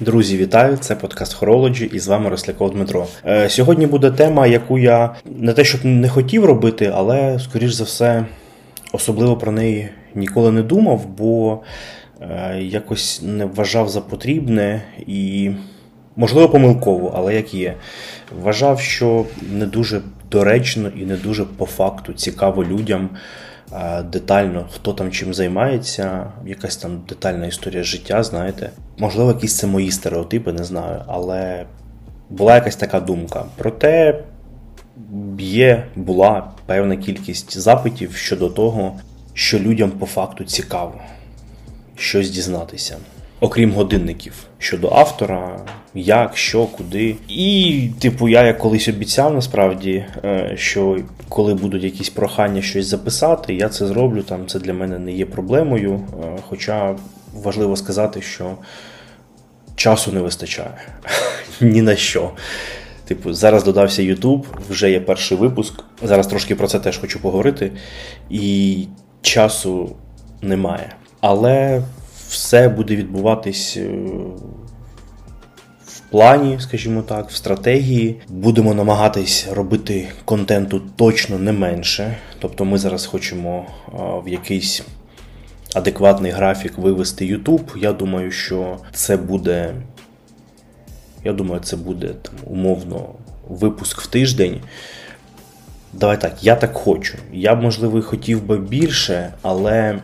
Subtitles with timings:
[0.00, 0.76] Друзі, вітаю!
[0.76, 3.06] Це подкаст Horology і з вами Росляков Дмитро.
[3.26, 7.84] Е, Сьогодні буде тема, яку я не те, щоб не хотів робити, але, скоріш за
[7.84, 8.26] все,
[8.92, 11.60] особливо про неї ніколи не думав, бо
[12.20, 15.50] е, якось не вважав за потрібне і,
[16.16, 17.74] можливо, помилково, але як є.
[18.42, 20.00] Вважав, що не дуже
[20.30, 23.08] доречно і не дуже по факту цікаво людям
[24.04, 28.70] детально, хто там чим займається, якась там детальна історія життя, знаєте.
[28.98, 31.66] Можливо, якісь це мої стереотипи, не знаю, але
[32.30, 33.44] була якась така думка.
[33.56, 34.24] Проте
[35.38, 39.00] є, була певна кількість запитів щодо того,
[39.34, 40.94] що людям по факту цікаво
[41.96, 42.96] щось дізнатися
[43.40, 45.60] окрім годинників щодо автора,
[45.94, 47.16] як, що, куди.
[47.28, 53.54] І, типу, я як колись обіцяв насправді, е, що коли будуть якісь прохання щось записати,
[53.54, 54.22] я це зроблю.
[54.22, 55.94] Там це для мене не є проблемою.
[55.94, 56.96] Е, хоча
[57.34, 58.56] важливо сказати, що
[59.76, 60.78] часу не вистачає
[61.60, 62.30] ні на що.
[63.04, 65.84] Типу, зараз додався YouTube, вже є перший випуск.
[66.02, 67.72] Зараз трошки про це теж хочу поговорити.
[68.30, 68.86] І
[69.22, 69.96] часу
[70.42, 70.92] немає.
[71.20, 71.82] Але
[72.28, 73.88] все буде відбуватись е,
[75.86, 78.20] в плані, скажімо так, в стратегії.
[78.28, 82.16] Будемо намагатись робити контенту точно не менше.
[82.38, 83.66] Тобто ми зараз хочемо
[84.24, 84.82] в якийсь
[85.74, 87.78] адекватний графік вивести YouTube.
[87.78, 89.74] Я думаю, що це буде.
[91.24, 93.08] Я думаю, це буде там, умовно
[93.48, 94.60] випуск в тиждень.
[95.92, 97.18] Давай так, я так хочу.
[97.32, 99.98] Я б, можливо, хотів би більше, але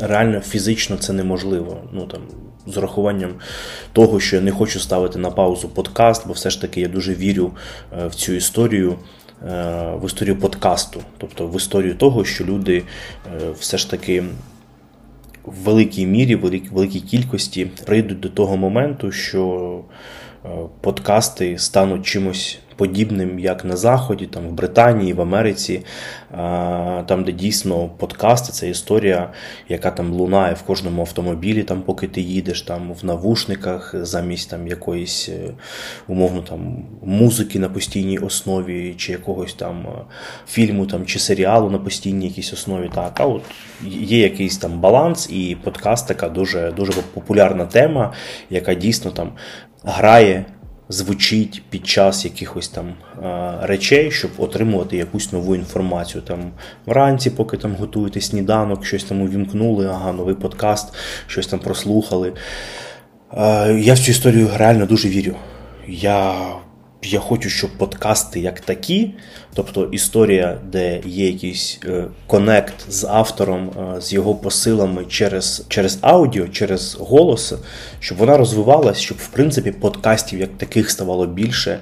[0.00, 1.80] реально фізично це неможливо.
[1.92, 2.20] Ну там
[2.66, 3.34] з урахуванням
[3.92, 7.14] того, що я не хочу ставити на паузу подкаст, бо все ж таки я дуже
[7.14, 7.52] вірю
[7.98, 8.98] е, в цю історію.
[9.48, 12.82] Е, в історію подкасту, тобто в історію того, що люди
[13.26, 14.24] е, все ж таки
[15.44, 16.40] в великій мірі, в
[16.72, 19.80] великій кількості прийдуть до того моменту, що
[20.80, 25.84] подкасти стануть чимось подібним, як на Заході, там в Британії, в Америці,
[27.06, 29.30] там, де дійсно подкасти, це історія,
[29.68, 34.68] яка там лунає в кожному автомобілі, там, поки ти їдеш, там в навушниках, замість там
[34.68, 35.54] якоїсь е,
[36.08, 40.04] умовно там музики на постійній основі, чи якогось там е,
[40.48, 42.90] фільму там, чи серіалу на постійній якійсь основі.
[42.94, 43.42] Так, а от
[43.90, 48.12] є якийсь там баланс, і подкаст така дуже, дуже популярна тема,
[48.50, 49.32] яка дійсно там
[49.84, 50.44] грає
[50.88, 52.94] звучить під час якихось там
[53.62, 56.22] речей, щоб отримувати якусь нову інформацію.
[56.22, 56.50] Там
[56.86, 60.94] Вранці, поки там готуєте сніданок, щось там увімкнули, ага, новий подкаст,
[61.26, 62.32] щось там прослухали.
[63.78, 65.34] Я в цю історію реально дуже вірю.
[65.88, 66.34] Я
[67.02, 69.14] я хочу, щоб подкасти як такі,
[69.54, 75.98] тобто історія, де є якийсь е, конект з автором, е, з його посилами через через
[76.00, 77.54] аудіо, через голос,
[78.00, 81.78] щоб вона розвивалась, щоб в принципі подкастів як таких ставало більше,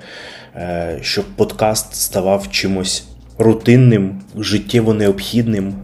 [0.56, 3.04] е, щоб подкаст ставав чимось
[3.38, 5.74] рутинним, життєво необхідним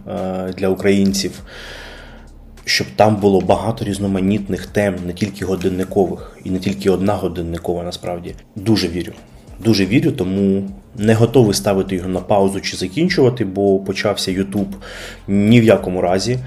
[0.57, 1.31] для українців
[2.65, 8.35] щоб там було багато різноманітних тем, не тільки годинникових, і не тільки одна годинникова, насправді.
[8.55, 9.11] Дуже вірю.
[9.63, 14.67] Дуже вірю, тому не готовий ставити його на паузу чи закінчувати, бо почався Ютуб
[15.27, 16.39] ні в якому разі.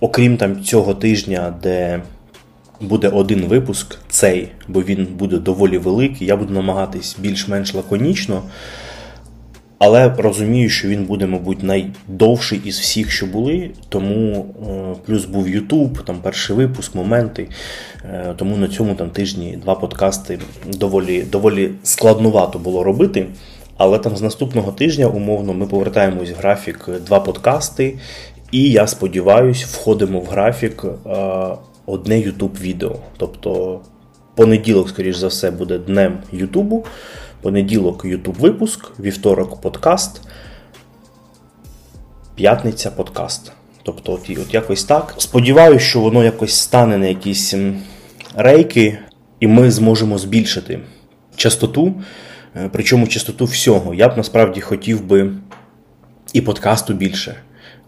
[0.00, 2.02] Окрім там цього тижня, де
[2.80, 6.26] буде один випуск, цей, бо він буде доволі великий.
[6.26, 8.42] Я буду намагатись більш-менш лаконічно.
[9.80, 13.70] Але розумію, що він буде, мабуть, найдовший із всіх, що були.
[13.88, 17.48] Тому е, плюс був Ютуб, там перший випуск, моменти.
[18.04, 23.26] Е, тому на цьому там тижні два подкасти доволі доволі складнувато було робити.
[23.76, 27.98] Але там з наступного тижня, умовно, ми повертаємось в графік два подкасти,
[28.52, 31.10] і я сподіваюся, входимо в графік е,
[31.86, 32.96] одне YouTube відео.
[33.16, 33.80] Тобто
[34.34, 36.84] понеділок, скоріш за все, буде днем Ютубу.
[37.42, 40.22] Понеділок YouTube випуск, вівторок подкаст,
[42.34, 43.52] п'ятниця подкаст.
[43.82, 45.14] Тобто, от, от якось так.
[45.18, 47.54] Сподіваюся, що воно якось стане на якісь
[48.34, 48.98] рейки,
[49.40, 50.80] і ми зможемо збільшити
[51.36, 51.94] частоту.
[52.56, 53.94] Е, причому частоту всього.
[53.94, 55.32] Я б насправді хотів би
[56.32, 57.34] і подкасту більше,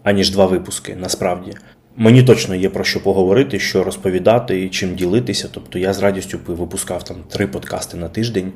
[0.03, 0.95] аніж два випуски.
[0.95, 1.53] Насправді.
[1.97, 5.47] Мені точно є про що поговорити, що розповідати і чим ділитися.
[5.51, 8.51] Тобто я з радістю випускав там три подкасти на тиждень.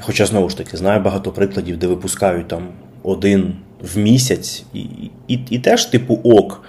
[0.00, 2.68] Хоча знову ж таки знаю багато прикладів, де випускають там
[3.02, 3.54] один
[3.94, 4.80] в місяць, і,
[5.28, 6.62] і, і теж типу ок.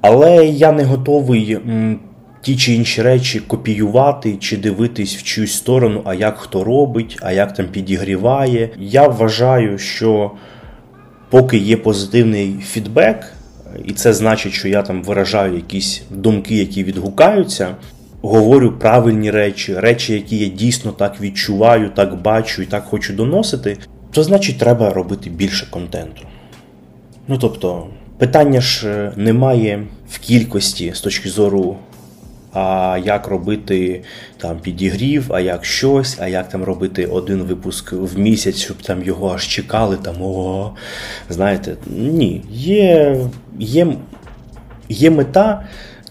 [0.00, 1.58] Але я не готовий
[2.40, 7.32] ті чи інші речі копіювати чи дивитись в чиюсь сторону, а як хто робить, а
[7.32, 8.70] як там підігріває.
[8.78, 10.30] Я вважаю, що
[11.30, 13.32] поки є позитивний фідбек
[13.84, 17.76] і це значить, що я там виражаю якісь думки, які відгукаються.
[18.22, 23.76] говорю правильні речі, речі, які я дійсно так відчуваю, так бачу і так хочу доносити,
[24.10, 26.22] то значить треба робити більше контенту.
[27.28, 27.86] Ну тобто,
[28.18, 31.76] питання ж е, немає в кількості з точки зору.
[32.58, 34.02] А як робити
[34.38, 39.02] там підігрів, а як щось, а як там робити один випуск в місяць, щоб там
[39.02, 40.74] його аж чекали, там ого.
[41.30, 43.20] Знаєте, ні, є,
[43.58, 43.96] є,
[44.88, 45.62] є мета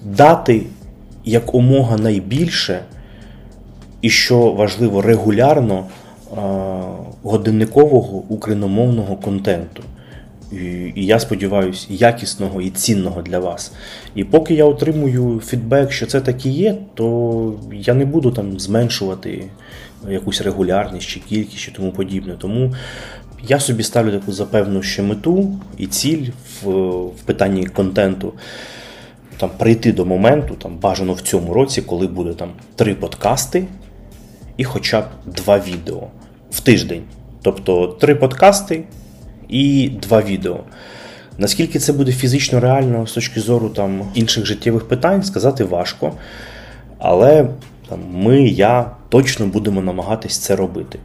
[0.03, 0.61] дати
[1.25, 2.79] якомога найбільше,
[4.01, 5.85] і що важливо, регулярно
[7.23, 9.83] годинникового україномовного контенту.
[10.51, 10.55] І,
[10.95, 13.71] і я сподіваюся, якісного і цінного для вас.
[14.15, 18.59] І поки я отримую фідбек, що це так і є, то я не буду там
[18.59, 19.43] зменшувати
[20.09, 22.35] якусь регулярність чи кількість чи тому подібне.
[22.37, 22.73] Тому
[23.47, 26.29] я собі ставлю таку запевну ще мету і ціль
[26.63, 26.69] в,
[27.07, 28.33] в питанні контенту.
[29.37, 33.65] Там прийти до моменту, там бажано в цьому році, коли буде там три подкасти
[34.57, 36.07] і хоча б два відео
[36.51, 37.03] в тиждень.
[37.41, 38.83] Тобто три подкасти
[39.49, 40.59] і два відео.
[41.37, 46.13] Наскільки це буде фізично реально з точки зору там інших життєвих питань, сказати важко.
[46.97, 47.47] Але
[47.89, 50.99] там, ми, я точно будемо намагатись це робити.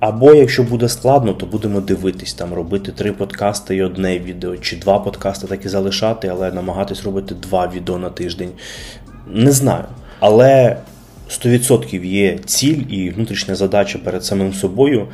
[0.00, 4.76] Або якщо буде складно, то будемо дивитись, там робити три подкасти і одне відео, чи
[4.76, 8.50] два подкасти так і залишати, але намагатись робити два відео на тиждень.
[9.26, 9.84] Не знаю.
[10.20, 10.76] Але
[11.30, 15.08] 100% є ціль і внутрішня задача перед самим собою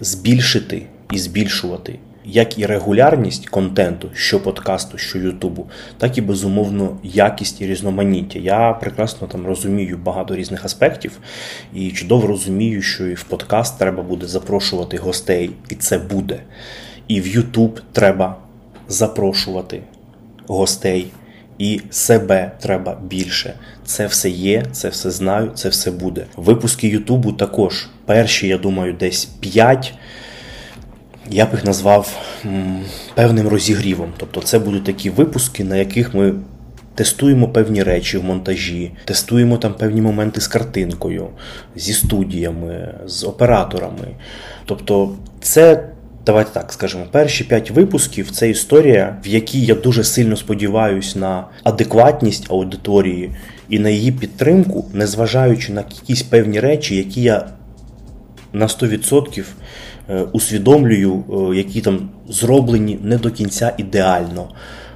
[0.00, 0.82] збільшити
[1.12, 1.98] і збільшувати
[2.28, 5.66] як і регулярність контенту, що подкасту, що Ютубу,
[5.98, 8.38] так і безумовно якість і різноманіття.
[8.38, 11.18] Я прекрасно там розумію багато різних аспектів
[11.74, 16.40] і чудово розумію, що і в подкаст треба буде запрошувати гостей, і це буде.
[17.08, 18.36] І в Ютуб треба
[18.88, 19.82] запрошувати
[20.46, 21.06] гостей.
[21.58, 23.54] І себе треба більше.
[23.84, 26.26] Це все є, це все знаю, це все буде.
[26.36, 27.88] Випуски Ютубу також.
[28.06, 29.94] Перші, я думаю, десь 5
[31.30, 32.16] я б їх назвав
[33.14, 34.12] певним розігрівом.
[34.16, 36.34] Тобто, це будуть такі випуски, на яких ми
[36.94, 41.28] тестуємо певні речі в монтажі, тестуємо там певні моменти з картинкою,
[41.76, 44.08] зі студіями, з операторами.
[44.64, 45.88] Тобто, це.
[46.26, 51.44] Давайте так скажемо, перші п'ять випусків це історія, в якій я дуже сильно сподіваюся на
[51.62, 53.30] адекватність аудиторії
[53.68, 57.48] і на її підтримку, незважаючи на якісь певні речі, які я
[58.52, 59.44] на 100% Е,
[60.14, 64.48] усвідомлюю, е, які там зроблені не до кінця ідеально,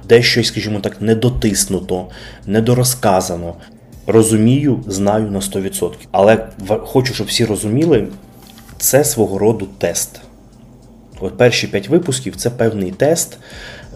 [0.09, 2.07] дещо, скажімо так, недотиснуто,
[2.47, 3.55] недорозказано.
[4.07, 5.91] Розумію, знаю на 100%.
[6.11, 8.07] Але хочу, щоб всі розуміли,
[8.77, 10.21] це свого роду тест.
[11.19, 13.37] От перші п'ять випусків це певний тест,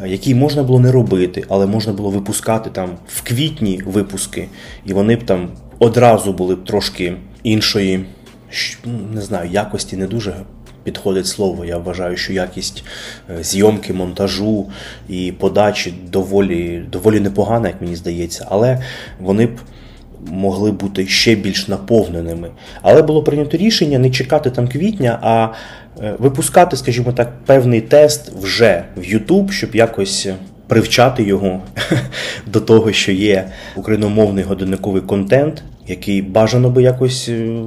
[0.03, 4.47] е, який можна було не робити, але можна було випускати там в квітні випуски,
[4.85, 5.49] і вони б там
[5.79, 8.05] одразу були б трошки іншої,
[8.85, 10.35] не знаю, якості не дуже
[10.87, 11.65] підходить слово.
[11.65, 12.83] Я вважаю, що якість
[13.29, 14.65] е, зйомки, монтажу
[15.09, 18.83] і подачі доволі, доволі непогана, як мені здається, але
[19.19, 19.59] вони б.
[20.31, 22.49] Могли бути ще більш наповненими.
[22.81, 25.47] Але було прийнято рішення не чекати там квітня, а
[26.03, 30.27] е, випускати, скажімо так, певний тест вже в YouTube, щоб якось
[30.67, 31.61] привчати його
[32.47, 37.63] до того, що є україномовний годинниковий контент, який бажано би якось е,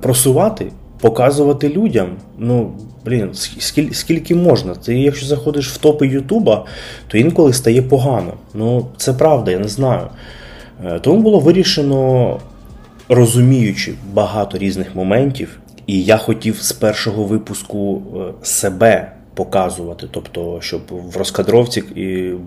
[0.00, 0.66] просувати
[1.00, 2.08] показувати людям.
[2.38, 2.72] Ну,
[3.04, 4.74] блін, скільки, скільки можна?
[4.74, 6.64] Ти, якщо заходиш в топи Ютуба,
[7.08, 8.32] то інколи стає погано.
[8.54, 10.06] Ну, це правда, я не знаю.
[10.84, 12.38] Е, тому було вирішено,
[13.08, 20.06] розуміючи багато різних моментів, і я хотів з першого випуску е, себе показувати.
[20.10, 21.82] Тобто, щоб в розкадровці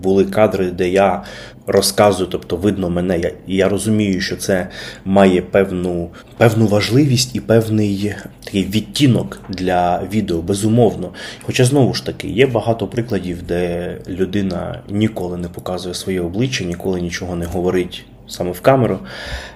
[0.02, 1.22] були кадри, де я
[1.66, 3.18] розказую, тобто видно мене.
[3.18, 4.68] Я, я розумію, що це
[5.04, 8.14] має певну певну важливість і певний
[8.44, 11.12] такий відтінок для відео, безумовно.
[11.42, 17.00] Хоча знову ж таки є багато прикладів, де людина ніколи не показує своє обличчя, ніколи
[17.00, 18.98] нічого не говорить саме в камеру,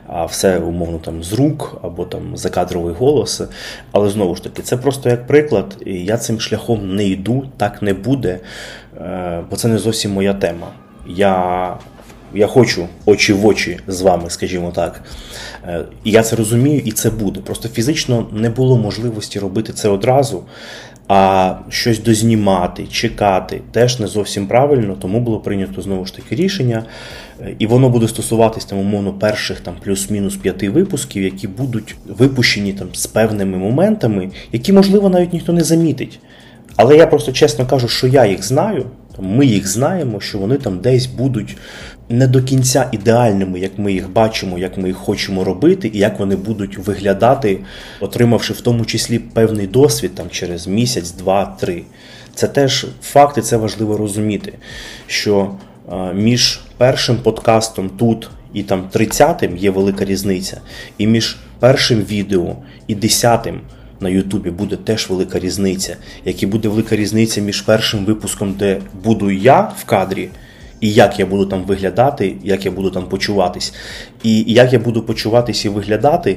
[0.09, 3.43] а все умовно там з рук або там закадровий голос.
[3.93, 7.95] Але знову ж таки, це просто як приклад, я цим шляхом не йду, так не
[7.95, 8.41] буде,
[9.01, 10.67] е, бо це не зовсім моя тема.
[11.07, 11.75] Я
[12.35, 15.03] я хочу очі в очі з вами, скажімо так.
[15.65, 17.41] Е, і я це розумію, і це буде.
[17.41, 20.43] Просто фізично не було можливості робити це одразу.
[21.09, 26.85] А щось дознімати, чекати теж не зовсім правильно, тому було прийнято знову ж таки рішення.
[27.59, 32.89] І воно буде стосуватись там, умовно, перших там плюс-мінус п'яти випусків, які будуть випущені там
[32.93, 36.21] з певними моментами, які, можливо, навіть ніхто не замітить.
[36.77, 38.87] Але я просто чесно кажу, що я їх знаю,
[39.21, 41.57] Ми їх знаємо, що вони там десь будуть
[42.09, 46.19] не до кінця ідеальними, як ми їх бачимо, як ми їх хочемо робити, і як
[46.19, 47.59] вони будуть виглядати,
[48.01, 51.83] отримавши в тому числі певний досвід там через місяць, два, три.
[52.35, 54.53] Це теж факти, це важливо розуміти,
[55.07, 55.55] що
[56.15, 60.61] між першим подкастом тут і там 30-м є велика різниця,
[60.99, 63.61] і між першим відео і десятим
[64.01, 68.81] на Ютубі буде теж велика різниця, як і буде велика різниця між першим випуском, де
[69.05, 70.29] буду я в кадрі,
[70.81, 73.75] і як я буду там виглядати, як я буду там почуватись.
[74.23, 76.37] І як я буду почуватись і виглядати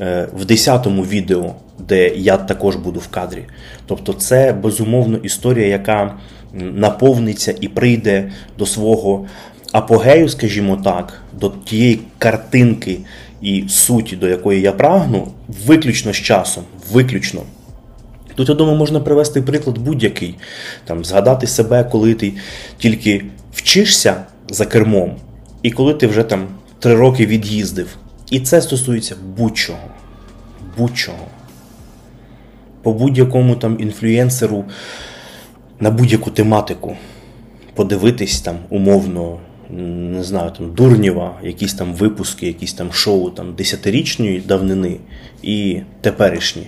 [0.00, 3.44] е, в 10-му відео, де я також буду в кадрі.
[3.86, 6.14] Тобто, це безумовно історія, яка
[6.52, 9.26] наповниться і прийде до свого
[9.72, 12.98] апогею, скажімо так, до тієї картинки
[13.42, 15.28] і суті, до якої я прагну,
[15.66, 16.64] виключно з часом.
[16.92, 17.42] Виключно.
[18.34, 20.34] Тут, я думаю, можна привести приклад будь-який.
[20.84, 22.32] Там, Згадати себе, коли ти
[22.78, 23.24] тільки
[23.56, 25.16] вчишся за кермом,
[25.62, 26.48] і коли ти вже там
[26.78, 27.96] три роки від'їздив.
[28.30, 29.88] І це стосується будь-чого.
[30.78, 31.26] Будь-чого.
[32.82, 34.64] По будь-якому там інфлюєнсеру
[35.80, 36.96] на будь-яку тематику.
[37.74, 39.38] Подивитись там умовно
[39.70, 44.96] не знаю, там Дурнєва, якісь там випуски, якісь там шоу там десятирічної давнини
[45.42, 46.66] і теперішні.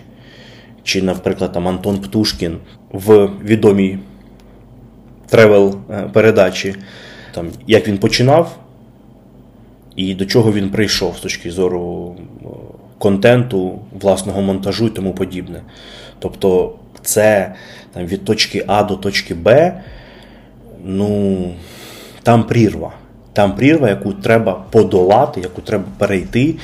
[0.83, 2.59] Чи, наприклад, там Антон Птушкін
[2.93, 3.99] в відомій
[5.31, 6.75] тревел-передачі,
[7.35, 8.59] там, як він починав
[9.97, 12.17] і до чого він прийшов з точки зору
[12.99, 15.63] контенту, власного монтажу і тому подібне.
[16.19, 17.55] Тобто, це
[17.93, 19.73] там, від точки А до точки Б,
[20.85, 21.39] ну
[22.23, 22.93] там прірва.
[23.33, 26.55] Там прірва, яку треба подолати, яку треба перейти,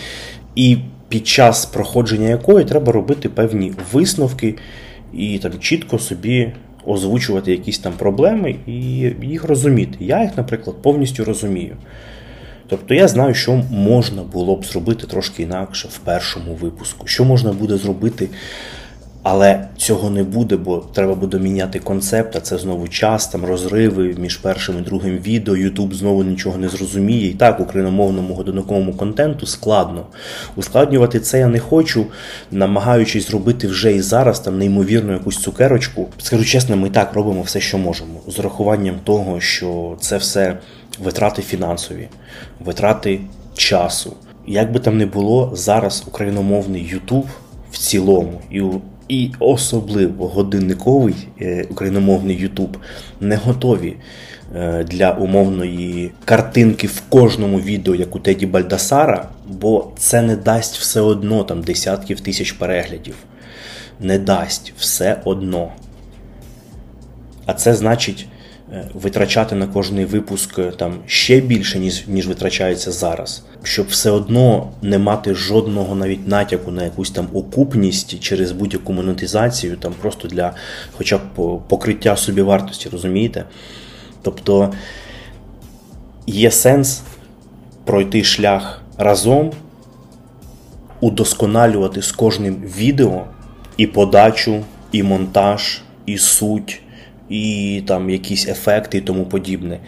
[0.55, 0.79] і
[1.09, 4.55] під час проходження якої треба робити певні висновки
[5.13, 6.53] і там чітко собі
[6.87, 8.73] озвучувати якісь там проблеми і
[9.23, 9.97] їх розуміти.
[10.01, 11.77] Я їх, наприклад, повністю розумію.
[12.69, 17.53] Тобто я знаю, що можна було б зробити трошки інакше в першому випуску, що можна
[17.53, 18.29] буде зробити
[19.25, 24.15] але цього не буде, бо треба буде міняти концепт, а це знову час, там розриви
[24.19, 25.57] між першим і другим відео.
[25.57, 27.31] Ютуб знову нічого не зрозуміє.
[27.31, 30.07] І так, україномовному годинниковому контенту складно.
[30.57, 32.07] Ускладнювати це я не хочу,
[32.51, 36.09] намагаючись зробити вже і зараз там неймовірну якусь цукерочку.
[36.19, 40.59] Скажу чесно, ми так робимо все, що можемо, з урахуванням того, що це все
[40.99, 42.09] витрати фінансові,
[42.61, 43.21] витрати
[43.57, 44.17] часу.
[44.47, 47.27] Як би там не було, зараз україномовний Ютуб
[47.73, 48.63] в цілому і
[49.09, 52.77] і особливо годинниковий е, україномовний Ютуб
[53.21, 53.97] не готові
[54.57, 60.77] е, для умовної картинки в кожному відео, як у Теді Бальдасара, бо це не дасть
[60.77, 63.15] все одно там десятків тисяч переглядів.
[64.01, 65.73] Не дасть все одно.
[67.47, 68.27] А це значить
[68.95, 74.73] витрачати на кожний випуск е, там ще більше, ніж ніж витрачається зараз, щоб все одно
[74.83, 80.55] не мати жодного навіть натяку на якусь там окупність через будь-яку монетизацію, там просто для
[80.93, 81.23] хоча б
[81.69, 83.45] покриття собівартості, розумієте?
[84.23, 84.73] Тобто
[86.27, 87.03] є сенс
[87.85, 89.53] пройти шлях разом,
[91.01, 93.25] удосконалювати з кожним відео
[93.77, 96.81] і подачу, і монтаж, і суть
[97.35, 99.79] і там якісь ефекти і тому подібне.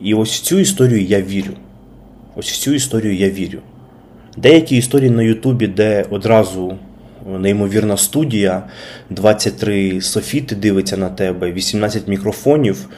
[0.00, 1.52] І ось в цю історію я вірю.
[2.36, 3.58] Ось в цю історію я вірю.
[4.36, 6.78] Деякі історії на Ютубі, де одразу
[7.38, 8.62] неймовірна студія,
[9.10, 12.88] 23 софіти дивиться на тебе, 18 мікрофонів.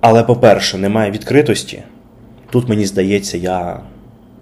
[0.00, 1.82] Але, по-перше, немає відкритості.
[2.50, 3.80] Тут, мені здається, я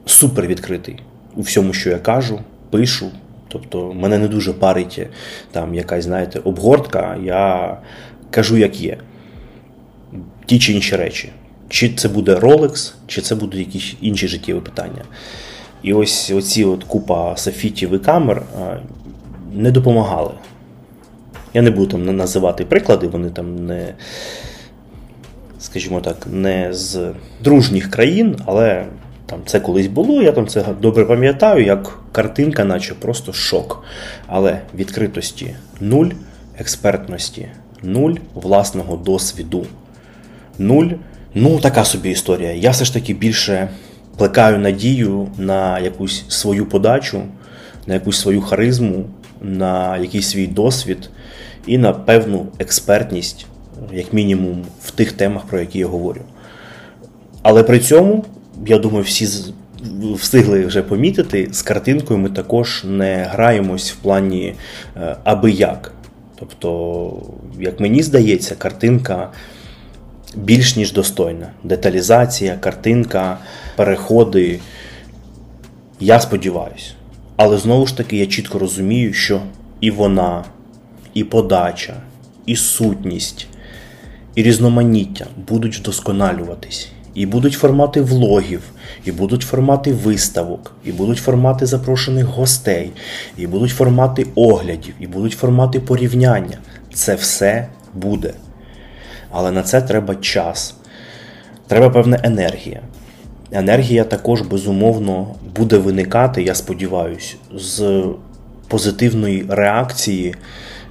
[0.07, 0.97] супер відкритий
[1.37, 2.40] у всьому, що я кажу,
[2.71, 3.11] пишу.
[3.49, 5.07] Тобто мене не дуже парить
[5.52, 7.76] там якась, знаєте, обгортка, я
[8.31, 8.99] кажу, як є.
[10.47, 11.33] Ті чи інші речі.
[11.69, 15.02] Чи це буде Rolex, чи це будуть якісь інші життєві питання.
[15.83, 18.43] І ось оці от купа софітів і камер
[19.55, 20.33] не допомагали.
[21.55, 23.95] Я не буду там називати приклади, вони там не,
[25.61, 27.12] скажімо так, не з
[27.45, 28.87] дружніх країн, але
[29.30, 33.85] там Це колись було, я там це добре пам'ятаю, як картинка, наче просто шок.
[34.26, 36.08] Але відкритості нуль,
[36.58, 37.49] експертності,
[37.82, 39.66] нуль власного досвіду.
[40.58, 40.87] Нуль.
[41.35, 42.52] Ну, така собі історія.
[42.52, 43.68] Я все ж таки більше
[44.16, 47.23] плекаю надію на якусь свою подачу,
[47.87, 49.04] на якусь свою харизму,
[49.42, 51.11] на якийсь свій досвід
[51.66, 53.47] і на певну експертність,
[53.92, 56.20] як мінімум, в тих темах, про які я говорю.
[57.42, 58.25] Але при цьому
[58.67, 59.29] я думаю, всі
[60.15, 64.55] встигли вже помітити, з картинкою ми також не граємось в плані
[64.97, 65.93] е, аби як.
[66.37, 67.23] Тобто,
[67.61, 69.31] як мені здається, картинка
[70.35, 71.50] більш ніж достойна.
[71.65, 73.38] Деталізація, картинка,
[73.77, 74.61] переходи.
[76.00, 76.93] Я сподіваюся.
[77.37, 79.43] Але знову ж таки, я чітко розумію, що
[79.81, 80.45] і вона,
[81.15, 81.95] і подача,
[82.47, 83.47] і сутність,
[84.35, 86.88] і різноманіття будуть вдосконалюватись.
[87.19, 88.63] І будуть формати влогів,
[89.05, 92.93] і будуть формати виставок, і будуть формати запрошених гостей,
[93.37, 96.59] і будуть формати оглядів, і будуть формати порівняння.
[96.95, 98.33] Це все буде.
[99.31, 100.75] Але на це треба час.
[101.67, 102.81] Треба певна енергія.
[103.53, 108.05] Енергія також, безумовно, буде виникати, я сподіваюся, з
[108.69, 110.35] позитивної реакції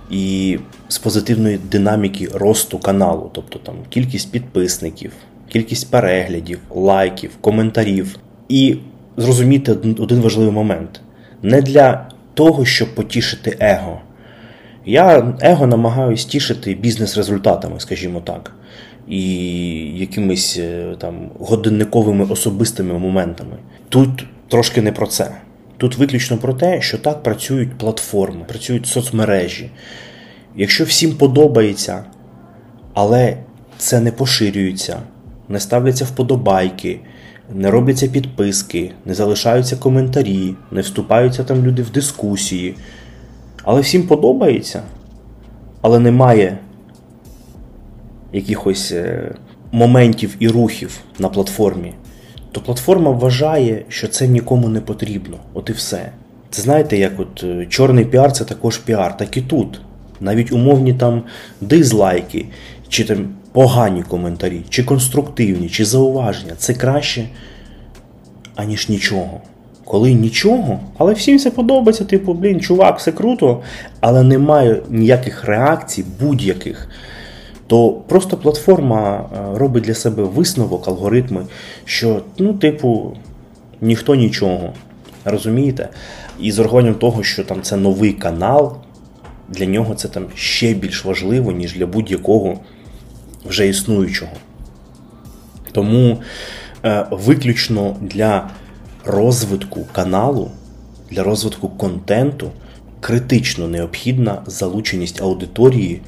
[0.10, 5.12] і з позитивної динаміки росту каналу, тобто там кількість підписників,
[5.50, 8.20] кількість переглядів, лайків, коментарів.
[8.50, 8.78] І
[9.18, 11.02] зрозуміти один важливий момент:
[11.44, 14.02] не для того, щоб потішити его.
[14.86, 18.52] Я его намагаюся тішити бізнес-результатами, скажімо так,
[19.08, 19.22] і
[20.00, 23.58] якимись е, там годинниковими особистими моментами.
[23.90, 25.32] Тут трошки не про це.
[25.78, 29.70] Тут виключно про те, що так працюють платформи, працюють соцмережі.
[30.56, 32.04] Якщо всім подобається,
[32.94, 33.38] але
[33.78, 35.00] це не поширюється,
[35.50, 37.00] не ставляться вподобайки,
[37.54, 42.76] не робляться підписки, не залишаються коментарі, не вступаються там люди в дискусії.
[43.64, 44.82] Але всім подобається,
[45.82, 46.58] але немає
[48.34, 49.36] якихось е,
[49.72, 51.94] моментів і рухів на платформі,
[52.52, 55.38] то платформа вважає, що це нікому не потрібно.
[55.54, 56.12] От і все.
[56.50, 59.82] Це знаєте, як от е, чорний піар це також піар, так і тут.
[60.20, 61.24] Навіть умовні там
[61.62, 62.46] дизлайки,
[62.90, 63.28] чи там
[63.58, 67.30] погані коментарі, чи конструктивні, чи зауваження це краще,
[68.56, 69.42] аніж нічого.
[69.86, 73.62] Коли нічого, але всім це подобається, типу, блін, чувак, все круто,
[74.00, 76.90] але немає ніяких реакцій, будь-яких,
[77.68, 81.46] то просто платформа е, робить для себе висновок, алгоритми,
[81.86, 83.18] що, ну, типу,
[83.82, 84.74] ніхто нічого.
[85.26, 85.90] Розумієте?
[86.40, 88.78] І з урахуванням того, що там це новий канал,
[89.50, 92.58] для нього це там ще більш важливо, ніж для будь-якого
[93.46, 94.32] вже існуючого.
[95.72, 96.22] Тому
[96.86, 98.50] е, виключно для
[99.06, 100.52] розвитку каналу,
[101.12, 102.52] для розвитку контенту
[103.00, 106.02] критично необхідна залученість аудиторії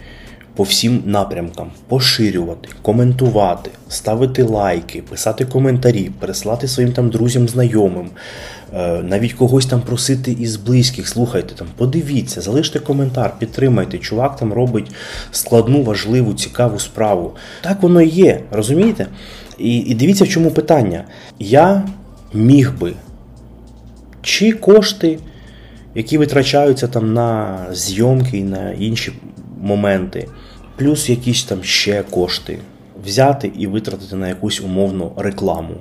[0.59, 8.09] по всім напрямкам, поширювати, коментувати, ставити лайки, писати коментарі, переслати своїм там друзям, знайомим,
[8.73, 13.97] е, навіть когось там просити із близьких, слухайте там, подивіться, залиште коментар, підтримайте.
[13.97, 14.91] Чувак там робить
[15.31, 17.35] складну, важливу, цікаву справу.
[17.61, 19.07] Так воно і є, розумієте?
[19.57, 21.03] І, і дивіться, в чому питання.
[21.39, 21.87] Я
[22.33, 22.93] міг би,
[24.21, 25.19] чи кошти,
[25.95, 29.11] які витрачаються там на зйомки і на інші
[29.61, 30.27] моменти,
[30.79, 32.59] плюс якісь там ще кошти,
[33.05, 35.73] взяти і витратити на якусь умовну рекламу.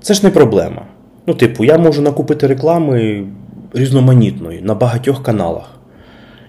[0.00, 0.82] Це ж не проблема.
[1.26, 3.26] Ну, типу, я можу накупити реклами
[3.72, 5.70] різноманітної на багатьох каналах.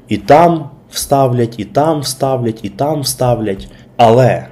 [0.08, 3.68] І там вставлять, і там вставлять, і там вставлять.
[3.98, 4.48] Але,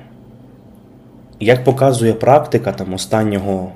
[1.39, 3.71] як показує практика там останнього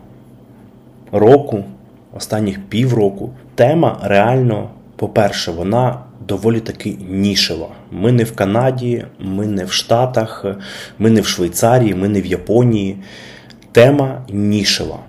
[1.11, 1.63] року,
[2.17, 7.67] останніх півроку, тема реально, по-перше, вона доволі таки нішева.
[7.91, 10.45] Ми не в Канаді, ми не в Штатах,
[10.99, 12.97] ми не в Швейцарії, ми не в Японії.
[13.71, 14.99] Тема нішева.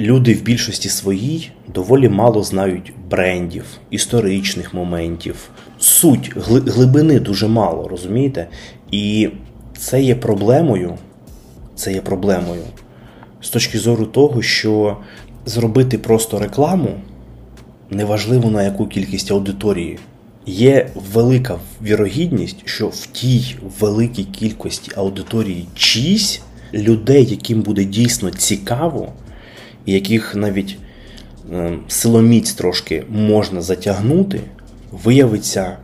[0.00, 5.50] Люди в більшості своїй доволі мало знають брендів, історичних моментів.
[5.78, 8.46] Суть глибини дуже мало, розумієте?
[8.90, 9.28] І
[9.78, 10.94] це є проблемою.
[11.74, 12.62] Це є проблемою
[13.40, 14.96] з точки зору того, що
[15.46, 16.90] зробити просто рекламу
[17.90, 19.98] неважливо на яку кількість аудиторії.
[20.46, 26.42] Є велика вірогідність, що в тій великій кількості аудиторії чись
[26.74, 29.12] людей, яким буде дійсно цікаво,
[29.86, 30.78] і яких навіть
[31.52, 34.40] е, силоміць трошки можна затягнути,
[35.04, 35.76] виявиться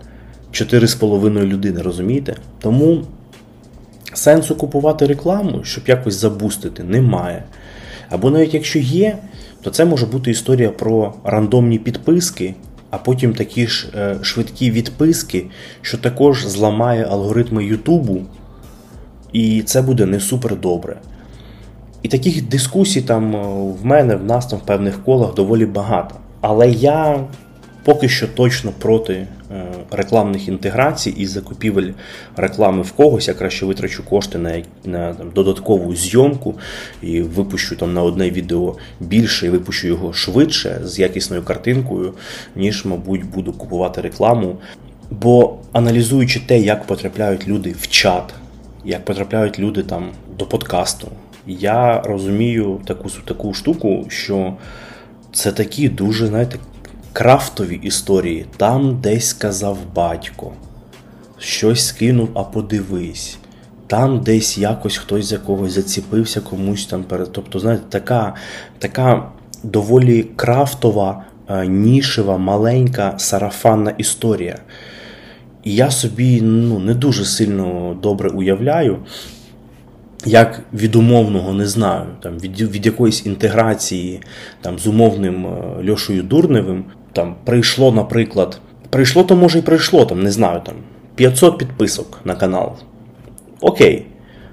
[0.52, 2.36] 4,5 людини, розумієте?
[2.60, 3.04] Тому
[4.14, 7.44] сенсу купувати рекламу, щоб якось забустити, немає.
[8.10, 9.18] Або навіть якщо є,
[9.62, 12.54] то це може бути історія про рандомні підписки,
[12.90, 15.46] а потім такі ж е, швидкі відписки,
[15.82, 18.20] що також зламає алгоритми Ютубу,
[19.32, 20.96] і це буде не супер добре.
[22.02, 23.38] І таких дискусій там е,
[23.82, 26.14] в мене, в нас там в певних колах доволі багато.
[26.40, 27.24] Але я
[27.84, 29.26] поки що точно проти
[29.90, 31.92] рекламних інтеграцій і закупівель
[32.36, 33.28] реклами в когось.
[33.28, 36.54] Я краще витрачу кошти на на там, додаткову зйомку
[37.02, 42.14] і випущу там на одне відео більше і випущу його швидше з якісною картинкою,
[42.56, 44.56] ніж, мабуть, буду купувати рекламу.
[45.10, 48.34] Бо аналізуючи те, як потрапляють люди в чат,
[48.84, 51.08] як потрапляють люди там до подкасту,
[51.46, 54.54] я розумію таку таку штуку, що
[55.32, 56.58] це такі дуже, знаєте,
[57.12, 58.46] крафтові історії.
[58.56, 60.52] Там десь сказав батько,
[61.38, 63.38] щось скинув, а подивись.
[63.86, 67.32] Там десь якось хтось за когось заціпився комусь там перед.
[67.32, 68.34] Тобто, знаєте, така
[68.78, 69.30] така
[69.62, 74.58] доволі крафтова, е, нішева, маленька сарафанна історія.
[75.64, 78.98] І я собі ну, не дуже сильно добре уявляю,
[80.26, 84.20] як від умовного не знаю, там, від від якоїсь інтеграції
[84.60, 86.84] там, з умовним е, Льошою Дурневим
[87.20, 90.74] там прийшло, наприклад, прийшло, то може і прийшло, там, не знаю, там
[91.14, 92.76] 500 підписок на канал.
[93.60, 94.06] Окей.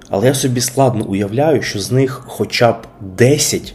[0.09, 3.73] Але я собі складно уявляю, що з них хоча б 10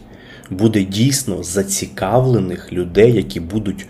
[0.49, 3.85] буде дійсно зацікавлених людей, які будуть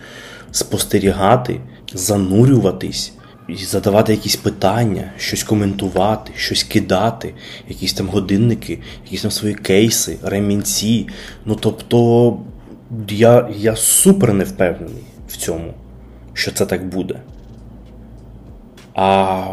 [0.51, 1.59] спостерігати,
[1.93, 3.13] занурюватись
[3.47, 7.33] і задавати якісь питання, щось коментувати, щось кидати,
[7.69, 11.07] якісь там годинники, якісь там свої кейси, ремінці.
[11.45, 12.37] Ну тобто
[13.09, 15.73] я, я супер не впевнений в цьому,
[16.33, 17.19] що це так буде.
[18.95, 19.45] А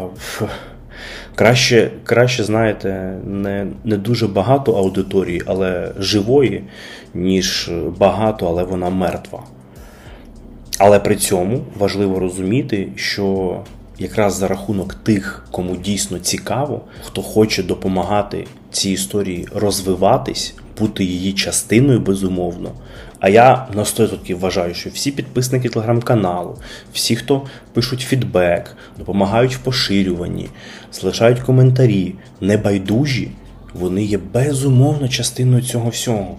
[1.35, 6.63] краще, краще знаєте, не не дуже багато аудиторії, але живої,
[7.13, 9.43] ніж багато, але вона мертва.
[10.77, 13.57] Але при цьому важливо розуміти, що
[13.99, 21.33] якраз за рахунок тих, кому дійсно цікаво, хто хоче допомагати цій історії розвиватись, бути її
[21.33, 22.71] частиною, безумовно.
[23.21, 26.57] А я на 100% вважаю, що всі підписники телеграм-каналу,
[26.93, 27.41] всі, хто
[27.73, 30.49] пишуть фідбек, допомагають в поширюванні,
[30.91, 33.31] залишають коментарі, небайдужі,
[33.73, 36.35] вони є безумовно частиною цього всього.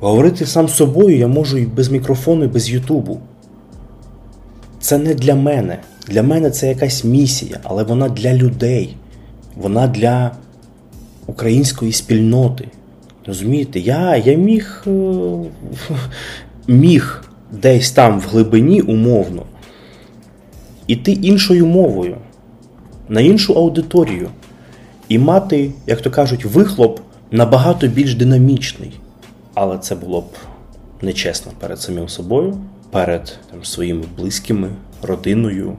[0.00, 3.20] Говорити сам з собою я можу і без мікрофону, і без Ютубу.
[4.80, 5.78] Це не для мене.
[6.08, 8.96] Для мене це якась місія, але вона для людей,
[9.56, 10.30] вона для
[11.26, 12.68] української спільноти.
[13.28, 14.90] Розумієте, я я міг е,
[16.66, 19.42] міг десь там в глибині умовно
[20.86, 22.16] іти іншою мовою,
[23.08, 24.28] на іншу аудиторію
[25.08, 29.00] і мати, як то кажуть, вихлоп набагато більш динамічний.
[29.54, 30.28] Але це було б
[31.02, 32.58] нечесно перед самим собою,
[32.90, 34.70] перед там, своїми близькими,
[35.02, 35.76] родиною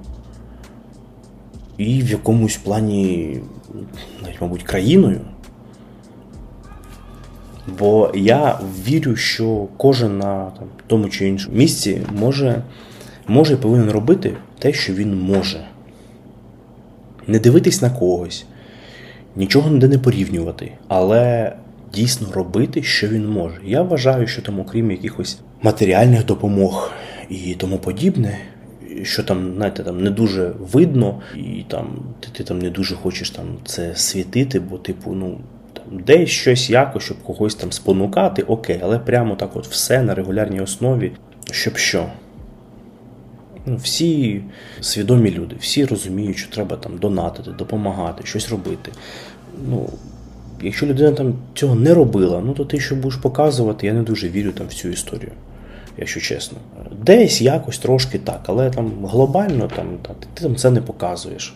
[1.77, 3.39] і в якомусь плані,
[4.23, 5.21] навіть, мабуть, країною.
[7.79, 12.63] Бо я вірю, що кожен на там, тому чи іншому місці може
[13.29, 15.67] може і повинен робити те, що він може.
[17.27, 18.45] Не дивитись на когось,
[19.35, 21.53] нічого ніде не порівнювати, але
[21.93, 23.57] дійсно робити, що він може.
[23.65, 26.91] Я вважаю, що там, окрім якихось матеріальних допомог
[27.29, 28.39] і тому подібне,
[29.03, 33.29] що там, знаєте, там не дуже видно, і там ти, ти там не дуже хочеш
[33.29, 35.37] там це світити, бо, типу, ну.
[35.91, 40.61] Десь щось якось, щоб когось там спонукати, окей, але прямо так от все на регулярній
[40.61, 41.11] основі,
[41.51, 42.05] щоб що?
[43.65, 44.43] Ну, Всі
[44.81, 48.91] свідомі люди, всі розуміють, що треба там донатити, допомагати, щось робити.
[49.67, 49.89] Ну,
[50.61, 54.29] Якщо людина там цього не робила, ну то ти що будеш показувати, я не дуже
[54.29, 55.31] вірю там в цю історію,
[55.97, 56.57] якщо чесно.
[57.05, 61.55] Десь якось трошки так, але там глобально там, ти там це не показуєш.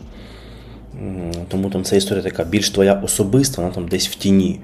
[1.47, 4.59] Тому там ця історія така більш твоя особиста, вона там десь в тіні.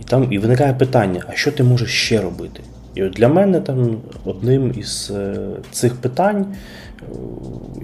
[0.00, 2.60] І там і виникає питання: а що ти можеш ще робити?
[2.94, 5.36] І от для мене там одним із е,
[5.70, 7.04] цих питань, е,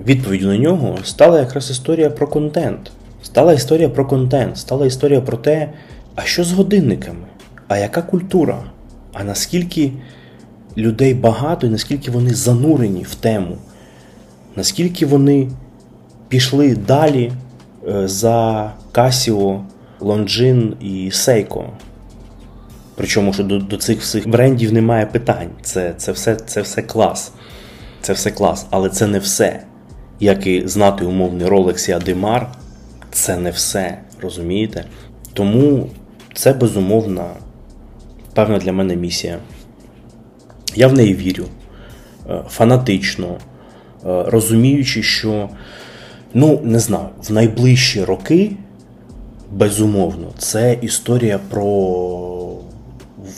[0.07, 2.91] відповіддю на нього, стала якраз історія про контент.
[3.23, 5.71] Стала історія про контент, стала історія про те,
[6.15, 7.27] а що з годинниками?
[7.69, 8.63] А яка культура?
[9.13, 9.93] А наскільки
[10.77, 13.57] людей багато і наскільки вони занурені в тему?
[14.57, 15.49] Наскільки вони
[16.29, 17.33] пішли далі
[18.05, 19.65] за Casio,
[20.01, 21.65] Longines і Seiko.
[22.95, 25.49] Причому що до до цих всіх брендів немає питань.
[25.63, 27.33] Це це, все це все клас.
[28.01, 29.63] Це все клас, але це не все.
[30.21, 32.47] Як і знати умовний Rolex і Ademar,
[33.11, 33.99] це не все.
[34.21, 34.85] Розумієте?
[35.33, 35.91] Тому
[36.35, 37.25] це безумовна,
[38.35, 39.39] певна для мене місія.
[40.75, 41.45] Я в неї вірю
[42.31, 43.39] е, фанатично, е,
[44.27, 45.49] розуміючи, що
[46.35, 48.53] Ну, не знаю, в найближчі роки,
[49.51, 52.13] безумовно, це історія про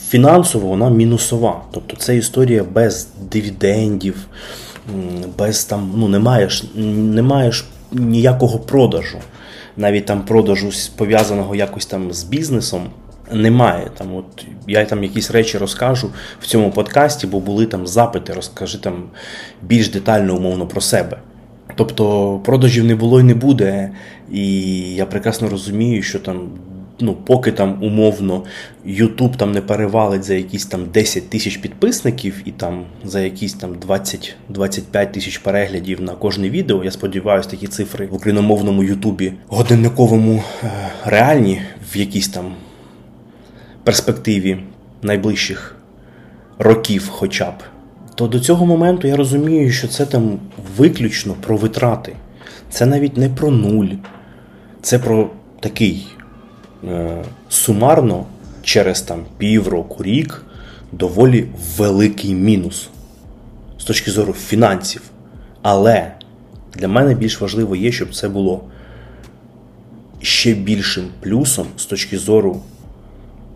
[0.09, 1.63] фінансово вона мінусова.
[1.71, 4.27] Тобто це історія без дивідендів,
[5.39, 9.19] без там, ну, не маєш, не маєш ніякого продажу.
[9.77, 12.83] Навіть там продажу пов'язаного якось там з бізнесом.
[13.33, 18.33] Немає там, от я там якісь речі розкажу в цьому подкасті, бо були там запити,
[18.33, 19.03] розкажи там
[19.63, 21.19] більш детально, умовно про себе.
[21.75, 23.91] Тобто продажів не було і не буде.
[24.33, 26.49] І я прекрасно розумію, що там
[27.01, 28.45] ну, поки там умовно
[28.87, 33.75] YouTube там не перевалить за якісь там 10 тисяч підписників і там за якісь там
[33.89, 36.85] 20-25 тисяч переглядів на кожне відео.
[36.85, 40.71] Я сподіваюся, такі цифри в україномовному Ютубі годинниковому е,
[41.05, 42.55] реальні в якійсь там
[43.85, 44.59] перспективі
[45.03, 45.77] найближчих
[46.59, 47.55] років, хоча б.
[48.15, 50.39] То до цього моменту я розумію, що це там
[50.77, 52.17] виключно про витрати.
[52.71, 53.89] Це навіть не про нуль.
[54.83, 56.07] Це про такий
[56.89, 58.27] Е, сумарно
[58.63, 60.45] через там півроку, рік
[60.93, 61.47] доволі
[61.77, 62.89] великий мінус
[63.79, 65.03] з точки зору фінансів.
[65.63, 66.13] Але
[66.75, 68.65] для мене більш важливо є, щоб це було
[70.23, 72.63] ще більшим плюсом з точки зору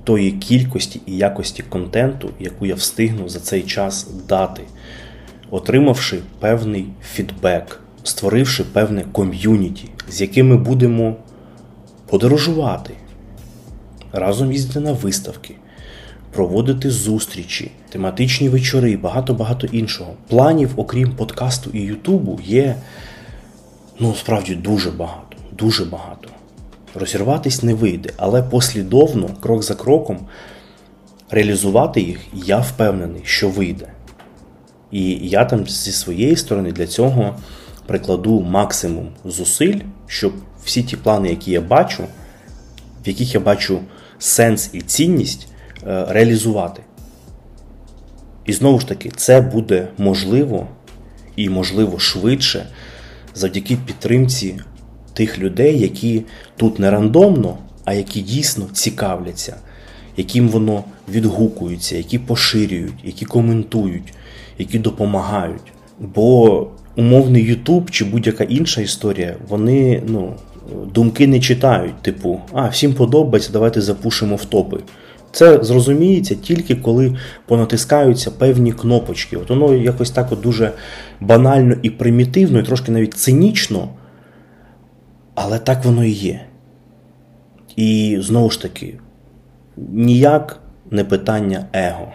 [0.08, 4.62] тої кількості і якості контенту, яку я встигну за цей час дати,
[5.50, 11.16] отримавши певний фідбек, створивши певне ком'юніті, з яким ми будемо
[12.06, 12.94] подорожувати
[14.12, 15.54] разом їздити на виставки,
[16.32, 20.14] проводити зустрічі, тематичні вечори і багато-багато іншого.
[20.28, 22.76] Планів, окрім подкасту і Ютубу, є
[24.00, 26.27] ну, справді дуже багато, дуже багато.
[26.94, 30.18] Розірватись не вийде, але послідовно, крок за кроком,
[31.30, 33.92] реалізувати їх, я впевнений, що вийде.
[34.90, 37.36] І я там зі своєї сторони для цього
[37.86, 40.32] прикладу максимум зусиль, щоб
[40.64, 42.04] всі ті плани, які я бачу,
[43.04, 43.80] в яких я бачу
[44.18, 45.48] сенс і цінність
[45.86, 46.82] е, реалізувати.
[48.46, 50.66] І знову ж таки, це буде можливо
[51.36, 52.66] і можливо швидше
[53.34, 54.60] завдяки підтримці
[55.18, 56.22] тих людей, які
[56.56, 59.56] тут не рандомно, а які дійсно цікавляться,
[60.16, 64.12] яким воно відгукується, які поширюють, які коментують,
[64.58, 65.72] які допомагають.
[66.00, 70.34] Бо умовний Ютуб чи будь-яка інша історія, вони ну,
[70.94, 74.78] думки не читають, типу, а, всім подобається, давайте запушимо в топи.
[75.32, 79.36] Це зрозуміється тільки коли понатискаються певні кнопочки.
[79.36, 80.72] От воно якось так от дуже
[81.20, 83.88] банально і примітивно, і трошки навіть цинічно,
[85.40, 86.46] але так воно і є.
[87.76, 88.98] І знову ж таки,
[89.76, 92.12] ніяк не питання его.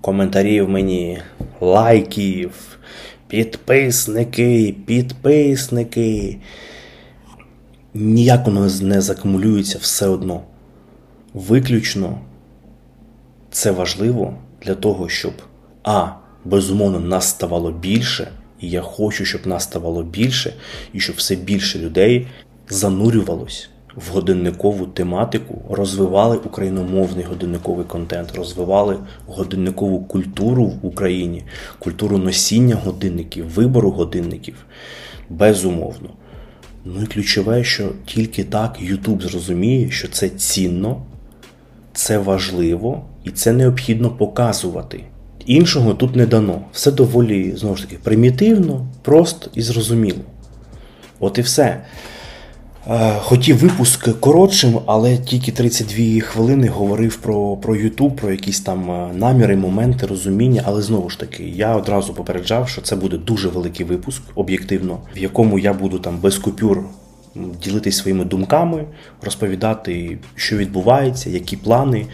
[0.00, 1.18] Коментарів мені,
[1.60, 2.78] лайків,
[3.28, 6.38] підписники, підписники
[7.94, 10.40] ніяк воно не закумулюється все одно.
[11.34, 12.18] Виключно
[13.50, 15.32] це важливо для того, щоб
[15.82, 16.08] А.
[16.44, 18.28] Безумовно, нас ставало більше,
[18.60, 20.54] і я хочу, щоб нас ставало більше,
[20.92, 22.26] і щоб все більше людей
[22.68, 31.44] занурювалось в годинникову тематику, розвивали україномовний годинниковий контент, розвивали годинникову культуру в Україні,
[31.78, 34.54] культуру носіння годинників, вибору годинників.
[35.30, 36.10] Безумовно.
[36.84, 41.02] Ну і ключове, що тільки так YouTube зрозуміє, що це цінно,
[41.92, 45.04] це важливо і це необхідно показувати.
[45.46, 46.60] Іншого тут не дано.
[46.72, 50.20] Все доволі, знову ж таки, примітивно, просто і зрозуміло.
[51.20, 51.80] От і все.
[52.90, 58.90] Е, хотів випуск коротшим, але тільки 32 хвилини говорив про про YouTube, про якісь там
[58.90, 60.62] е, наміри, моменти, розуміння.
[60.66, 65.18] Але знову ж таки, я одразу попереджав, що це буде дуже великий випуск, об'єктивно, в
[65.18, 66.82] якому я буду там без купюр
[67.62, 68.84] ділитись своїми думками,
[69.22, 72.06] розповідати, що відбувається, які плани,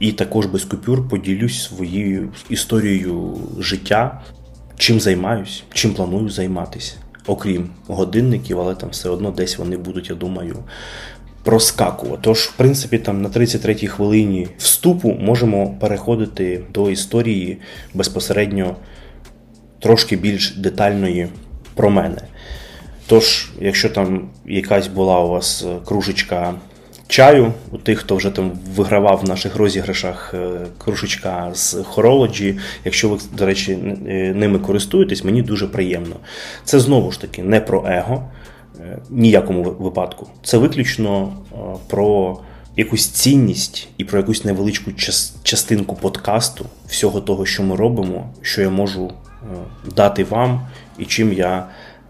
[0.00, 4.20] і також без купюр поділюсь своєю історією життя,
[4.76, 6.94] чим займаюсь, чим планую займатися
[7.28, 10.56] окрім годинників, але там все одно десь вони будуть, я думаю,
[11.42, 12.18] проскакувати.
[12.22, 17.58] Тож, в принципі, там на 33-й хвилині вступу можемо переходити до історії
[17.94, 18.76] безпосередньо
[19.80, 21.28] трошки більш детальної
[21.74, 22.22] про мене.
[23.08, 26.54] Тож, якщо там якась була у вас кружечка
[27.08, 32.58] чаю у тих, хто вже там вигравав в наших розіграшах е, кружечка з Horology.
[32.84, 36.16] Якщо ви, до речі, е, ними користуєтесь, мені дуже приємно.
[36.64, 38.30] Це знову ж таки не про его,
[38.80, 40.26] е, ніякому випадку.
[40.42, 41.32] Це виключно
[41.88, 42.38] про
[42.76, 44.90] якусь цінність і про якусь невеличку
[45.42, 49.12] частинку подкасту, всього того, що ми робимо, що я можу
[49.96, 50.60] дати вам
[50.98, 51.66] і чим я.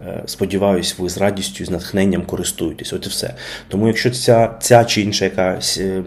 [0.07, 2.93] Е, сподіваюсь, ви з радістю, з натхненням користуєтесь.
[2.93, 3.33] От і все.
[3.67, 6.03] Тому, якщо ця ця чи інша якась е,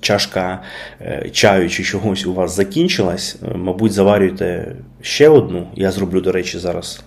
[0.00, 0.62] чашка
[1.00, 5.68] е, чаю чи чогось у вас закінчилась, мабуть, заварюйте ще одну.
[5.74, 7.02] Я зроблю, до речі, зараз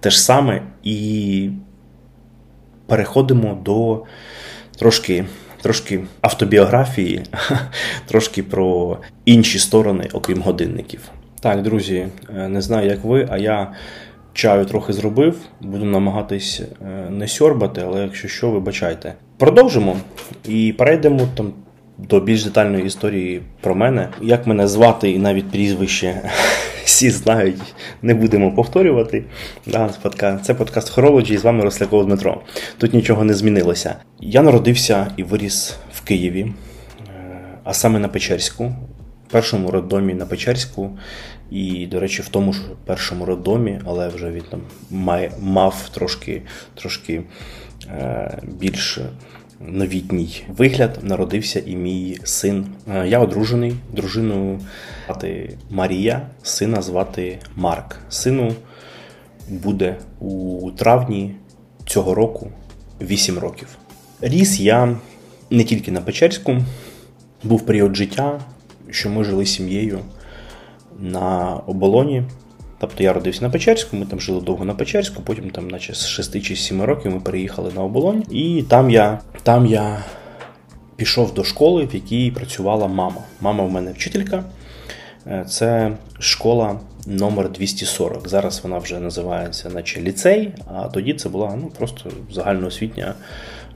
[0.00, 0.62] те ж саме.
[0.82, 1.50] І
[2.86, 4.04] переходимо до
[4.78, 5.24] трошки.
[5.62, 7.22] Трошки автобіографії,
[8.06, 11.00] трошки про інші сторони, окрім годинників.
[11.40, 12.06] Так, друзі,
[12.48, 13.72] не знаю, як ви, а я
[14.32, 19.14] Чаю трохи зробив, буду намагатись е, не сьорбати, але якщо що, вибачайте.
[19.38, 19.96] Продовжимо
[20.48, 21.52] і перейдемо там
[21.98, 24.08] до більш детальної історії про мене.
[24.22, 26.30] Як мене звати і навіть прізвище
[26.84, 29.24] всі знають, не будемо повторювати.
[30.42, 32.40] Це подкаст Хорологі і з вами Росляков Дмитро.
[32.78, 33.96] Тут нічого не змінилося.
[34.20, 36.52] Я народився і виріс в Києві, е,
[37.64, 38.64] а саме на Печерську,
[39.28, 40.90] в першому роддомі на Печерську.
[41.50, 44.60] І, до речі, в тому ж першому роддомі, але вже він там
[44.90, 46.42] має, мав трошки
[46.74, 47.22] трошки
[47.88, 48.98] е, більш
[49.60, 50.98] новітній вигляд.
[51.02, 52.66] Народився і мій син.
[52.94, 54.60] Е, я одружений, дружину
[55.06, 57.96] звати Марія, сина звати Марк.
[58.08, 58.52] Сину
[59.48, 61.34] буде у травні
[61.86, 62.50] цього року
[63.00, 63.68] 8 років.
[64.20, 64.96] Ріс я
[65.50, 66.56] не тільки на Печерську,
[67.44, 68.40] був період життя,
[68.90, 70.00] що ми жили сім'єю
[71.00, 72.22] на оболоні.
[72.78, 76.08] Тобто я родився на Печерську, ми там жили довго на Печерську, потім там, наче з
[76.08, 78.24] 6 чи 7 років, ми переїхали на оболонь.
[78.30, 80.04] І там я там я
[80.96, 83.22] пішов до школи, в якій працювала мама.
[83.40, 84.44] Мама в мене вчителька.
[85.26, 88.28] Е, це школа номер 240.
[88.28, 93.14] Зараз вона вже називається, наче ліцей, а тоді це була ну, просто загальноосвітня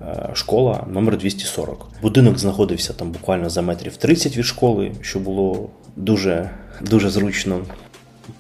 [0.03, 1.87] е, школа номер 240.
[2.03, 7.61] Будинок знаходився там буквально за метрів 30 від школи, що було дуже, дуже зручно.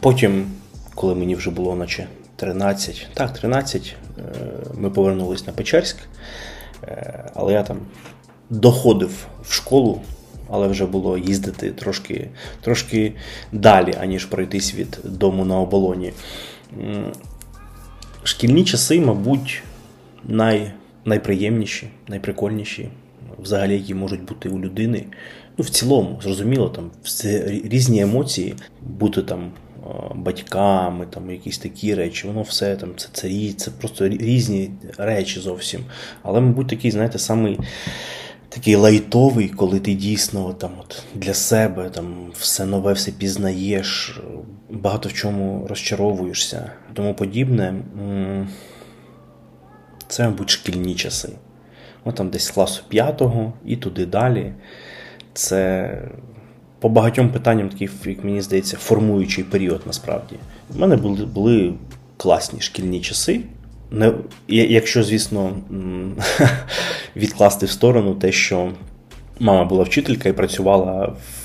[0.00, 0.50] Потім,
[0.94, 4.22] коли мені вже було наче 13, так, 13, е,
[4.74, 5.96] ми повернулись на Печерськ,
[7.34, 7.78] але я там
[8.50, 10.00] доходив в школу
[10.50, 12.28] але вже було їздити трошки
[12.60, 13.12] трошки
[13.52, 16.12] далі, аніж пройтись від дому на оболоні.
[18.22, 19.62] Шкільні часи, мабуть,
[20.24, 20.72] най,
[21.04, 22.88] найприємніші, найприкольніші,
[23.38, 25.04] взагалі, які можуть бути у людини.
[25.58, 29.52] Ну, в цілому, зрозуміло, там це різні емоції, бути там
[30.14, 35.80] батьками, там якісь такі речі, воно все там це царі, це просто різні речі зовсім.
[36.22, 37.60] Але, мабуть, такий, знаєте, самий
[38.48, 44.20] такий лайтовий, коли ти дійсно там от для себе там все нове, все пізнаєш,
[44.70, 47.74] багато в чому розчаровуєшся, тому подібне.
[50.08, 51.28] Це, мабуть, шкільні часи.
[52.04, 54.52] От там десь з класу п'ятого і туди далі.
[55.34, 55.90] Це
[56.80, 60.36] по багатьом питанням такий, як мені здається, формуючий період насправді.
[60.76, 61.74] У мене були були
[62.16, 63.40] класні шкільні часи.
[63.90, 64.12] Не,
[64.48, 65.56] Якщо, звісно,
[67.16, 68.70] відкласти в сторону те, що
[69.40, 71.43] мама була вчителька і працювала в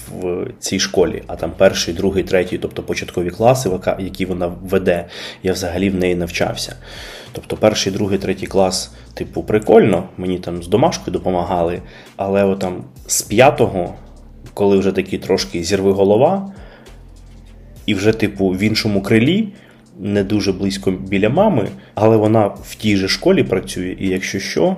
[0.60, 3.70] цій школі, а там перший, другий, третій, тобто початкові класи,
[4.00, 5.06] які вона веде,
[5.44, 6.76] я взагалі в неї навчався.
[7.32, 11.82] Тобто перший, другий, третій клас, типу, прикольно, мені там з домашкою допомагали,
[12.16, 13.96] але отам з п'ятого,
[14.54, 16.54] коли вже такі трошки зірви голова,
[17.86, 19.54] і вже, типу, в іншому крилі
[20.00, 24.78] не дуже близько біля мами, але вона в тій же школі працює, і якщо що,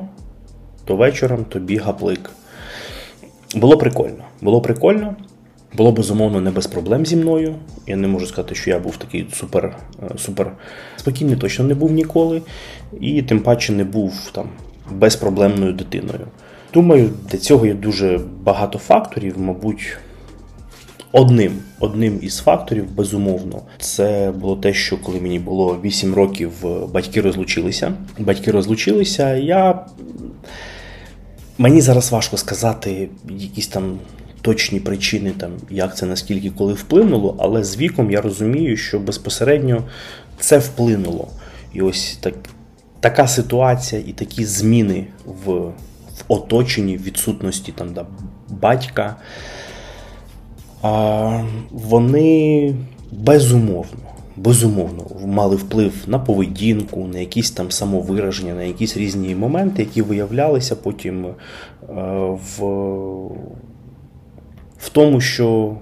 [0.85, 2.29] то вечором тобі гаплик.
[3.55, 4.23] Було прикольно.
[4.41, 5.15] Було прикольно.
[5.77, 7.55] Було безумовно не без проблем зі мною.
[7.87, 10.51] Я не можу сказати, що я був такий супер е, супер
[10.97, 12.41] спокійний, точно не був ніколи.
[13.01, 14.49] І тим паче не був там
[14.91, 16.27] безпроблемною дитиною.
[16.73, 19.97] Думаю, для цього є дуже багато факторів, мабуть.
[21.13, 26.51] Одним одним із факторів, безумовно, це було те, що коли мені було 8 років,
[26.93, 27.93] батьки розлучилися.
[28.19, 29.35] Батьки розлучилися.
[29.35, 29.85] Я
[31.61, 33.99] мені зараз важко сказати якісь там
[34.41, 39.83] точні причини, там як це наскільки коли вплинуло, але з віком я розумію, що безпосередньо
[40.39, 41.27] це вплинуло.
[41.73, 42.33] І ось так,
[42.99, 45.73] така ситуація і такі зміни в, в
[46.27, 48.05] оточенні відсутності там да,
[48.49, 49.15] батька
[51.71, 52.75] вони
[53.11, 60.01] безумовно безумовно мали вплив на поведінку, на якісь там самовираження, на якісь різні моменти, які
[60.01, 61.33] виявлялися потім е,
[62.29, 62.65] в,
[64.77, 65.75] в тому, що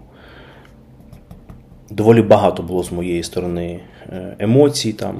[1.89, 5.15] доволі багато було з моєї сторони е, емоцій, там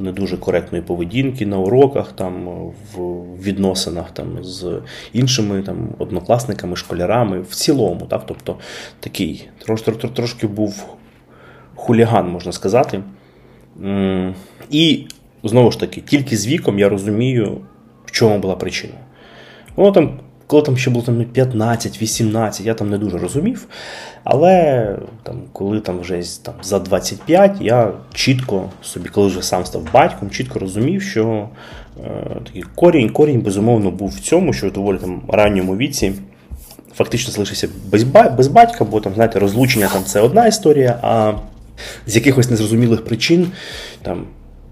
[0.00, 2.48] не дуже коректної поведінки на уроках, там
[2.94, 4.80] в відносинах там з
[5.12, 8.56] іншими там однокласниками, школярами в цілому, так, тобто
[9.00, 10.84] такий трош, трош, трошки був
[11.82, 13.00] хуліган, можна сказати.
[14.70, 15.06] І
[15.44, 17.60] знову ж таки, тільки з віком я розумію,
[18.04, 18.94] в чому була причина.
[19.76, 23.66] Воно там коли там ще було там 15-18, я там не дуже розумів.
[24.24, 29.92] Але там, коли там вже там, за 25, я чітко собі, коли вже сам став
[29.92, 31.48] батьком, чітко розумів, що
[32.04, 32.10] е,
[32.46, 36.12] такий корінь, корінь, безумовно, був в цьому, що в доволі там ранньому віці.
[36.94, 38.02] Фактично залишився без
[38.36, 41.32] без батька, бо там, знаєте, розлучення там це одна історія, а
[42.06, 43.46] з якихось незрозумілих причин,
[44.02, 44.26] там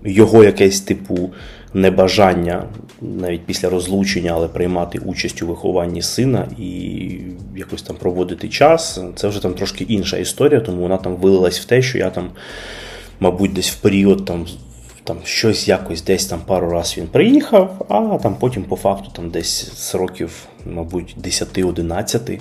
[0.05, 1.31] його якесь типу
[1.75, 2.65] небажання
[3.01, 7.11] навіть після розлучення, але приймати участь у вихованні сина і
[7.57, 9.01] якось там проводити час.
[9.17, 12.31] Це вже там трошки інша історія, тому вона там вилилась в те, що я там,
[13.21, 14.47] мабуть, десь в період там.
[15.05, 19.31] Там щось якось десь там пару разів він приїхав, а там потім по факту там
[19.31, 22.39] десь з років, мабуть, 10-11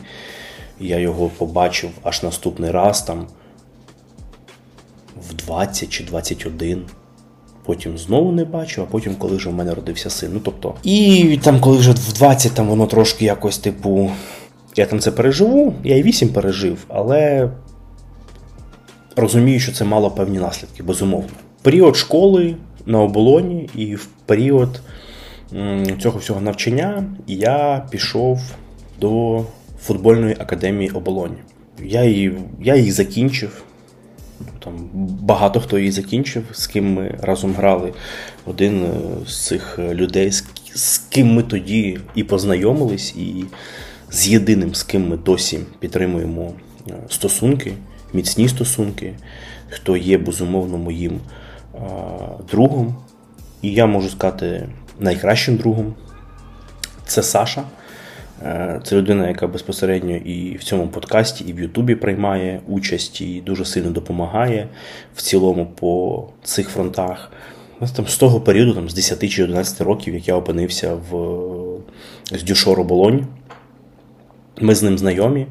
[0.80, 3.28] я його побачив аж наступний раз там
[5.30, 6.86] в 20 чи 21
[7.70, 10.30] потім знову не бачу, а потім, коли вже в мене родився син.
[10.34, 14.12] Ну тобто, і там, коли вже в 20 там воно трошки якось, типу,
[14.76, 17.50] я там це переживу, я і 8 пережив, але
[19.16, 21.30] розумію, що це мало певні наслідки, безумовно.
[21.62, 22.56] Період школи
[22.86, 24.82] на оболоні і в період
[26.02, 28.40] цього всього навчання я пішов
[29.02, 29.44] до
[29.82, 31.38] футбольної академії оболоні.
[31.84, 33.64] Я її, я її закінчив.
[34.60, 34.90] Там
[35.22, 37.94] Багато хто її закінчив, з ким ми разом грали.
[38.46, 38.90] Один е,
[39.28, 40.32] з цих людей,
[40.76, 43.46] з ким ми тоді і познайомились, і
[44.12, 46.54] з єдиним, з ким ми досі підтримуємо
[46.90, 47.74] е, стосунки,
[48.14, 49.14] міцні стосунки,
[49.70, 51.20] хто є безумовно моїм
[52.52, 52.96] другом.
[53.62, 54.70] І я можу сказати
[55.00, 55.96] найкращим другом
[57.06, 57.64] це Саша.
[58.42, 63.42] Е, це людина, яка безпосередньо і в цьому подкасті, і в Ютубі приймає участь і
[63.42, 64.68] дуже сильно допомагає
[65.16, 67.32] в цілому по цих фронтах.
[67.96, 71.40] Там З того періоду, там, з 10 чи 11 років, як я опинився в
[72.32, 73.28] з Дюшоро Болонь,
[74.62, 75.48] ми з ним знайомі.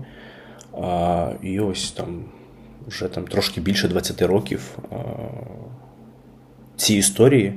[1.42, 2.24] І ось там
[2.86, 4.78] вже там трошки більше 20 років
[6.76, 7.52] ці історії.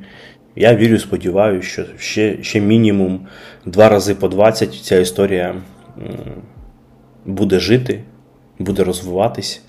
[0.56, 3.28] Я вірю, сподіваюся, що ще ще мінімум
[3.66, 5.56] два рази по 20 ця історія
[7.26, 8.04] буде жити,
[8.60, 9.62] буде розвиватись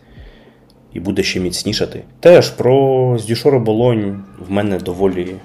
[0.93, 2.03] і буде ще міцнішати.
[2.20, 5.37] Теж про Здюшоро Болонь в мене доволі е,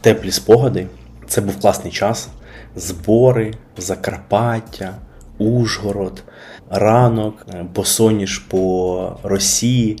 [0.00, 0.86] теплі спогади.
[1.26, 2.28] Це був класний час.
[2.76, 4.94] Збори, Закарпаття,
[5.38, 6.24] Ужгород,
[6.70, 9.98] ранок, е, босоніж по Росії,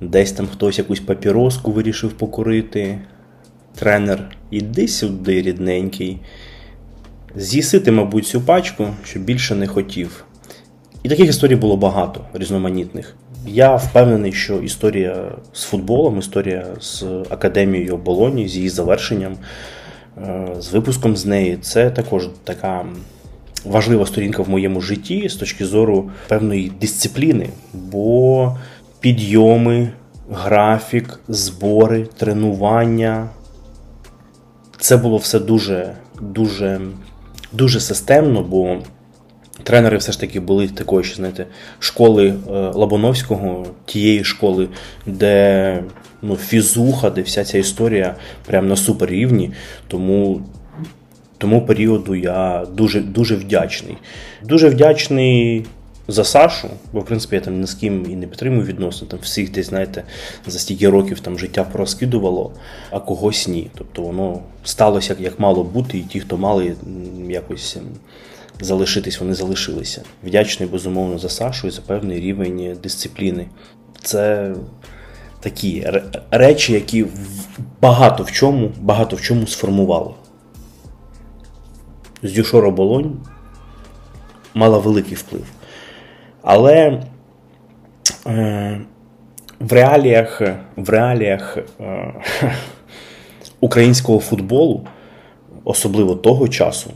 [0.00, 2.98] десь там хтось якусь папіроску вирішив покурити
[3.74, 6.18] тренер, іди сюди, рідненький.
[7.36, 10.24] З'їсити, мабуть, цю пачку, щоб більше не хотів.
[11.02, 13.16] І таких історій було багато різноманітних.
[13.46, 19.36] Я впевнений, що історія з футболом, історія з академією Болоні, з її завершенням,
[20.18, 22.86] е, з випуском з неї, це також така
[23.64, 28.56] важлива сторінка в моєму житті з точки зору певної дисципліни, бо
[29.00, 29.90] підйоми,
[30.30, 33.28] графік, збори, тренування,
[34.80, 36.80] це було все дуже, дуже,
[37.52, 38.78] дуже системно, бо
[39.62, 41.46] тренери все ж таки були такої, що знаєте,
[41.78, 44.68] школи е, Лабоновського, тієї школи,
[45.06, 45.82] де
[46.22, 48.14] ну, фізуха, де вся ця історія
[48.46, 49.52] прямо на супер рівні.
[49.88, 50.42] Тому
[51.38, 53.96] тому періоду я дуже дуже вдячний.
[54.42, 55.66] Дуже вдячний
[56.10, 59.18] за Сашу, бо в принципі я там ні з ким і не підтримую відносини, там
[59.22, 60.04] всіх десь, знаєте,
[60.46, 62.52] за стільки років там життя порозкидувало,
[62.90, 63.70] а когось ні.
[63.78, 66.74] Тобто воно сталося як, як мало бути, і ті, хто мали
[67.28, 67.82] якось ем,
[68.60, 70.02] залишитись, вони залишилися.
[70.24, 73.46] Вдячний, безумовно, за Сашу і за певний рівень дисципліни.
[74.02, 74.54] Це
[75.40, 75.86] такі
[76.30, 77.06] речі, які
[77.80, 80.10] багато в чому, багато в чому сформували.
[82.22, 83.16] З Дюшора Болонь
[84.54, 85.44] мала великий вплив.
[86.42, 87.02] Але
[88.26, 88.80] е,
[89.60, 90.42] в реаліях
[90.76, 92.14] в реаліях е,
[93.60, 94.86] українського футболу,
[95.64, 96.90] особливо того часу,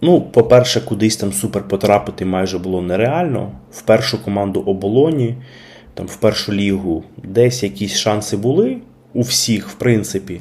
[0.00, 3.52] ну, по-перше, кудись там супер потрапити майже було нереально.
[3.72, 5.34] В першу команду оболоні,
[5.94, 8.76] там в першу лігу, десь якісь шанси були
[9.14, 10.40] у всіх, в принципі.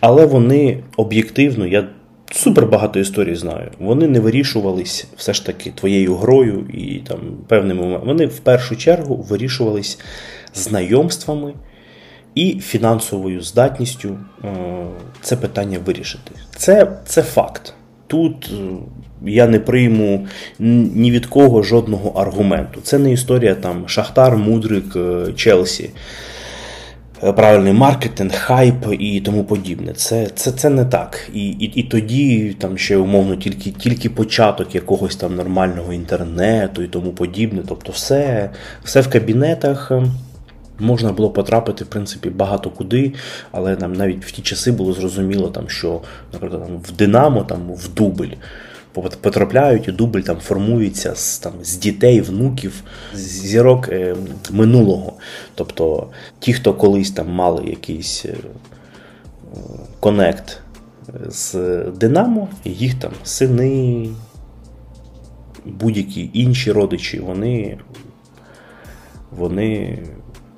[0.00, 1.88] Але вони об'єктивно, я
[2.30, 3.70] супер багато історій знаю.
[3.78, 7.18] Вони не вирішувались все ж таки твоєю грою і там
[7.48, 8.12] певними моментами.
[8.12, 9.98] Вони в першу чергу вирішувались
[10.54, 11.52] знайомствами
[12.34, 14.48] і фінансовою здатністю е,
[15.20, 16.30] це питання вирішити.
[16.56, 17.74] Це, Це факт.
[18.06, 18.56] Тут е,
[19.22, 20.26] я не прийму
[20.58, 22.80] ні від кого жодного аргументу.
[22.82, 25.90] Це не історія там Шахтар, Мудрик, е, Челсі.
[27.22, 29.92] Е, правильний маркетинг, хайп і тому подібне.
[29.92, 31.30] Це це, це не так.
[31.34, 36.88] І і, і тоді там ще умовно тільки тільки початок якогось там нормального інтернету і
[36.88, 37.62] тому подібне.
[37.68, 38.50] Тобто, все,
[38.84, 39.90] все в кабінетах.
[39.90, 40.04] Е,
[40.78, 43.12] можна було потрапити, в принципі, багато куди,
[43.52, 46.00] але нам навіть в ті часи було зрозуміло, там, що,
[46.32, 48.34] наприклад, там, в Динамо, там, в Дубль
[48.92, 52.82] потрапляють, і дубль там формується з там, з дітей, внуків,
[53.14, 54.16] зірок е,
[54.50, 55.12] минулого.
[55.54, 58.34] Тобто ті, хто колись там мали якийсь е,
[60.00, 60.60] конект
[61.28, 61.54] з
[61.96, 64.08] Динамо, їх там сини,
[65.64, 67.78] будь-які інші родичі, вони,
[69.30, 69.98] вони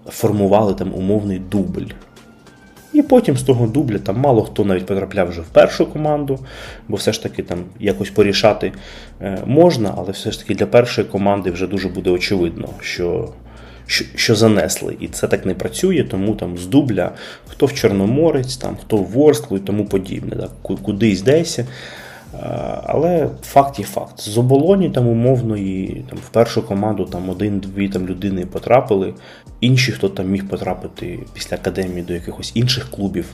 [0.07, 1.87] формували там умовний дубль.
[2.93, 6.39] І потім з того дубля там мало хто навіть потрапляв вже в першу команду,
[6.89, 8.73] бо все ж таки там якось порішати
[9.21, 13.29] е, можна, але все ж таки для першої команди вже дуже буде очевидно, що
[13.87, 14.97] що, що занесли.
[15.01, 17.11] І це так не працює, тому там з дубля
[17.49, 20.37] хто в Чорноморець, там, хто в Ворсклу і тому подібне.
[20.37, 21.61] Так, Кудись десь.
[22.87, 24.21] Але факт є факт.
[24.21, 29.15] З оболоні там умовної там, в першу команду там один-дві там людини потрапили.
[29.63, 33.27] Інші, хто там міг потрапити після академії до якихось інших клубів.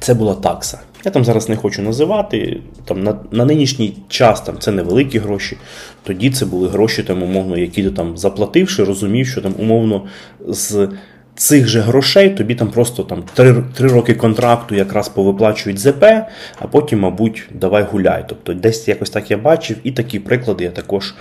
[0.00, 0.78] Це була такса.
[1.04, 2.60] Я там зараз не хочу називати.
[2.84, 5.56] Там На на нинішній час там це невеликі гроші.
[6.02, 10.06] Тоді це були гроші, там, умовно, які ти там заплативши, розумів, що там умовно
[10.48, 10.88] з
[11.34, 16.04] цих же грошей тобі там просто там три, три роки контракту якраз повиплачують ЗП,
[16.58, 18.24] а потім, мабуть, давай гуляй.
[18.28, 21.14] Тобто десь якось так я бачив, і такі приклади я також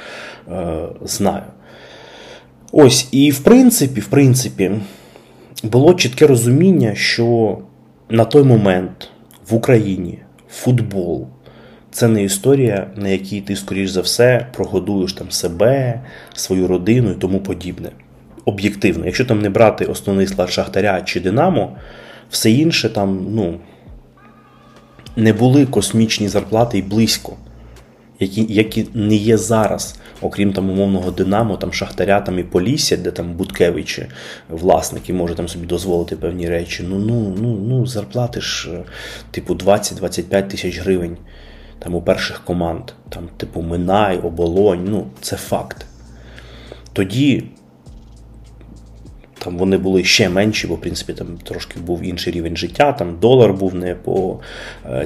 [0.51, 1.43] е, знаю.
[2.71, 4.71] Ось, і в принципі, в принципі,
[5.63, 7.57] було чітке розуміння, що
[8.09, 9.09] на той момент
[9.49, 11.27] в Україні футбол.
[11.91, 16.01] Це не історія, на якій ти, скоріш за все, прогодуєш там себе,
[16.33, 17.89] свою родину і тому подібне
[18.45, 19.05] об'єктивно.
[19.05, 21.75] Якщо там не брати основний склад Шахтаря чи Динамо,
[22.29, 23.59] все інше там ну,
[25.15, 27.37] не були космічні зарплати і близько,
[28.19, 33.11] які які не є зараз, окрім там умовного Динамо, там Шахтаря там і Полісся, де
[33.11, 34.05] там Буткевичі,
[34.49, 36.85] власники, може там собі дозволити певні речі.
[36.89, 38.69] Ну, ну, ну, ну зарплати ж,
[39.31, 41.17] типу, 20-25 тисяч гривень
[41.79, 45.85] там у перших команд, там, типу, Минай, Оболонь, ну, це факт.
[46.93, 47.43] Тоді
[49.49, 52.93] там вони були ще менші, бо в принципі там трошки був інший рівень життя.
[52.93, 54.39] Там долар був не по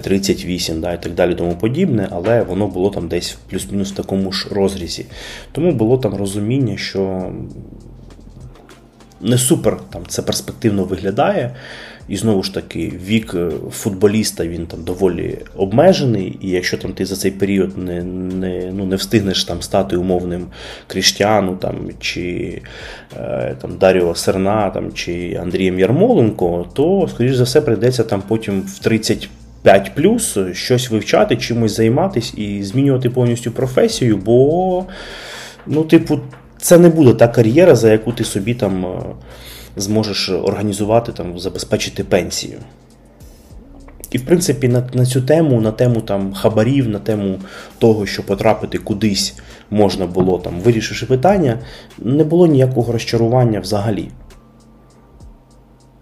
[0.01, 3.95] 38 е, да, і так далі, тому подібне, але воно було там десь плюс-мінус в
[3.95, 5.05] такому ж розрізі.
[5.51, 7.31] Тому було там розуміння, що
[9.21, 11.55] не супер там це перспективно виглядає.
[12.07, 17.05] І знову ж таки, вік е, футболіста він там доволі обмежений, і якщо там ти
[17.05, 20.45] за цей період не не, ну, не встигнеш там стати умовним
[20.87, 22.61] Кріштіану там, чи
[23.17, 28.61] е, там, Даріо Серна там, чи Андрієм Ярмоленко, то, скоріш за все, прийдеться там потім
[28.61, 34.85] в 35 плюс щось вивчати, чимось займатися і змінювати повністю професію, бо,
[35.67, 36.19] ну, типу,
[36.57, 38.85] це не буде та кар'єра, за яку ти собі там.
[39.75, 42.59] Зможеш організувати, там, забезпечити пенсію.
[44.13, 47.39] І, в принципі, на на цю тему, на тему там хабарів, на тему
[47.77, 49.35] того, що потрапити кудись
[49.69, 51.59] можна було, там, вирішивши питання,
[51.97, 54.09] не було ніякого розчарування взагалі.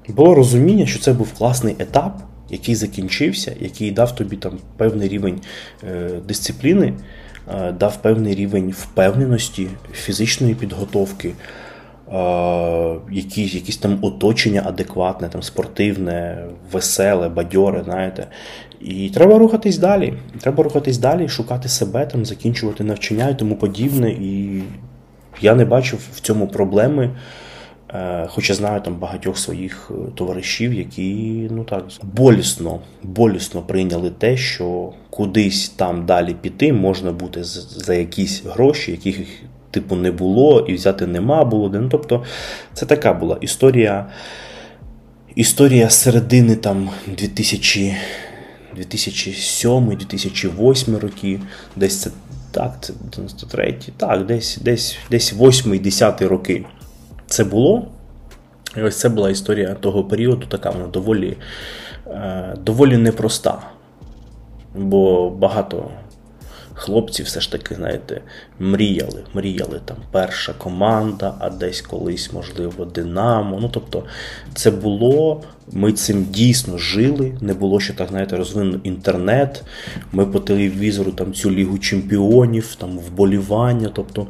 [0.07, 5.41] Було розуміння, що це був класний етап, який закінчився, який дав тобі там певний рівень
[5.83, 6.93] е, дисципліни,
[7.53, 11.33] е, дав певний рівень впевненості, фізичної підготовки
[13.11, 18.27] якісь якісь там оточення адекватне, там спортивне, веселе, бадьоре, знаєте.
[18.81, 20.13] І треба рухатись далі.
[20.41, 24.11] Треба рухатись далі, шукати себе, там, закінчувати навчання і тому подібне.
[24.11, 24.63] І
[25.41, 27.15] я не бачив в цьому проблеми.
[27.93, 34.37] Е, хоча знаю там багатьох своїх е, товаришів, які ну так болісно болісно прийняли те,
[34.37, 39.27] що кудись там далі піти можна бути за якісь гроші, яких
[39.71, 41.71] типу не було, і взяти нема було.
[41.73, 42.23] Ну, Тобто
[42.73, 44.05] це така була історія
[45.35, 47.95] історія середини там 2000,
[48.77, 51.39] 2007-2008 роки.
[51.75, 52.09] Десь це
[52.51, 56.65] так, це 93 так, десь десь, десь 8-10 роки
[57.27, 57.87] це було.
[58.77, 61.37] І ось це була історія того періоду, така вона доволі,
[62.07, 63.61] е, доволі непроста.
[64.75, 65.91] Бо багато
[66.81, 68.21] хлопці все ж таки, знаєте,
[68.59, 69.23] мріяли.
[69.33, 73.59] Мріяли там перша команда, а десь колись, можливо, Динамо.
[73.61, 74.03] Ну, тобто,
[74.53, 77.37] це було, ми цим дійсно жили.
[77.41, 79.63] Не було ще так, знаєте, розвинено інтернет.
[80.11, 83.89] Ми по телевізору там цю лігу чемпіонів, там вболівання.
[83.93, 84.27] Тобто,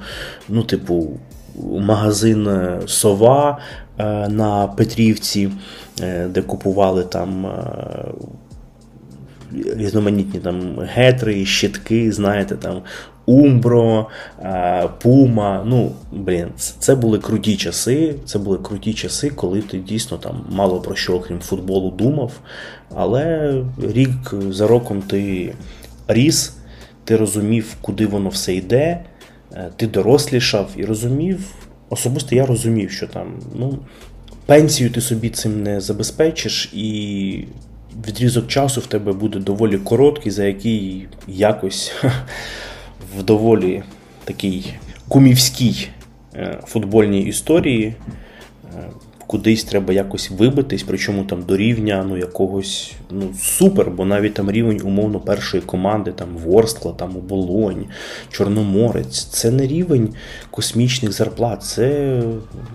[0.49, 1.19] ну, типу,
[1.65, 3.57] магазин е, Сова
[3.97, 5.51] е, на Петрівці,
[6.01, 7.47] е, де купували там
[9.77, 12.81] різноманітні там гетри, щитки, знаєте, там
[13.25, 14.07] Умбро,
[15.01, 15.63] Пума.
[15.65, 18.15] Ну, блін, це були круті часи.
[18.25, 22.31] Це були круті часи, коли ти дійсно там мало про що, окрім футболу, думав.
[22.95, 25.53] Але рік за роком ти
[26.07, 26.53] ріс.
[27.03, 29.03] ти розумів, куди воно все йде,
[29.53, 31.39] е, ти дорослішав і розумів.
[31.89, 33.79] Особисто я розумів, що там, ну,
[34.45, 37.45] пенсію ти собі цим не забезпечиш, і
[38.07, 41.93] відрізок часу в тебе буде доволі короткий, за який якось
[43.17, 43.83] в доволі
[44.23, 44.73] такій
[45.07, 45.87] кумівській
[46.35, 47.95] е, футбольній історії.
[48.75, 48.89] Е,
[49.31, 54.51] кудись треба якось вибитись, причому там до рівня ну, якогось ну, супер, бо навіть там
[54.51, 57.85] рівень умовно першої команди, там Ворскла, там Оболонь,
[58.31, 60.13] Чорноморець, це не рівень
[60.49, 62.21] космічних зарплат, це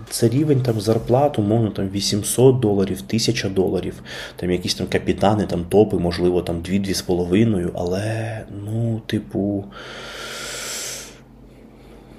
[0.09, 3.93] це рівень там зарплат, умовно там 800 доларів, 1000 доларів,
[4.35, 9.65] там якісь там капітани, там топи, можливо, там 2-2,5, але, ну, типу.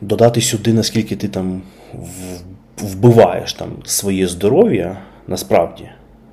[0.00, 1.62] Додати сюди, наскільки ти там
[2.82, 5.88] вбиваєш там своє здоров'я насправді,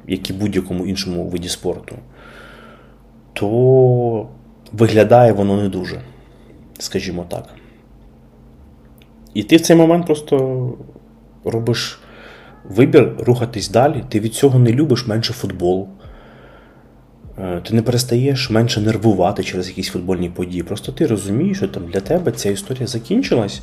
[0.07, 1.95] як і будь-якому іншому виді спорту,
[3.33, 4.27] то
[4.71, 6.01] виглядає воно не дуже,
[6.79, 7.49] скажімо так.
[9.33, 10.73] І ти в цей момент просто
[11.43, 11.99] робиш
[12.69, 14.03] вибір рухатись далі.
[14.09, 15.87] Ти від цього не любиш менше футбол.
[17.39, 20.63] Е, ти не перестаєш менше нервувати через якісь футбольні події.
[20.63, 23.61] Просто ти розумієш, що там для тебе ця історія закінчилась.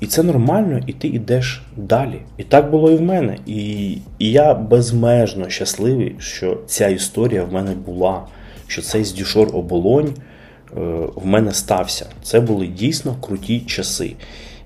[0.00, 2.20] І це нормально, і ти йдеш далі.
[2.36, 3.38] І так було і в мене.
[3.46, 8.26] І, і я безмежно щасливий, що ця історія в мене була,
[8.66, 10.80] що цей здюшор оболонь е,
[11.14, 12.06] в мене стався.
[12.22, 14.12] Це були дійсно круті часи.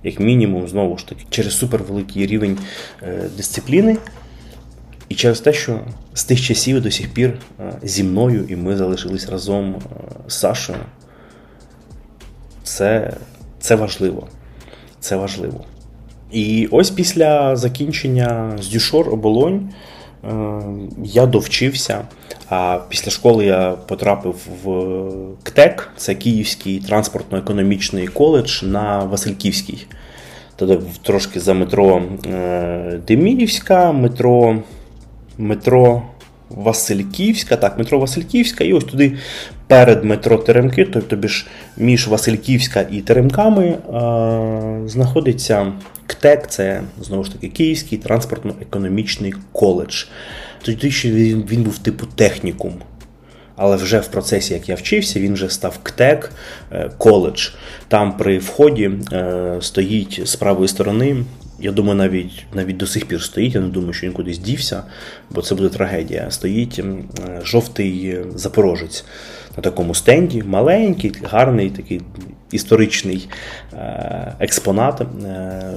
[0.05, 2.59] Як мінімум, знову ж таки, через супервеликий рівень
[3.03, 3.97] е, дисципліни.
[5.09, 5.81] І через те, що
[6.15, 9.83] з тих часів до сих пір е, зі мною і ми залишились разом
[10.27, 10.79] з Сашою,
[12.63, 13.17] це,
[13.61, 14.29] це важливо
[15.03, 15.61] це важливо.
[16.33, 19.71] І ось після закінчення з Дюшор оболонь
[20.25, 20.33] е,
[21.05, 22.05] я довчився.
[22.49, 25.09] А після школи я потрапив в
[25.43, 29.87] КТЕК, це Київський транспортно-економічний коледж на Васильківській.
[30.57, 34.63] Тоді трошки за метро е, Деміївська, метро
[35.39, 36.03] метро
[36.57, 39.17] Васильківська, так, метро Васильківська, і ось туди
[39.67, 41.47] перед метро Теремки, тобто ж
[41.77, 43.79] між Васильківська і Теремками, е,
[44.89, 45.73] знаходиться
[46.07, 50.05] КТЕК, це знову ж таки Київський транспортно-економічний коледж.
[50.63, 52.73] Тоді ще він, він був типу технікум.
[53.57, 56.33] Але вже в процесі, як я вчився, він вже став КТЕК
[56.73, 57.49] е, коледж.
[57.89, 61.25] Там при вході е, стоїть з правої сторони
[61.63, 63.55] я думаю, навіть навіть до сих пір стоїть.
[63.55, 64.83] Я не думаю, що він кудись дівся,
[65.31, 66.31] бо це буде трагедія.
[66.31, 66.85] Стоїть е,
[67.45, 69.05] жовтий запорожець
[69.57, 72.01] на такому стенді, маленький, гарний такий
[72.51, 73.29] історичний
[73.73, 75.07] е, експонат, е,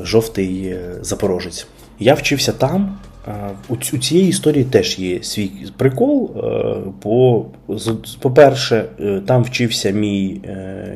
[0.04, 1.68] жовтий запорожець.
[2.00, 2.98] Я вчився там.
[3.68, 6.32] У цієї історії теж є свій прикол.
[8.22, 8.86] По-перше,
[9.28, 10.42] там вчився мій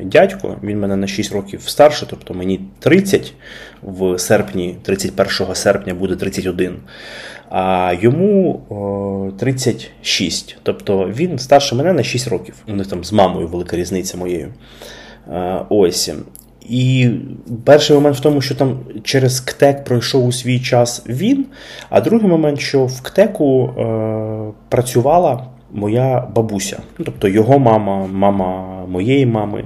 [0.04, 3.34] дядько, він мене на 6 років старше, тобто мені 30
[3.82, 6.76] в серпні, 31 серпня буде 31,
[7.50, 10.56] а йому 36.
[10.62, 12.54] Тобто він старше мене на 6 років.
[12.68, 14.48] У них там з мамою велика різниця моєю.
[15.68, 16.10] Ось.
[16.68, 17.10] І
[17.64, 21.46] перший момент в тому, що там через КТЕК пройшов у свій час він,
[21.88, 28.69] а другий момент, що в КТЕКу е, працювала моя бабуся, ну, тобто його мама, мама
[28.90, 29.64] моєї мами.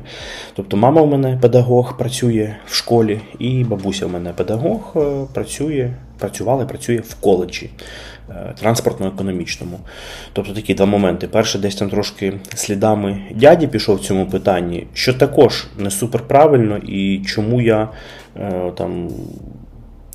[0.55, 5.01] Тобто мама у мене педагог працює в школі, і бабуся у мене педагог е,
[5.35, 7.71] працює, працювала і працює в коледжі
[8.31, 9.79] е, транспортно-економічному.
[10.33, 11.29] Тобто такі два моменти.
[11.29, 16.77] Перше, десь там трошки слідами дяді пішов в цьому питанні, що також не супер правильно,
[16.77, 17.89] і чому я
[18.37, 19.11] е, там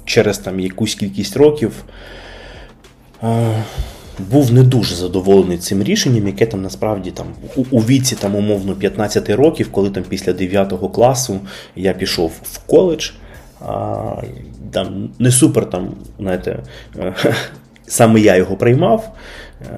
[0.05, 1.83] через там якусь кількість років
[4.31, 7.27] був не дуже задоволений цим рішенням, яке там насправді там
[7.71, 11.39] у, віці там умовно 15 років, коли там після 9 класу
[11.75, 13.09] я пішов в коледж.
[13.61, 14.21] А,
[14.71, 15.89] там Не супер там,
[16.19, 16.59] знаєте,
[17.87, 19.15] саме я його приймав.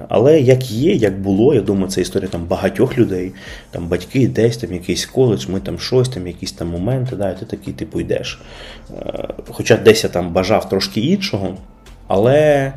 [0.09, 3.31] Але як є, як було, я думаю, це історія там багатьох людей,
[3.71, 7.39] там батьки, десь там якийсь коледж, ми там щось, там якісь там моменти, да, і
[7.39, 8.41] ти такий типу йдеш.
[9.49, 11.57] Хоча десь я там бажав трошки іншого,
[12.07, 12.73] але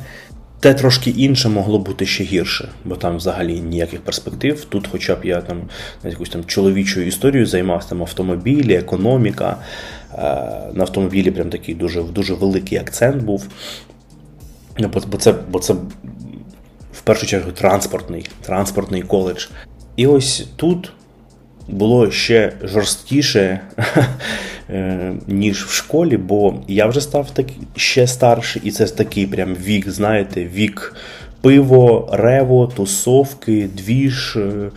[0.65, 4.65] те трошки інше могло бути ще гірше, бо там взагалі ніяких перспектив.
[4.65, 5.61] Тут, хоча б я там
[6.03, 9.57] якусь там чоловічою історією займався, там автомобілі, економіка.
[10.13, 10.17] Е,
[10.73, 13.47] на автомобілі прям такий дуже дуже великий акцент був.
[14.79, 15.73] Бо, бо, це бо це
[16.93, 19.47] в першу чергу транспортний, транспортний коледж.
[19.95, 20.91] І ось тут
[21.67, 23.59] було ще жорсткіше,
[24.69, 27.45] е, ніж в школі, бо я вже став так,
[27.75, 30.95] ще старший, і це такий прям вік, знаєте, вік
[31.41, 34.35] пиво, рево, тусовки, двіж.
[34.35, 34.69] Е,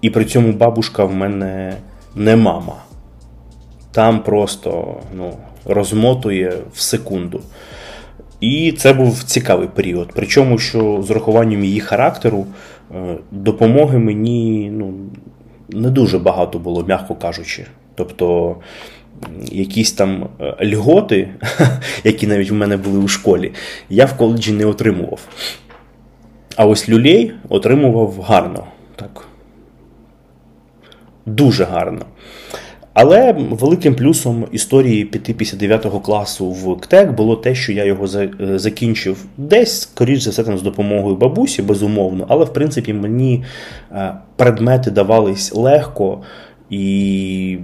[0.00, 1.74] І при цьому бабушка в мене
[2.14, 2.74] не мама.
[3.92, 5.32] Там просто ну,
[5.64, 7.40] розмотує в секунду.
[8.40, 10.10] І це був цікавий період.
[10.14, 12.46] Причому, що з урахуванням її характеру
[12.94, 14.94] е, допомоги мені ну,
[15.68, 17.66] не дуже багато було, м'яко кажучи.
[17.94, 18.56] Тобто
[19.52, 21.28] якісь там е, льготи,
[22.04, 23.52] які навіть в мене були у школі,
[23.88, 25.20] я в коледжі не отримував.
[26.56, 28.66] А ось люлей отримував гарно.
[28.96, 29.26] Так.
[31.26, 32.06] Дуже гарно.
[32.98, 38.06] Але великим плюсом історії піти після 9 класу в КТЕК було те, що я його
[38.14, 43.44] е, закінчив десь, скоріш за все, там з допомогою бабусі, безумовно, але в принципі мені
[43.92, 46.22] е, предмети давались легко,
[46.70, 47.58] і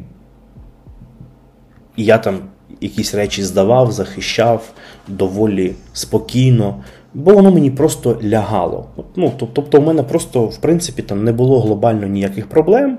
[1.97, 2.39] я там
[2.81, 4.73] якісь речі здавав, захищав
[5.09, 6.77] доволі спокійно,
[7.15, 8.87] бо воно мені просто лягало.
[9.17, 12.99] Ну, Тобто, у мене просто, в принципі, там не було глобально ніяких проблем,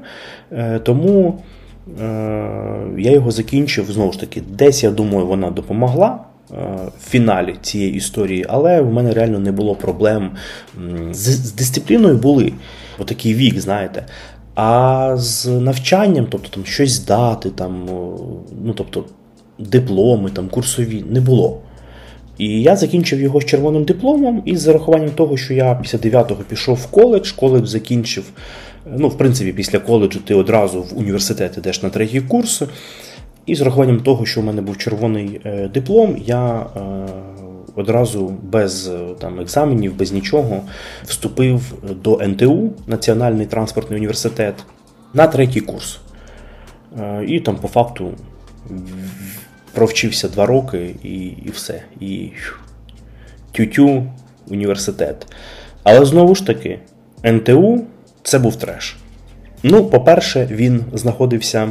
[0.52, 1.40] е, тому.
[2.02, 2.04] Е,
[2.98, 6.20] я його закінчив знову ж таки, десь я думаю, вона допомогла
[6.52, 6.56] е,
[7.00, 10.32] в фіналі цієї історії, але в мене реально не було проблем.
[11.12, 12.54] З, з дисципліною були
[13.00, 14.06] отакий вік, знаєте.
[14.56, 17.86] А з навчанням, тобто там щось здати, там,
[18.64, 19.06] ну тобто
[19.60, 21.60] дипломи, там, курсові, не було.
[22.38, 26.44] І я закінчив його з червоним дипломом, і з зарахуванням того, що я після 9-го
[26.50, 28.24] пішов в коледж, коледж закінчив
[28.86, 32.64] Ну, в принципі, після коледжу ти одразу в університет йдеш на третій курс.
[33.46, 36.80] І з рахуванням того, що в мене був червоний е, диплом, я е,
[37.76, 40.62] одразу без е, там, екзаменів, без нічого
[41.04, 41.74] вступив
[42.04, 44.56] до НТУ, Національний транспортний університет,
[45.14, 46.00] на третій курс.
[47.28, 48.12] І там по факту
[49.74, 51.82] провчився два роки і і все.
[52.00, 52.30] І
[53.52, 54.04] тютю
[54.50, 55.28] університет.
[55.84, 56.80] Але знову ж таки,
[57.26, 57.86] НТУ
[58.24, 58.98] це був треш.
[59.64, 61.70] Ну, по-перше, він знаходився.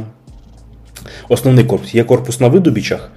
[1.29, 1.95] Основний корпус.
[1.95, 3.11] Є корпус на видобічах.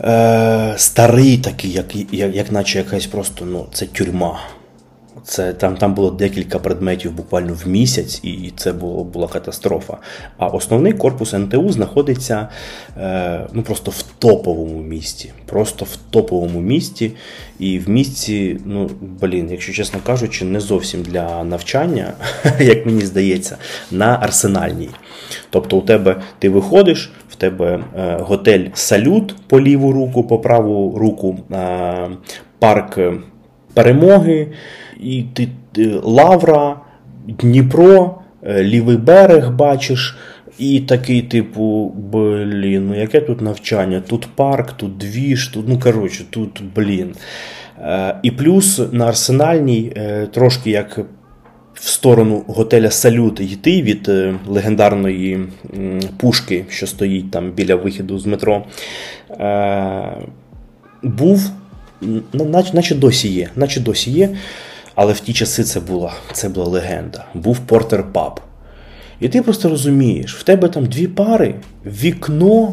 [0.00, 4.40] Е, Старий такий, як, як, як наче якась просто ну, це тюрма.
[5.24, 9.96] Це Там там було декілька предметів буквально в місяць, і це було, була катастрофа.
[10.38, 12.48] А основний корпус НТУ знаходиться
[12.96, 15.32] е, ну, просто в топовому місті.
[15.46, 17.12] Просто в топовому місті.
[17.58, 22.12] І в місті, ну, блін, якщо чесно кажучи, не зовсім для навчання,
[22.60, 23.56] як мені здається,
[23.90, 24.90] на арсенальній.
[25.50, 30.98] Тобто, у тебе ти виходиш, в тебе е, готель Салют по ліву руку, по праву
[30.98, 32.08] руку, е,
[32.58, 32.98] парк
[33.74, 34.48] перемоги
[35.00, 35.48] і ти,
[36.02, 36.76] Лавра,
[37.26, 40.16] Дніпро, е, лівий берег бачиш.
[40.58, 44.02] І такий, типу, блін, ну яке тут навчання?
[44.06, 47.14] Тут парк, тут двіж, тут, ну коротше, тут, блін.
[47.78, 50.98] Е, і плюс на арсенальній, е, трошки як
[51.74, 54.10] в сторону готеля Салют йти від
[54.46, 55.40] легендарної
[56.16, 58.64] пушки, що стоїть там біля виходу з метро,
[61.02, 61.50] був,
[62.72, 64.30] наче досі є, наче досі є.
[64.94, 67.24] Але в ті часи це була це була легенда.
[67.34, 68.40] Був Портер Паб.
[69.20, 71.54] І ти просто розумієш, в тебе там дві пари,
[71.86, 72.72] вікно,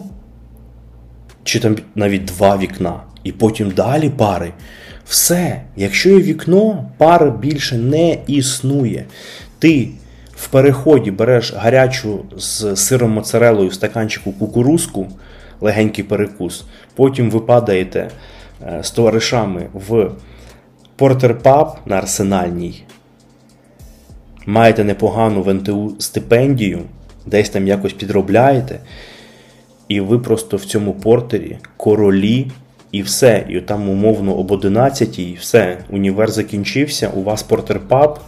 [1.43, 4.53] чи там навіть два вікна, і потім далі пари.
[5.05, 9.05] Все, якщо є вікно, пар більше не існує.
[9.59, 9.89] Ти
[10.35, 15.07] в переході береш гарячу з сиром моцарелою в стаканчику кукурузку,
[15.61, 16.63] легенький перекус,
[16.95, 18.09] потім ви падаєте е,
[18.81, 20.11] з товаришами в
[20.97, 22.83] Портер-паб на арсенальній.
[24.45, 26.79] Маєте непогану в НТУ стипендію,
[27.25, 28.79] десь там якось підробляєте,
[29.87, 32.51] і ви просто в цьому портері королі
[32.91, 33.45] і все.
[33.49, 38.19] І там, умовно, об 11 і все, універ закінчився, у вас портер-паб.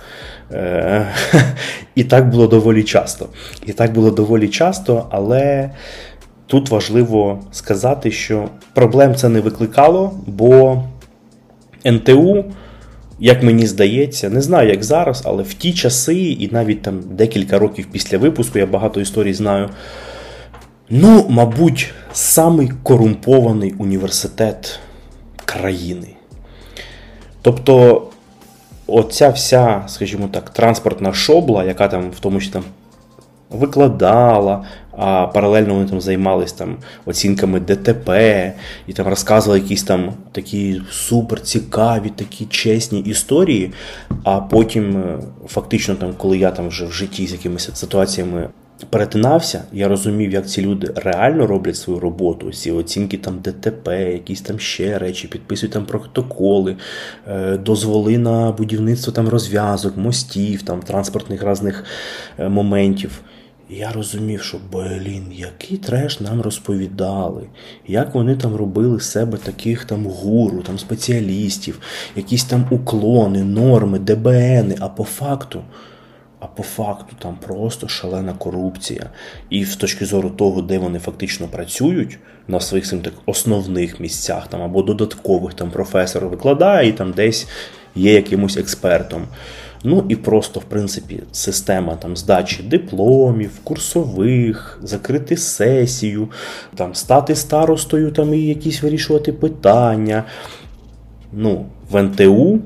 [0.51, 1.07] Е,
[1.95, 3.29] і так було доволі часто.
[3.65, 5.69] І так було доволі часто, але
[6.47, 10.83] тут важливо сказати, що проблем це не викликало, бо
[11.85, 12.45] НТУ
[13.19, 17.59] як мені здається, не знаю, як зараз, але в ті часи, і навіть там декілька
[17.59, 19.69] років після випуску, я багато історій знаю.
[20.89, 24.79] Ну, мабуть, самий корумпований університет
[25.45, 26.07] країни.
[27.41, 28.03] Тобто,
[28.87, 32.63] оця вся, скажімо так, транспортна шобла, яка там в тому числі там
[33.49, 34.65] викладала,
[34.97, 38.09] а паралельно вони там займались там оцінками ДТП
[38.87, 43.71] і там розказували якісь там такі супер цікаві, такі чесні історії.
[44.23, 48.49] А потім, е, фактично, там, коли я там вже в житті з якимись ситуаціями
[48.89, 52.51] перетинався, я розумів, як ці люди реально роблять свою роботу.
[52.51, 56.75] Ці оцінки там ДТП, якісь там ще речі, підписують там протоколи,
[57.27, 61.83] е, дозволи на будівництво там розв'язок, мостів, там транспортних різних
[62.39, 62.49] е,
[63.77, 67.43] Я розумів, що блін, який треш нам розповідали,
[67.87, 71.79] як вони там робили себе таких там гуру, там спеціалістів,
[72.15, 75.61] якісь там уклони, норми, ДБНи, а по факту.
[76.39, 79.09] А по факту там просто шалена корупція.
[79.49, 84.61] І з точки зору того, де вони фактично працюють на своїх так основних місцях там
[84.61, 87.47] або додаткових там професор викладає і там десь
[87.95, 89.27] є якимось експертом.
[89.83, 96.27] Ну і просто, в принципі, система там здачі дипломів, курсових, закрити сесію,
[96.75, 100.23] там стати старостою там і якісь вирішувати питання.
[101.33, 102.59] Ну, в НТУ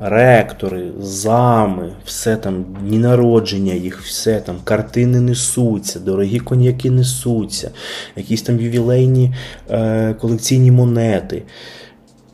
[0.00, 7.70] ректори, зами, все там, дні народження їх, все там, картини несуться, дорогі коньяки несуться,
[8.16, 9.34] якісь там ювілейні
[9.70, 11.42] е, колекційні монети.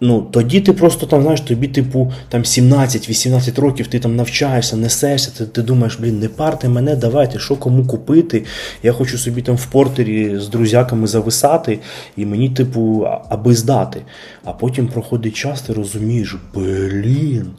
[0.01, 5.31] Ну, тоді ти просто там, знаєш, тобі, типу, там 17-18 років ти там навчаєшся, несешся,
[5.39, 8.45] ти ти думаєш, блін, не парте мене, давайте, що кому купити.
[8.83, 11.79] Я хочу собі там в портері з друзяками зависати,
[12.17, 14.03] і мені, типу, аби здати.
[14.45, 17.51] А потім проходить час, ти розумієш, блін.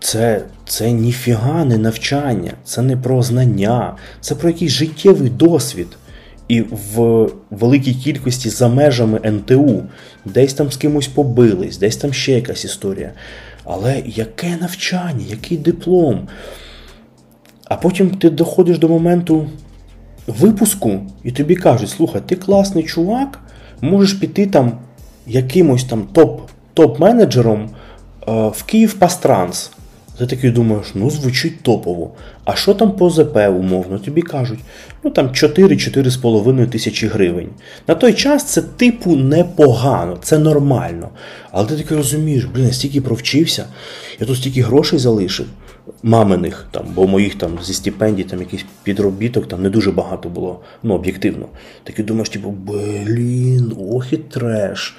[0.00, 5.88] Це це ніфіга не навчання, це не про знання, це про якийсь життєвий досвід.
[6.48, 9.82] І в великій кількості за межами НТУ,
[10.24, 13.12] десь там з кимось побились, десь там ще якась історія.
[13.64, 16.28] Але яке навчання, який диплом?
[17.64, 19.46] А потім ти доходиш до моменту
[20.26, 23.40] випуску, і тобі кажуть, слухай, ти класний чувак,
[23.80, 24.72] можеш піти там
[25.26, 26.40] якимось там топ,
[26.74, 27.68] топ-менеджером
[28.28, 29.72] е, в Київ Пастранс.
[30.18, 32.10] Ти такий думаєш, ну звучить топово.
[32.44, 33.98] А що там по ЗП умовно?
[33.98, 34.58] Тобі кажуть,
[35.04, 37.48] ну там 4-4,5 тисячі гривень.
[37.88, 41.08] На той час це типу непогано, це нормально.
[41.50, 43.64] Але ти таки розумієш, блін, я стільки провчився,
[44.20, 45.46] я тут стільки грошей залишив,
[46.02, 50.60] маминих, там, бо моїх там зі стипендій там якийсь підробіток там не дуже багато було,
[50.82, 51.46] ну, об'єктивно.
[51.84, 54.96] Такий думаєш, типу, блін, ох і треш.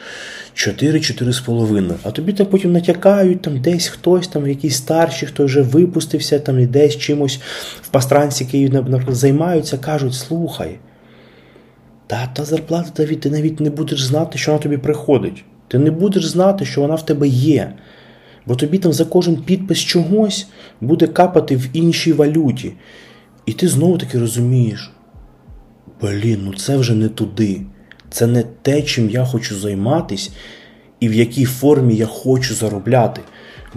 [0.55, 1.93] 4-4,5.
[2.03, 6.59] А тобі так потім натякають, там десь хтось, там якийсь старший, хто вже випустився, там
[6.59, 7.39] і десь чимось
[7.81, 10.79] в пастранці Київ, наприклад, займаються, кажуть, слухай.
[12.07, 15.43] Та та зарплата, Давід, ти навіть не будеш знати, що вона тобі приходить.
[15.67, 17.73] Ти не будеш знати, що вона в тебе є.
[18.49, 20.47] Бо тобі там за кожен підпис чогось
[20.81, 22.71] буде капати в іншій валюті.
[23.45, 24.91] І ти знову таки розумієш:
[26.01, 27.61] блін, ну це вже не туди.
[28.09, 30.31] Це не те, чим я хочу займатись
[30.99, 33.21] і в якій формі я хочу заробляти.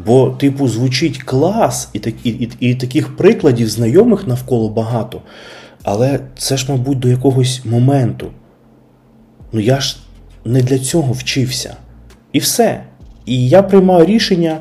[0.07, 5.23] Бо, типу, звучить клас, і, так, і, і, і таких прикладів знайомих навколо багато.
[5.83, 8.31] Але це ж, мабуть, до якогось моменту.
[9.53, 9.97] Ну я ж
[10.45, 11.77] не для цього вчився.
[12.33, 12.85] І все.
[13.27, 14.61] І я приймаю рішення.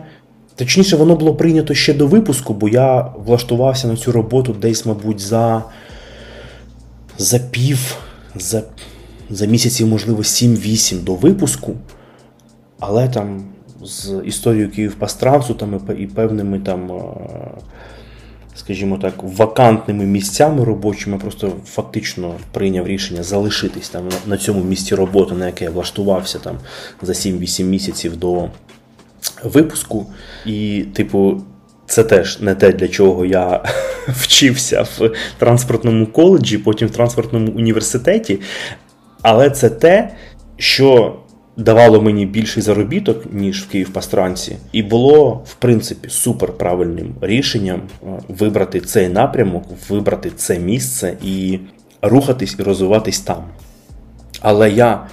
[0.55, 5.20] Точніше, воно було прийнято ще до випуску, бо я влаштувався на цю роботу десь, мабуть,
[5.20, 5.64] за
[7.18, 7.97] за пів,
[8.36, 8.64] за
[9.30, 11.74] за місяців, можливо, 7-8 до випуску,
[12.80, 13.43] але там
[13.84, 17.01] з історією Київпастрансу там і певними там, е,
[18.56, 25.36] скажімо так, вакантними місцями робочими, просто фактично прийняв рішення залишитись там на цьому місці роботи,
[25.36, 26.58] на яке я влаштувався там
[27.02, 28.49] за 7-8 місяців до
[29.43, 30.06] випуску.
[30.45, 31.41] І, типу,
[31.86, 33.64] це теж не те, для чого я
[34.08, 38.39] вчився в транспортному коледжі, потім в транспортному університеті.
[39.22, 40.14] Але це те,
[40.58, 41.20] що
[41.58, 48.06] давало мені більший заробіток, ніж в Київ-Пастранці, і було, в принципі, супер правильним рішенням е,
[48.28, 51.60] вибрати цей напрямок, вибрати це місце і
[52.02, 53.43] рухатись і розвиватись там.
[54.41, 55.08] Але я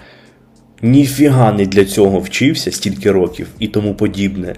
[0.82, 4.55] ніфіга не для цього вчився стільки років і тому подібне.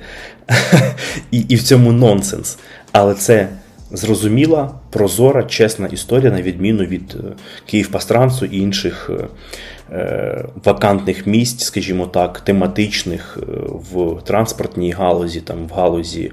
[1.30, 2.58] І, І в цьому нонсенс.
[2.92, 3.48] Але це
[3.92, 7.32] зрозуміла, прозора, чесна історія, на відміну від е,
[7.66, 9.24] Київпастрансу і інших е,
[10.64, 13.38] вакантних місць, скажімо так, тематичних
[13.92, 16.30] в транспортній галузі, там, в галузі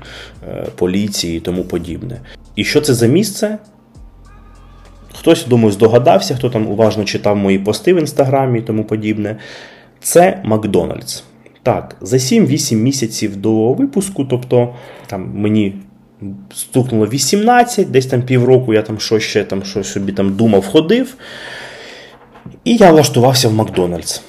[0.76, 2.22] поліції і тому подібне.
[2.56, 3.58] І що це за місце?
[5.20, 9.38] Хтось, думаю, здогадався, хто там уважно читав мої пости в інстаграмі і тому подібне.
[10.02, 11.24] Це Макдональдс.
[11.64, 14.76] Так, за 7-8 місяців до випуску, тобто
[15.08, 15.76] там мені
[16.56, 21.16] стукнуло 18, десь там півроку я там що ще там щось собі там думав, ходив.
[22.68, 24.22] І я влаштувався в Макдональдс.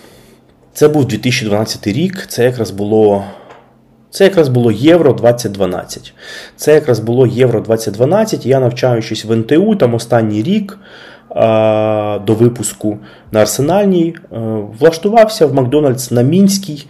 [0.72, 3.24] Це був 2012 рік, це якраз було
[4.10, 6.14] Це якраз було Євро 2012.
[6.56, 8.46] Це якраз було Євро 2012.
[8.46, 10.78] Я навчаючись в НТУ, там останній рік
[12.26, 12.98] до випуску
[13.32, 14.38] на Арсенальній, е,
[14.78, 16.86] влаштувався в Макдональдс на Мінській,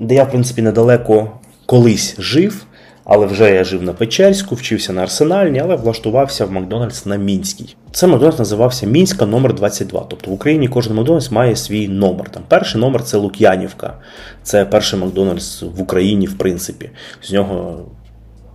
[0.00, 1.30] де я, в принципі, недалеко
[1.66, 2.66] колись жив.
[3.08, 7.76] Але вже я жив на Печерську, вчився на Арсенальній, але влаштувався в Макдональдс на Мінській.
[7.92, 12.30] Це Макдональдс називався Мінська номер 22 Тобто в Україні кожен Макдональдс має свій номер.
[12.30, 13.94] Там Перший номер це Лук'янівка.
[14.42, 16.90] Це перший Макдональдс в Україні, в принципі.
[17.22, 17.86] З нього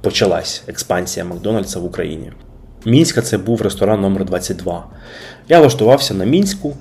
[0.01, 2.31] почалась експансія Макдональдса в Україні.
[2.85, 4.85] Мінська це був ресторан номер 22
[5.49, 6.75] Я влаштувався на Мінську.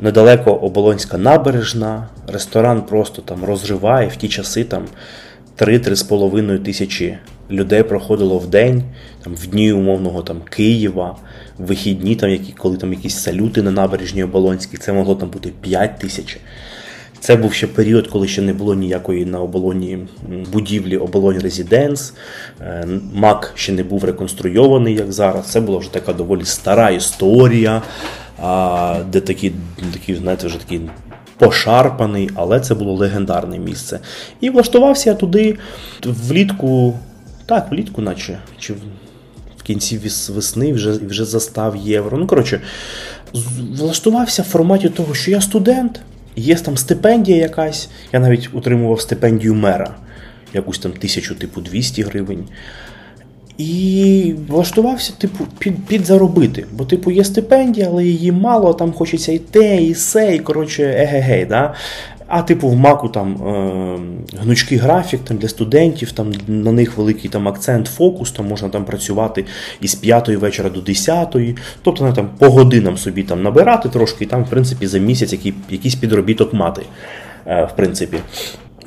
[0.00, 4.84] Недалеко Оболонська набережна, ресторан просто там розриває в ті часи там
[5.58, 7.18] 3-3,5 тисячі
[7.50, 8.82] людей проходило в день,
[9.24, 11.16] там, в дні умовного там, Києва,
[11.58, 15.98] вихідні, там, які, коли там якісь салюти на набережній Оболонській, це могло там бути 5
[15.98, 16.38] тисяч.
[17.20, 19.98] Це був ще період, коли ще не було ніякої на оболоні
[20.52, 22.14] будівлі оболонь Резиденс.
[23.14, 25.46] Мак ще не був реконструйований, як зараз.
[25.46, 27.82] Це була вже така доволі стара історія,
[29.12, 29.52] де такі,
[29.92, 30.80] такі знаєте, вже такі
[31.38, 34.00] пошарпаний, але це було легендарне місце.
[34.40, 35.58] І влаштувався я туди
[36.04, 36.98] влітку,
[37.46, 38.74] так, влітку, наче, чи
[39.56, 42.18] в кінці весни вже вже застав євро.
[42.18, 42.60] Ну, коротше,
[43.72, 46.00] влаштувався в форматі того, що я студент,
[46.36, 47.88] є там стипендія якась.
[48.12, 49.94] Я навіть утримував стипендію мера,
[50.54, 52.48] якусь там тисячу, типу 200 гривень.
[53.58, 56.66] І влаштувався, типу, під, підзаробити.
[56.72, 60.82] Бо, типу, є стипендія, але її мало, там хочеться і те, і се, і коротше,
[60.82, 61.44] егегей.
[61.44, 61.74] Да?
[62.28, 63.98] А типу в маку там е,
[64.38, 68.84] гнучкий графік там, для студентів, там на них великий там акцент, фокус, там можна там
[68.84, 69.44] працювати
[69.80, 71.36] із 5 вечора до 10,
[71.82, 75.32] тобто не, там по годинам собі там набирати трошки, і там, в принципі, за місяць
[75.32, 76.82] який, якийсь підробіток мати.
[77.46, 78.18] Е, в принципі.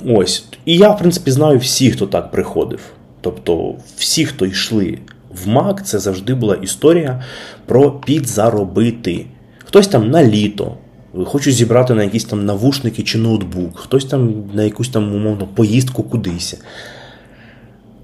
[0.08, 0.46] Ось.
[0.66, 2.80] І я, в принципі, знаю всіх, хто так приходив.
[3.22, 4.98] Тобто, всі, хто йшли
[5.44, 7.24] в МАК, це завжди була історія
[7.66, 9.26] про підзаробити.
[9.66, 10.78] Хтось там на літо.
[11.26, 16.04] Хочу зібрати на якісь там навушники чи ноутбук, хтось там на якусь там умовно поїздку
[16.04, 16.56] кудись.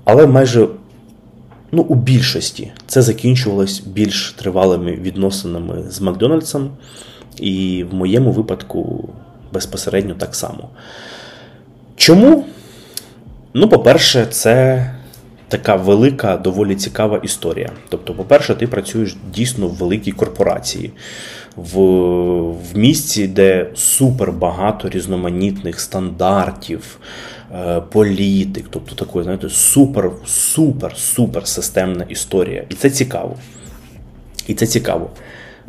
[0.03, 0.67] Але майже
[1.71, 6.69] ну, у більшості це закінчувалось більш тривалими відносинами з Макдональдсом,
[7.37, 9.09] і в моєму випадку
[9.53, 10.69] безпосередньо так само.
[11.95, 12.45] Чому?
[13.53, 14.94] Ну, по-перше, це
[15.47, 17.69] така велика, доволі цікава історія.
[17.89, 20.91] Тобто, по-перше, ти працюєш дійсно в великій корпорації,
[21.55, 21.79] в
[22.73, 26.97] в місці, де супер багато різноманітних стандартів,
[27.53, 32.63] е, політик, тобто такої, знаєте, супер, супер, супер системна історія.
[32.69, 33.35] І це цікаво.
[34.47, 35.09] І це цікаво.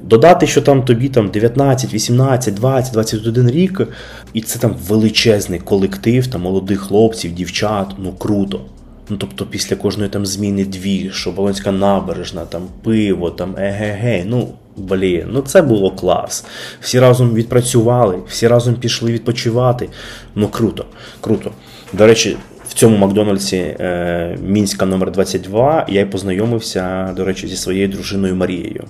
[0.03, 3.89] Додати, що там тобі там 19, 18, 20, 21 рік,
[4.33, 8.61] і це там величезний колектив там молодих хлопців, дівчат, ну круто.
[9.09, 14.49] Ну, тобто після кожної там зміни дві, що Болонська набережна, там пиво, там егегей, ну
[14.77, 16.45] блін, ну це було клас.
[16.81, 19.89] Всі разом відпрацювали, всі разом пішли відпочивати.
[20.35, 20.85] Ну круто,
[21.21, 21.51] круто.
[21.93, 22.37] До речі,
[22.69, 28.37] в цьому Макдональдсі е, Мінська номер 22 я й познайомився, до речі, зі своєю дружиною
[28.37, 28.85] Марією.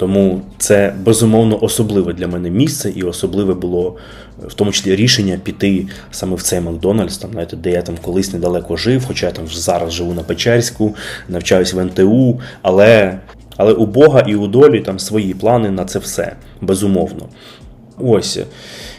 [0.00, 3.96] Тому це безумовно особливе для мене місце, і особливе було
[4.46, 8.32] в тому числі рішення піти саме в цей Макдональдс, там, знаєте, де я там колись
[8.32, 10.94] недалеко жив, хоча я там зараз живу на Печерську,
[11.28, 13.18] навчаюсь в НТУ, але
[13.56, 17.28] але у Бога і у долі там свої плани на це все, безумовно.
[17.98, 18.38] Ось.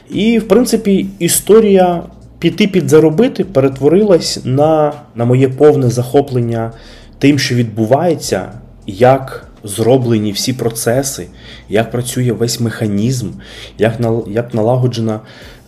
[0.10, 2.04] І, в принципі, історія
[2.40, 6.72] піти підзаробити перетворилась на, на моє повне захоплення
[7.20, 8.52] тим, що відбувається,
[8.88, 11.28] як зроблені всі процеси,
[11.70, 13.30] як працює весь механізм,
[13.78, 15.20] як як налагоджена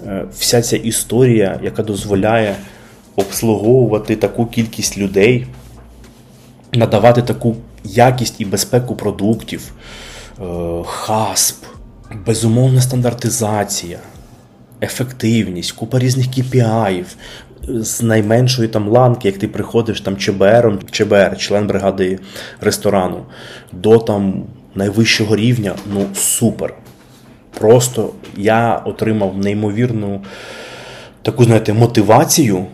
[0.08, 2.56] е, вся ця історія, яка дозволяє
[3.16, 5.48] обслуговувати таку кількість людей,
[6.74, 9.72] надавати таку якість і безпеку продуктів,
[10.42, 10.44] е,
[10.86, 11.66] хасп,
[12.26, 14.00] безумовна стандартизація,
[14.82, 17.06] ефективність, купа різних KPI,
[17.68, 22.20] з найменшої там ланки, як ти приходиш там ЧБРом, ЧБР, член бригади
[22.62, 23.26] ресторану,
[23.72, 24.44] до там
[24.76, 26.74] найвищого рівня, ну супер.
[27.60, 30.22] Просто я отримав неймовірну
[31.22, 32.66] таку, знаєте, мотивацію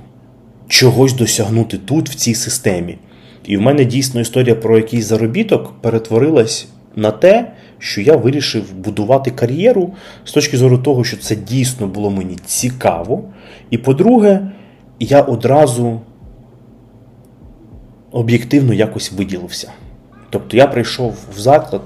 [0.67, 2.97] чогось досягнути тут, в цій системі.
[3.45, 9.31] І в мене дійсно історія про якийсь заробіток перетворилась на те, що я вирішив будувати
[9.31, 13.23] кар'єру з точки зору того, що це дійсно було мені цікаво.
[13.69, 14.51] І по-друге,
[14.99, 15.99] я одразу
[18.11, 19.71] об'єктивно якось виділився.
[20.29, 21.81] Тобто я прийшов в заклад,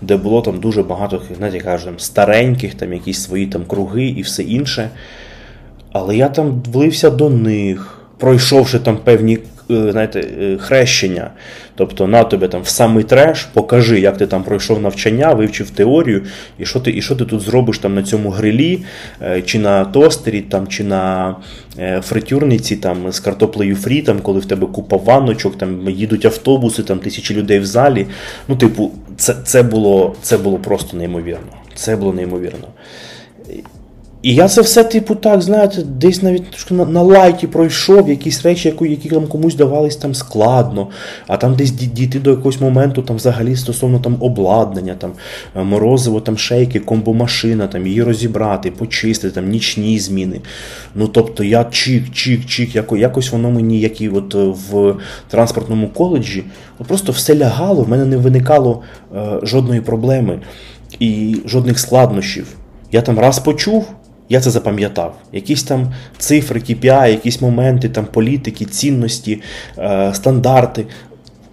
[0.00, 4.22] де було там дуже багато знаєте, кажу, там, стареньких, там якісь свої там круги і
[4.22, 4.90] все інше.
[5.92, 9.38] Але я там влився до них, пройшовши там певні
[9.68, 11.30] знаєте, е, хрещення.
[11.74, 16.22] Тобто на тобі там в самий треш, покажи, як ти там пройшов навчання, вивчив теорію,
[16.58, 18.82] і що ти і що ти тут зробиш там на цьому грилі,
[19.22, 21.36] е, чи на тостері, там, чи на
[22.02, 26.98] фритюрниці там, з картоплею фрі, там, коли в тебе купа ванночок, там їдуть автобуси, там
[26.98, 28.06] тисячі людей в залі.
[28.48, 31.52] Ну, типу, це це, було, це було просто неймовірно.
[31.74, 32.68] Це було неймовірно.
[34.22, 38.42] І я це все, типу, так, знаєте, десь навіть трошки на, на лайті пройшов якісь
[38.42, 40.88] речі, які, які там комусь давались там складно,
[41.26, 45.12] а там десь дійти до якогось моменту там взагалі стосовно там обладнання, там
[45.56, 50.40] е, морозиво, там шейки, комбомашина, там її розібрати, почистити, там нічні зміни.
[50.94, 54.38] Ну тобто я чик-чик-чик, яко, якось воно мені, як і от е,
[54.70, 54.94] в
[55.28, 56.44] транспортному коледжі,
[56.78, 58.82] от просто все лягало, в мене не виникало
[59.16, 60.40] е, жодної проблеми
[60.98, 62.46] і жодних складнощів.
[62.92, 63.86] Я там раз почув.
[64.32, 65.16] Я це запам'ятав.
[65.32, 69.42] Якісь там цифри, KPI, якісь моменти, там політики, цінності,
[69.78, 70.86] е, стандарти.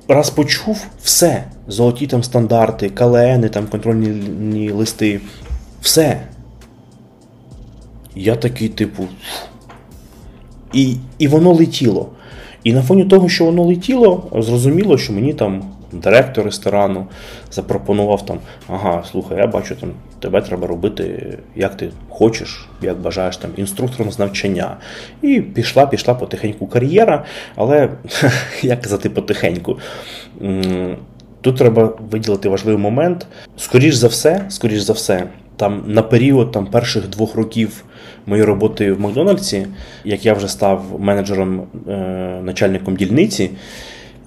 [0.08, 1.44] Раз почув все.
[1.68, 5.20] Золоті там стандарти, КЛН, там контрольні листи.
[5.82, 6.22] Все.
[8.16, 9.04] Я такий, типу.
[10.74, 12.10] І, І воно летіло.
[12.64, 17.08] І на фоні того, що воно летіло, зрозуміло, що мені там директор ресторану
[17.52, 23.38] запропонував там: ага, слухай, я бачу, там тебе треба робити, як ти хочеш, як бажаєш
[23.38, 24.78] там інструктором з навчання.
[25.22, 27.26] І пішла, пішла потихеньку кар'єра,
[27.56, 27.90] але
[28.62, 29.78] як казати потихеньку.
[31.42, 33.28] Тут треба виділити важливий момент.
[33.58, 37.84] Скоріш за все, скоріш за все, там на період там перших двох років
[38.26, 39.68] моєї роботи в Макдональдсі,
[40.04, 41.92] як я вже став менеджером, е,
[42.44, 43.50] начальником дільниці,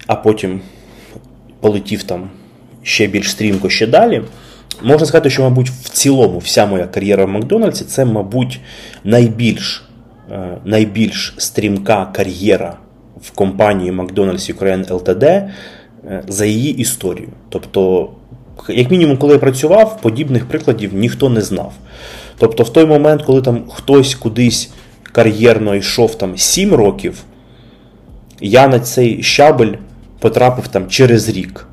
[0.07, 0.61] а потім
[1.63, 2.29] полетів там
[2.83, 4.21] ще більш стрімко ще далі.
[4.81, 8.59] Можна сказати, що, мабуть, в цілому вся моя кар'єра в Макдональдсі це, мабуть,
[9.03, 9.85] найбільш
[10.31, 12.77] е, найбільш стрімка кар'єра
[13.21, 15.49] в компанії McDonald's Ukraine LTD е,
[16.27, 17.29] за її історію.
[17.49, 18.09] Тобто,
[18.69, 21.73] як мінімум, коли я працював, подібних прикладів ніхто не знав.
[22.37, 24.71] Тобто, в той момент, коли там хтось кудись
[25.11, 27.23] кар'єрно йшов там 7 років,
[28.41, 29.73] я на цей щабель
[30.23, 31.67] потрапив там через рік.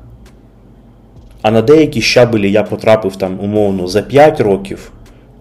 [1.41, 4.91] А на деякі щабелі я потрапив там умовно за 5 років,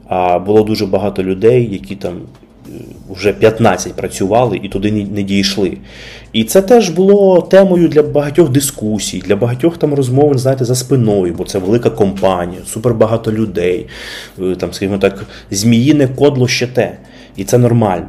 [0.08, 2.70] а було дуже багато людей, які там е,
[3.10, 5.76] вже 15 працювали і туди не дійшли.
[6.32, 11.34] І це теж було темою для багатьох дискусій, для багатьох там розмов, знаєте, за спиною,
[11.38, 13.86] бо це велика компанія, супер багато людей,
[14.42, 16.98] е, там, скажімо так, зміїне кодло ще те.
[17.36, 18.08] І це нормально.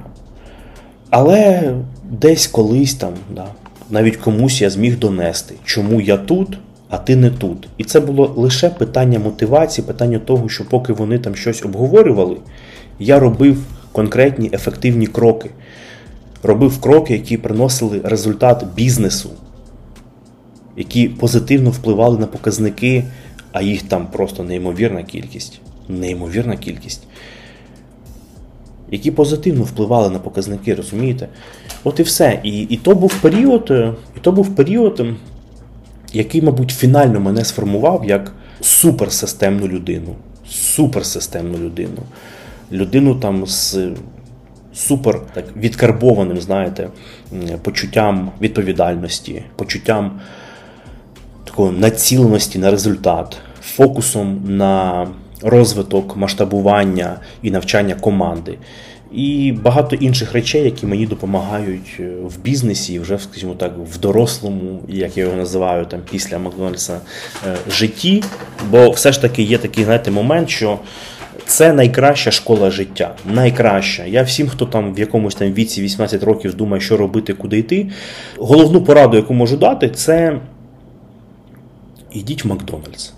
[1.09, 1.73] Але
[2.09, 3.45] десь колись там, да,
[3.91, 6.57] навіть комусь я зміг донести, чому я тут,
[6.89, 7.67] а ти не тут.
[7.77, 12.37] І це було лише питання мотивації, питання того, що поки вони там щось обговорювали,
[12.99, 15.49] я робив конкретні ефективні кроки.
[16.43, 19.29] Робив кроки, які приносили результат бізнесу,
[20.77, 23.03] які позитивно впливали на показники,
[23.51, 25.61] а їх там просто неймовірна кількість.
[25.89, 27.03] Неймовірна кількість
[28.91, 31.27] які позитивно впливали на показники, розумієте?
[31.83, 32.39] От і все.
[32.43, 35.05] І і то був період, е, і то був період,
[36.13, 40.15] який, мабуть, фінально мене сформував як суперсистемну людину.
[40.49, 42.01] Суперсистемну людину.
[42.71, 43.77] Людину там з
[44.73, 46.89] супер так відкарбованим, знаєте,
[47.61, 50.19] почуттям відповідальності, почуттям
[51.43, 55.07] такої націленості на результат, фокусом на
[55.41, 58.57] розвиток, масштабування і навчання команди.
[59.13, 64.79] І багато інших речей, які мені допомагають е, в бізнесі, вже скажімо так, в дорослому,
[64.87, 66.99] як я його називаю, там після Макдональдса
[67.47, 68.23] е, житті.
[68.69, 70.79] Бо все ж таки є такий знаєте, момент, що
[71.45, 73.15] це найкраща школа життя.
[73.25, 74.05] Найкраща.
[74.05, 77.89] Я всім, хто там в якомусь там віці 18 років думає, що робити, куди йти.
[78.37, 80.39] Головну пораду, яку можу дати, це
[82.13, 83.13] ідіть в Макдональдс.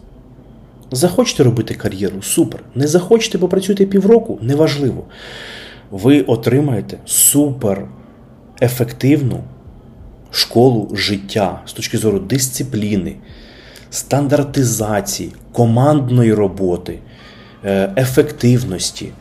[0.95, 2.63] Захочете робити кар'єру супер.
[2.75, 5.03] Не захочете, попрацюйте півроку, неважливо.
[5.91, 7.87] Ви отримаєте супер
[8.61, 9.43] ефективну
[10.31, 13.15] школу життя з точки зору дисципліни,
[13.89, 16.99] стандартизації, командної роботи,
[17.65, 19.11] е, ефективності, е,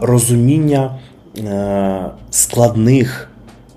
[0.00, 0.98] розуміння
[1.38, 3.28] е, складних,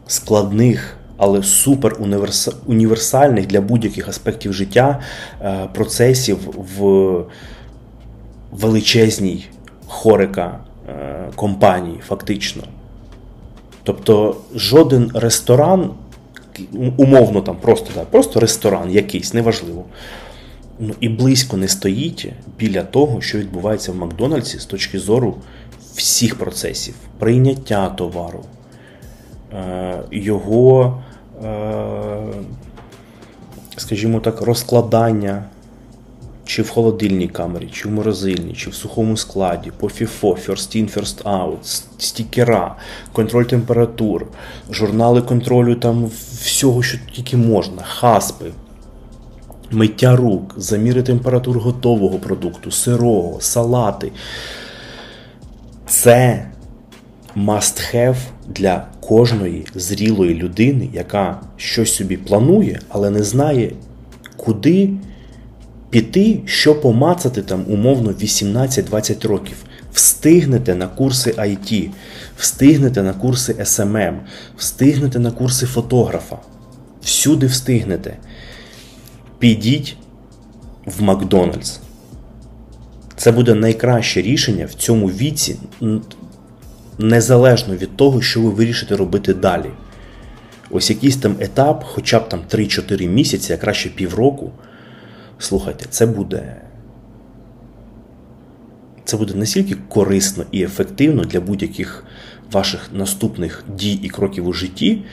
[0.08, 1.98] складних але супер
[2.66, 5.00] універсальних для будь-яких аспектів життя
[5.42, 6.38] е, процесів
[6.80, 7.24] в
[8.52, 9.46] величезній
[9.88, 12.64] хорика е, компанії, фактично.
[13.84, 15.92] Тобто жоден ресторан,
[16.98, 19.86] умовно там, просто так, просто ресторан якийсь, неважливо.
[20.80, 22.28] Ну і близько не стоїть
[22.60, 25.36] біля того, що відбувається в Макдональдсі з точки зору
[25.96, 28.44] всіх процесів, прийняття товару,
[29.54, 31.02] е, його,
[33.78, 35.44] скажімо так, розкладання
[36.46, 40.98] чи в холодильній камері, чи в морозильній, чи в сухому складі, по FIFO, First In,
[40.98, 42.76] First Out, стікера,
[43.12, 44.28] контроль температур,
[44.72, 46.12] журнали контролю там
[46.42, 48.46] всього, що тільки можна, хаспи,
[49.72, 54.12] миття рук, заміри температур готового продукту, сирого, салати.
[55.88, 56.48] Це
[57.38, 58.16] must have
[58.48, 63.72] для кожної зрілої людини, яка щось собі планує, але не знає,
[64.38, 64.90] куди
[65.90, 69.58] піти, що помацати там умовно 18-20 років.
[69.94, 71.90] Встигнете на курси IT,
[72.38, 74.16] встигнете на курси SMM,
[74.58, 76.38] встигнете на курси фотографа.
[77.02, 78.18] Всюди встигнете.
[79.40, 79.98] Підіть
[80.86, 81.80] в Макдональдс.
[83.16, 85.56] Це буде найкраще рішення в цьому віці,
[86.98, 89.70] незалежно від того, що ви вирішите робити далі.
[90.70, 94.52] Ось якийсь там етап, хоча б там 3-4 місяці, а краще півроку.
[95.40, 96.62] Слухайте, це буде.
[99.06, 102.04] Це буде настільки корисно і ефективно для будь-яких
[102.52, 105.04] ваших наступних дій і кроків у житті.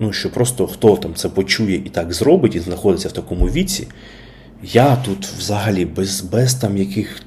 [0.00, 3.88] Ну, що просто хто там це почує і так зробить, і знаходиться в такому віці.
[4.62, 7.20] Я тут взагалі без без там яких,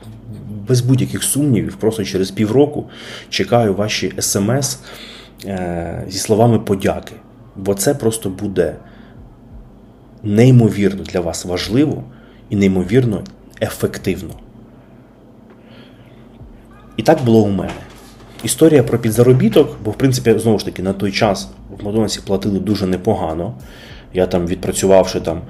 [0.67, 2.89] без будь-яких сумнівів, просто через півроку
[3.29, 4.79] чекаю ваші смс
[5.45, 7.13] е, зі словами подяки.
[7.55, 8.75] Бо це просто буде
[10.23, 12.03] неймовірно для вас важливо
[12.49, 13.23] і неймовірно
[13.61, 14.33] ефективно.
[16.97, 17.71] І так було у мене.
[18.43, 22.59] Історія про підзаробіток, бо, в принципі, знову ж таки, на той час в Макдональдсі платили
[22.59, 23.53] дуже непогано.
[24.13, 25.41] Я там відпрацювавши там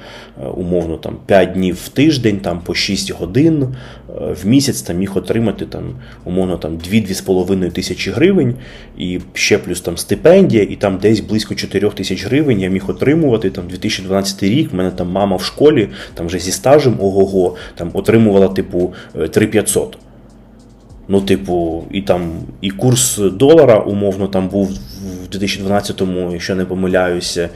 [0.44, 4.14] е, умовно там 5 днів в тиждень, там по 6 годин е,
[4.44, 8.56] в місяць там міг отримати там умовно там 2-2,5 тисячі гривень,
[8.98, 13.50] і ще плюс там стипендія, і там десь близько 4 тисяч гривень я міг отримувати
[13.50, 14.72] там 2012 рік.
[14.72, 18.94] в мене там мама в школі, там вже зі стажем ого-го, там отримувала типу
[19.32, 19.96] 3500.
[19.96, 19.98] Е,
[21.08, 22.32] ну, типу, і там
[22.62, 24.68] і курс долара умовно там був
[25.24, 27.50] в 2012-му, якщо не помиляюся.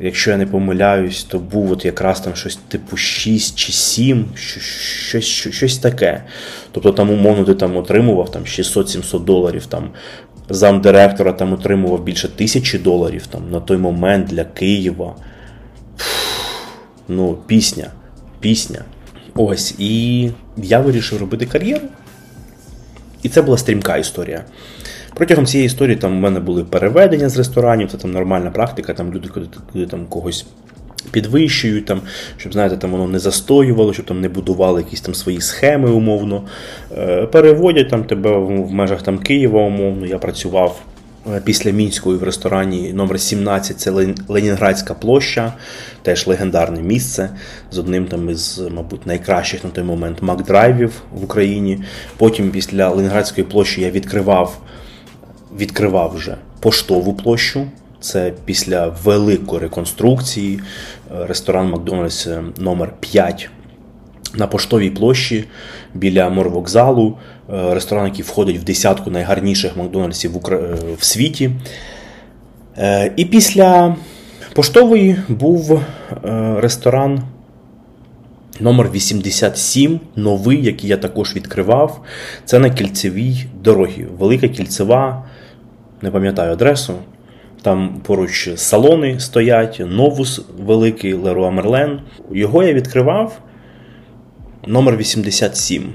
[0.00, 5.24] Якщо я не помиляюсь, то був от якраз там щось типу 6 чи 7, щось
[5.24, 6.24] щось таке.
[6.72, 9.66] Тобто там, умовно, ти там отримував там 600-700 доларів.
[9.66, 9.90] там
[10.48, 15.16] Замдиректора там отримував більше тисячі доларів там на той момент для Києва.
[17.08, 17.90] Ну, пісня.
[18.40, 18.84] Пісня.
[19.34, 19.74] Ось.
[19.78, 21.88] І я вирішив робити кар'єру.
[23.22, 24.44] І це була стрімка історія.
[25.14, 29.14] Протягом цієї історії там у мене були переведення з ресторанів, це там нормальна практика, там
[29.14, 29.28] люди
[29.72, 30.46] коли там когось.
[31.10, 32.00] Підвищують, там,
[32.36, 36.42] щоб знаєте, там воно не застоювало, щоб там не будували якісь там свої схеми умовно.
[36.98, 40.06] Е, переводять там тебе в межах там Києва, умовно.
[40.06, 40.82] Я працював
[41.34, 43.90] е, після мінської в ресторані номер 17 це
[44.28, 45.52] Ленінградська площа,
[46.02, 47.30] теж легендарне місце
[47.70, 51.78] з одним там із, мабуть, найкращих на той момент макдрайвів в Україні.
[52.16, 54.60] Потім після Ленінградської площі я відкривав
[55.58, 57.66] відкривав вже поштову площу.
[58.00, 63.50] Це після великої реконструкції е, ресторан Макдональдс е, номер 5
[64.34, 65.44] на поштовій площі
[65.94, 67.18] біля морвокзалу.
[67.52, 70.32] Е, ресторан, який входить в десятку найгарніших Макдональдсів
[70.98, 71.50] в світі.
[73.16, 73.96] І після
[74.54, 75.80] поштової був
[76.56, 77.22] ресторан
[78.60, 82.00] номер 87 новий, який я також відкривав.
[82.44, 84.06] Це на кільцевій дорогі.
[84.18, 85.24] Велика кільцева
[86.04, 86.94] не пам'ятаю адресу.
[87.62, 92.00] Там поруч салони стоять, новус великий Леруа Мерлен.
[92.30, 93.38] Його я відкривав
[94.66, 95.92] номер 87.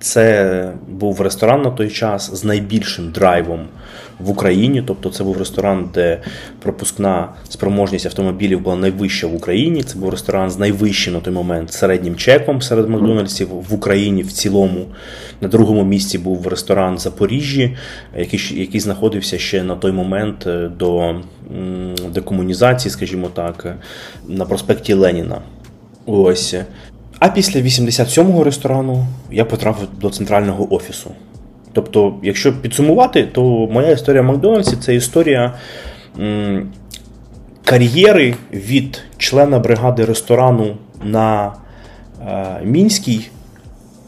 [0.00, 3.66] Це був ресторан на той час з найбільшим драйвом
[4.24, 4.82] в Україні.
[4.86, 6.20] Тобто це був ресторан, де
[6.58, 9.82] пропускна спроможність автомобілів була найвища в Україні.
[9.82, 14.32] Це був ресторан з найвищим на той момент середнім чеком серед Макдональдсів в Україні в
[14.32, 14.86] цілому.
[15.40, 17.76] На другому місці був ресторан Запоріжжі,
[18.16, 21.14] який який знаходився ще на той момент е, до
[22.14, 23.76] декомунізації, скажімо так,
[24.28, 25.40] на проспекті Леніна.
[26.06, 26.54] Ось.
[27.18, 31.10] А після 87-го ресторану я потрапив до центрального офісу.
[31.72, 33.42] Тобто, якщо підсумувати, то
[33.72, 35.54] моя історія в Макдональдсі це історія
[37.64, 41.52] кар'єри від члена бригади ресторану на
[42.26, 43.28] е, Мінській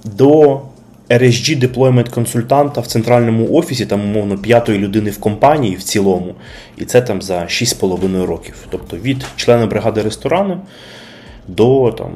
[0.04, 0.60] до
[1.08, 6.34] RSG deployment консультанта в центральному офісі, там, умовно, п'ятої людини в компанії в цілому,
[6.76, 8.54] і це там за 6,5 років.
[8.70, 10.60] Тобто від члена бригади ресторану
[11.48, 12.10] до там,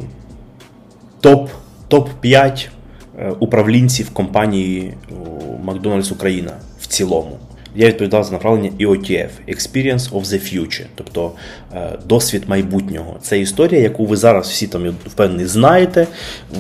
[1.23, 1.49] топ-5
[1.89, 2.76] топ е,
[3.39, 4.95] управлінців компанії
[5.63, 7.39] Макдональдс Україна в цілому.
[7.79, 11.33] Я відповідав за направлення EOTF Experience of the Future, тобто
[11.75, 13.17] е, досвід майбутнього.
[13.23, 16.07] Це історія, яку ви зараз всі там впевнений знаєте,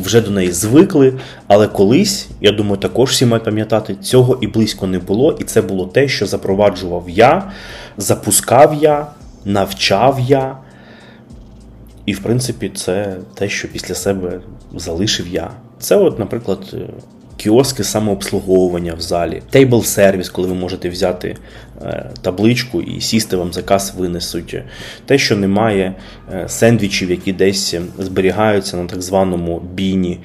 [0.02, 1.14] вже до неї звикли.
[1.46, 5.32] Але колись, я думаю, також всі мають пам'ятати, цього і близько не було.
[5.40, 7.52] І це було те, що запроваджував я,
[7.96, 9.06] запускав я,
[9.44, 10.56] навчав я.
[12.06, 14.40] І, в принципі, це те, що після себе
[14.74, 15.50] залишив я.
[15.78, 16.76] Це, от, наприклад,
[17.36, 21.36] кіоски самообслуговування в залі, тейбл сервіс, коли ви можете взяти
[22.22, 24.56] табличку і сісти вам заказ винесуть.
[25.06, 25.94] Те, що немає
[26.32, 30.18] е, сендвічів, які десь зберігаються на так званому біні,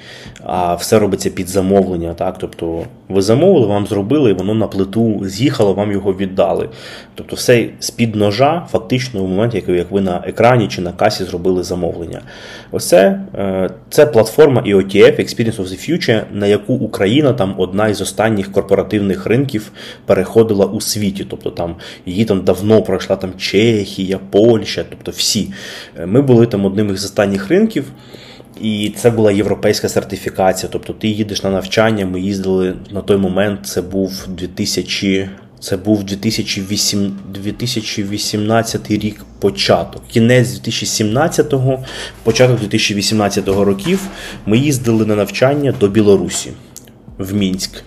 [0.43, 2.13] а все робиться під замовлення.
[2.13, 2.37] Так?
[2.37, 6.69] Тобто ви замовили, вам зробили, і воно на плиту з'їхало, вам його віддали.
[7.15, 11.63] Тобто, все з-під ножа, фактично, в моменті, як ви на екрані чи на касі зробили
[11.63, 12.21] замовлення.
[12.71, 18.01] Оце е, це платформа EOTF Experience of the Future, на яку Україна там одна із
[18.01, 19.71] останніх корпоративних ринків
[20.05, 21.23] переходила у світі.
[21.43, 25.53] Тобто там її там давно пройшла там Чехія, Польща, тобто всі.
[25.99, 27.85] Е, ми були там одним із останніх ринків.
[28.61, 30.69] І це була європейська сертифікація.
[30.71, 32.05] Тобто ти їдеш на навчання.
[32.05, 33.59] Ми їздили на той момент.
[33.65, 40.07] Це був 2000, це був 2008, 2018 рік початок.
[40.07, 41.83] Кінець 2017-го,
[42.23, 43.99] початок 2018 років.
[44.45, 46.49] Ми їздили на навчання до Білорусі
[47.17, 47.83] в Мінськ.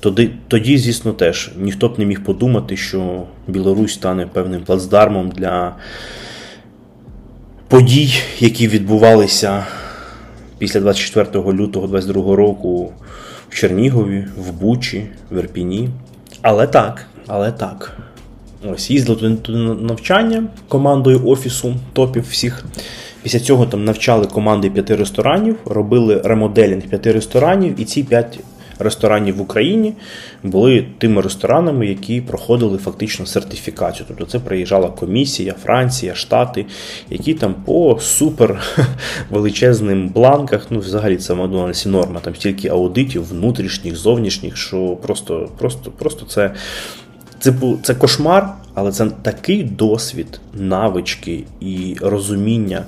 [0.00, 5.76] Тоді, тоді, звісно, теж ніхто б не міг подумати, що Білорусь стане певним плацдармом для
[7.68, 9.66] подій, які відбувалися
[10.58, 12.92] після 24 лютого 2022 року
[13.48, 15.88] в Чернігові, в Бучі, в Ірпіні.
[16.42, 17.98] Але так, але так.
[18.72, 22.64] Ось їздили туди на навчання командою офісу топів всіх.
[23.22, 28.40] Після цього там навчали команди п'яти ресторанів, робили ремоделінг п'яти ресторанів, і ці п'ять
[28.80, 29.92] ресторанів в Україні
[30.42, 34.06] були тими ресторанами, які проходили фактично сертифікацію.
[34.08, 36.66] Тобто це приїжджала комісія, Франція, Штати,
[37.10, 38.62] які там по супер
[39.30, 45.48] величезним бланках, ну взагалі це в Макдональдсі норма, там стільки аудитів, внутрішніх, зовнішніх, що просто,
[45.58, 46.50] просто, просто це.
[47.42, 47.52] Це
[47.82, 52.84] це кошмар, але це такий досвід, навички і розуміння,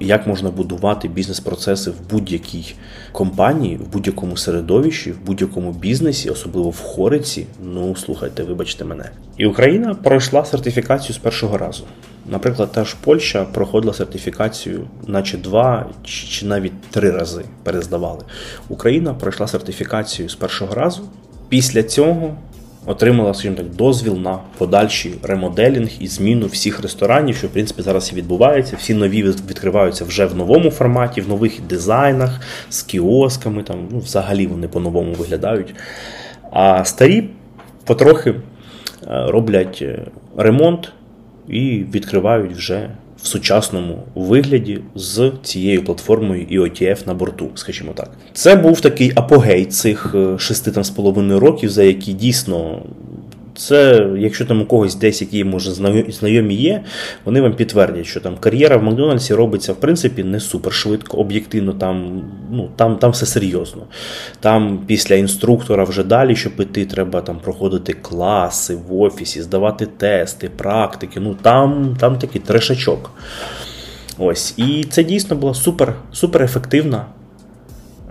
[0.00, 2.74] як можна будувати бізнес-процеси в будь-якій
[3.12, 7.46] компанії, в будь-якому середовищі, в будь-якому бізнесі, особливо в Хориці.
[7.62, 9.10] Ну, слухайте, вибачте мене.
[9.36, 11.84] І Україна пройшла сертифікацію з першого разу.
[12.30, 18.24] Наприклад, та ж Польща проходила сертифікацію, наче два чи навіть три рази перездавали.
[18.68, 21.02] Україна пройшла сертифікацію з першого разу.
[21.48, 22.36] Після цього
[22.86, 28.12] отримала, скажімо так, дозвіл на подальший ремоделінг і зміну всіх ресторанів, що в принципі зараз
[28.12, 28.76] і відбувається.
[28.78, 32.40] Всі нові відкриваються вже в новому форматі, в нових дизайнах,
[32.70, 33.62] з кіосками.
[33.62, 35.74] Там ну, взагалі вони по-новому виглядають.
[36.50, 37.28] А старі
[37.84, 38.36] потрохи е,
[39.06, 40.06] роблять е,
[40.36, 40.92] ремонт
[41.48, 42.90] і відкривають вже
[43.26, 48.10] в сучасному вигляді з цією платформою IOTF на борту, скажімо так.
[48.32, 52.82] Це був такий апогей цих е, шести там з половиною років, за які дійсно
[53.56, 55.70] це, якщо там у когось десь, які може
[56.08, 56.84] знайомі є,
[57.24, 61.72] вони вам підтвердять, що там кар'єра в Макдональдсі робиться в принципі не супер швидко, об'єктивно,
[61.72, 63.82] там ну, там, там все серйозно.
[64.40, 70.48] Там після інструктора вже далі, щоб піти, треба там проходити класи в офісі, здавати тести,
[70.56, 71.20] практики.
[71.20, 73.10] Ну там там такий трешачок.
[74.18, 74.54] Ось.
[74.56, 77.06] І це дійсно була супер, супер ефективна,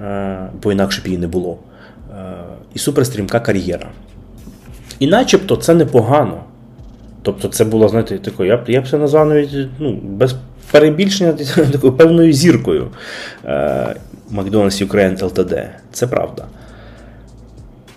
[0.01, 1.57] е, бо інакше б її не було.
[2.11, 2.33] Е,
[2.73, 3.87] і суперстрімка кар'єра.
[4.99, 6.43] І начебто це непогано.
[7.21, 10.35] Тобто це було, знаєте, такою, я б я б це назвав навіть ну, без
[10.71, 11.33] перебільшення
[11.71, 12.87] такою певною зіркою
[13.45, 13.95] е,
[14.31, 15.67] McDonald's Ukraine LTD.
[15.91, 16.45] Це правда.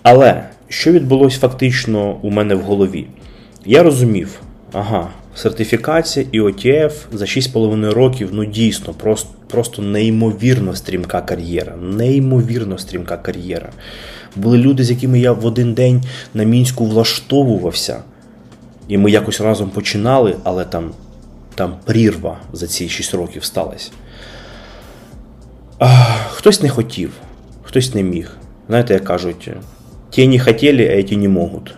[0.03, 3.07] Але що відбулося фактично у мене в голові?
[3.65, 4.41] Я розумів,
[4.73, 5.07] ага,
[5.39, 11.75] сертифікація і OTF за 6,5 років, ну дійсно, просто, просто неймовірно стрімка кар'єра.
[11.75, 13.69] Неймовірно стрімка кар'єра.
[14.35, 16.03] Були люди, з якими я в один день
[16.33, 18.03] на мінську влаштовувався.
[18.87, 20.91] І ми якось разом починали, але там
[21.55, 23.91] там прірва за ці 6 років сталася.
[26.29, 27.11] Хтось не хотів,
[27.63, 28.31] хтось не міг.
[28.67, 29.49] Знаєте, як кажуть,
[30.09, 31.73] ті не хотіли, а ті не можуть.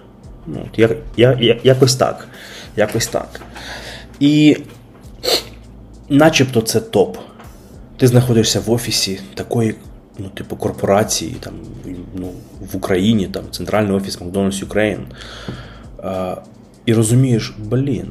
[0.48, 2.28] Ну, я, я, я, Якось так.
[2.76, 3.42] Якось так.
[4.20, 4.58] І
[6.10, 7.18] начебто це топ.
[7.98, 9.76] Ти знаходишся в офісі такої
[10.20, 11.54] ну, типу, корпорації там,
[12.16, 12.32] ну,
[12.74, 15.00] в Україні, там, Центральний офіс Макдональдс Україн.
[16.86, 18.08] І розумієш, блін,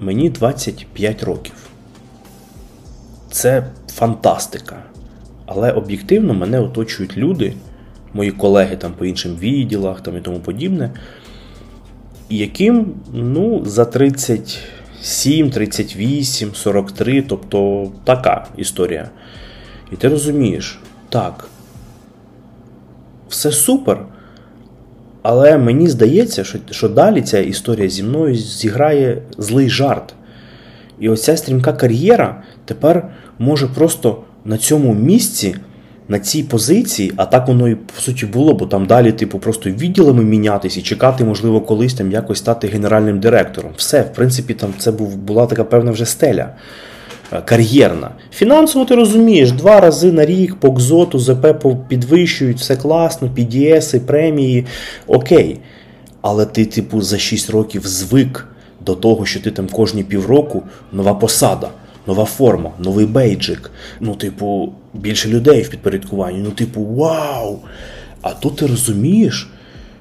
[0.00, 1.54] мені 25 років.
[3.30, 4.82] Це фантастика.
[5.46, 7.54] Але об'єктивно мене оточують люди,
[8.14, 10.90] мої колеги там по іншим відділах там і тому подібне,
[12.38, 19.10] яким ну, за 37, 38, 43, тобто така історія.
[19.92, 20.78] І ти розумієш,
[21.08, 21.48] так,
[23.28, 24.06] все супер.
[25.22, 30.14] Але мені здається, що що далі ця історія зі мною зіграє злий жарт.
[31.00, 35.56] І оця стрімка кар'єра тепер може просто на цьому місці,
[36.12, 39.70] на цій позиції, а так воно і по суті було, бо там далі, типу, просто
[39.70, 43.72] відділами мінятися і чекати, можливо, колись там якось стати генеральним директором.
[43.76, 46.48] Все, в принципі, там це був, була така певна вже стеля.
[47.32, 48.10] Е, кар'єрна.
[48.32, 51.46] Фінансово ти розумієш, два рази на рік по КЗОТу, ЗП
[51.88, 54.66] підвищують, все класно, підіеси, премії,
[55.06, 55.60] окей.
[56.20, 58.48] Але ти, типу, за 6 років звик
[58.80, 60.62] до того, що ти там кожні півроку
[60.92, 61.68] нова посада,
[62.06, 63.70] нова форма, новий бейджик.
[64.00, 66.38] Ну, типу, більше людей в підпорядкуванні.
[66.38, 67.58] Ну, типу, вау!
[68.22, 69.50] А тут ти розумієш,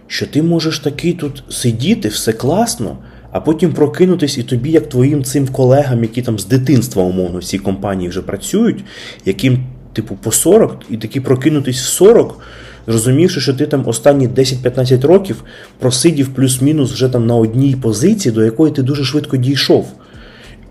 [0.08, 2.98] що ти можеш такий тут сидіти, все класно
[3.32, 7.44] а потім прокинутись і тобі, як твоїм цим колегам, які там з дитинства, умовно, в
[7.44, 8.84] цій компанії вже працюють,
[9.26, 9.64] яким,
[9.94, 12.40] типу, по 40, і такі прокинутись в 40,
[12.88, 15.44] зрозумівши, що ти там останні 10-15 років
[15.80, 19.88] просидів плюс-мінус вже там на одній позиції, до якої ти дуже швидко дійшов.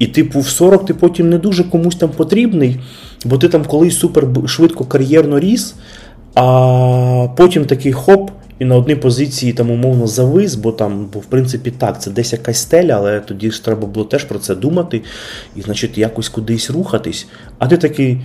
[0.00, 2.80] І, типу, в 40 ти потім не дуже комусь там потрібний,
[3.24, 5.74] бо ти там колись супер швидко кар'єрно ріс,
[6.34, 11.24] а потім такий хоп і на одній позиції там умовно завис, бо там, бо в
[11.24, 15.02] принципі так, це десь якась стеля, але тоді ж треба було теж про це думати
[15.56, 17.26] і, значить, якось кудись рухатись.
[17.58, 18.20] А ти такий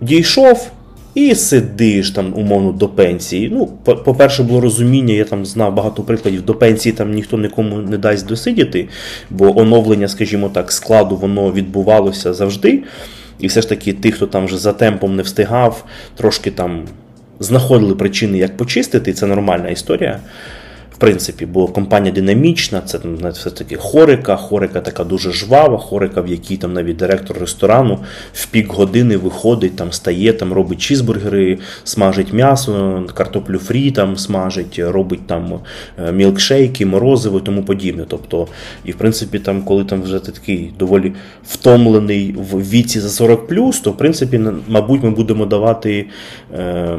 [0.00, 0.70] дійшов.
[1.14, 3.50] І сидиш там, умовно, до пенсії.
[3.52, 7.98] Ну, по-перше, було розуміння, я там знав багато прикладів, до пенсії там ніхто нікому не
[7.98, 8.88] дасть досидіти,
[9.30, 12.82] бо оновлення, скажімо так, складу воно відбувалося завжди.
[13.38, 15.84] І все ж таки, тих, хто там вже за темпом не встигав,
[16.16, 16.84] трошки там
[17.40, 20.20] знаходили причини, як почистити, це нормальна історія.
[21.04, 22.98] Принципі, бо компанія динамічна, це
[23.32, 27.98] все-таки хорика, хорика така дуже жвава, хорика, в якій там навіть директор ресторану
[28.32, 34.78] в пік години виходить, там стає, там робить чізбургери, смажить м'ясо, картоплю фрі там смажить,
[34.78, 35.60] робить там
[35.98, 38.04] е, мілкшейки, морозиво і тому подібне.
[38.08, 38.48] Тобто,
[38.84, 41.12] і в принципі, там, коли там вже ти такий доволі
[41.46, 43.48] втомлений в віці за 40,
[43.82, 46.06] то в принципі, мабуть, ми будемо давати.
[46.54, 46.98] Е,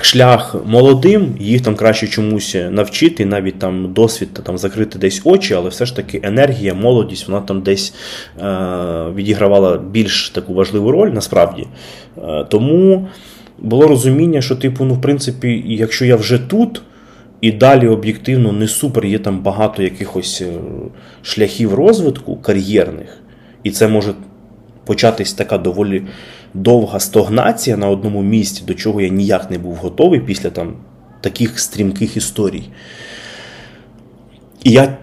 [0.00, 5.68] шлях молодим, їх там краще чомусь навчити, навіть там досвід там закрити десь очі, але
[5.68, 7.94] все ж таки енергія, молодість, вона там десь
[8.40, 8.44] е,
[9.14, 11.66] відігравала більш таку важливу роль насправді.
[12.18, 13.08] Е, тому
[13.58, 16.82] було розуміння, що, типу, ну, в принципі, якщо я вже тут.
[17.40, 20.52] І далі об'єктивно не супер, є там багато якихось е,
[21.22, 23.18] шляхів розвитку кар'єрних,
[23.62, 24.14] і це може
[24.84, 26.02] початись така доволі
[26.54, 30.74] довга стогнація на одному місці, до чого я ніяк не був готовий після там
[31.20, 32.62] таких стрімких історій.
[34.64, 34.96] І я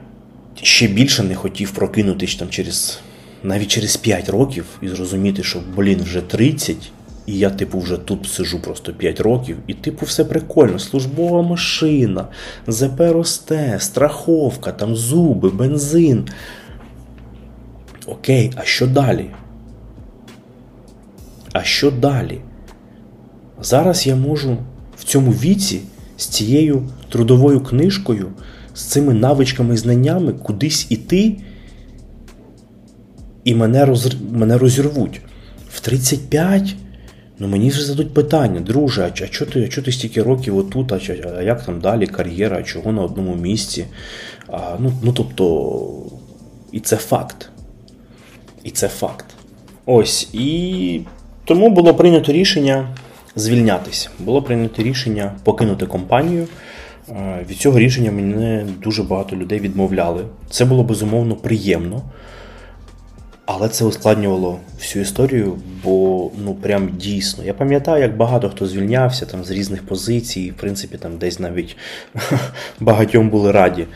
[0.61, 2.99] ще більше не хотів прокинутися там через
[3.43, 6.91] навіть через 5 років і зрозуміти, що, блін, вже 30.
[7.25, 10.79] І я, типу, вже тут сижу просто 5 років, і, типу, все прикольно.
[10.79, 12.27] Службова машина,
[12.67, 16.27] ЗП росте, страховка, там зуби, бензин.
[18.05, 19.29] Окей, а що далі?
[21.53, 22.41] А що далі?
[23.61, 24.57] Зараз я можу
[24.97, 25.81] в цьому віці
[26.17, 28.27] з цією трудовою книжкою,
[28.73, 31.37] з цими навичками і знаннями кудись іти,
[33.43, 34.15] і мене роз...
[34.31, 35.21] мене розірвуть.
[35.69, 36.75] В 35
[37.39, 40.99] ну мені вже зададуть питання, друже, а чого ти а ти стільки років отут, а,
[41.37, 43.85] а як там далі кар'єра, а чого на одному місці?
[44.47, 46.05] А, Ну, ну тобто,
[46.71, 47.49] і це факт.
[48.63, 49.25] І це факт.
[49.85, 50.29] Ось.
[50.33, 51.01] І
[51.51, 52.87] тому було прийнято рішення
[53.35, 54.09] звільнятися.
[54.19, 56.47] Було прийнято рішення покинути компанію.
[57.09, 60.25] Е, від цього рішення мене дуже багато людей відмовляли.
[60.49, 62.01] Це було безумовно приємно,
[63.45, 67.43] але це ускладнювало всю історію, бо ну прям дійсно.
[67.43, 71.77] Я пам'ятаю, як багато хто звільнявся там з різних позицій, в принципі, там десь навіть
[72.79, 73.87] багатьом були раді.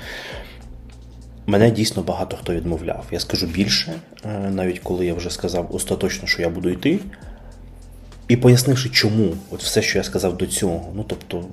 [1.48, 3.06] Мене дійсно багато хто відмовляв.
[3.11, 3.94] Я скажу більше,
[4.26, 6.99] е, навіть коли я вже сказав остаточно, що я буду йти.
[8.27, 10.91] І пояснивши, чому, от все, що я сказав до цього.
[10.95, 11.45] Ну тобто,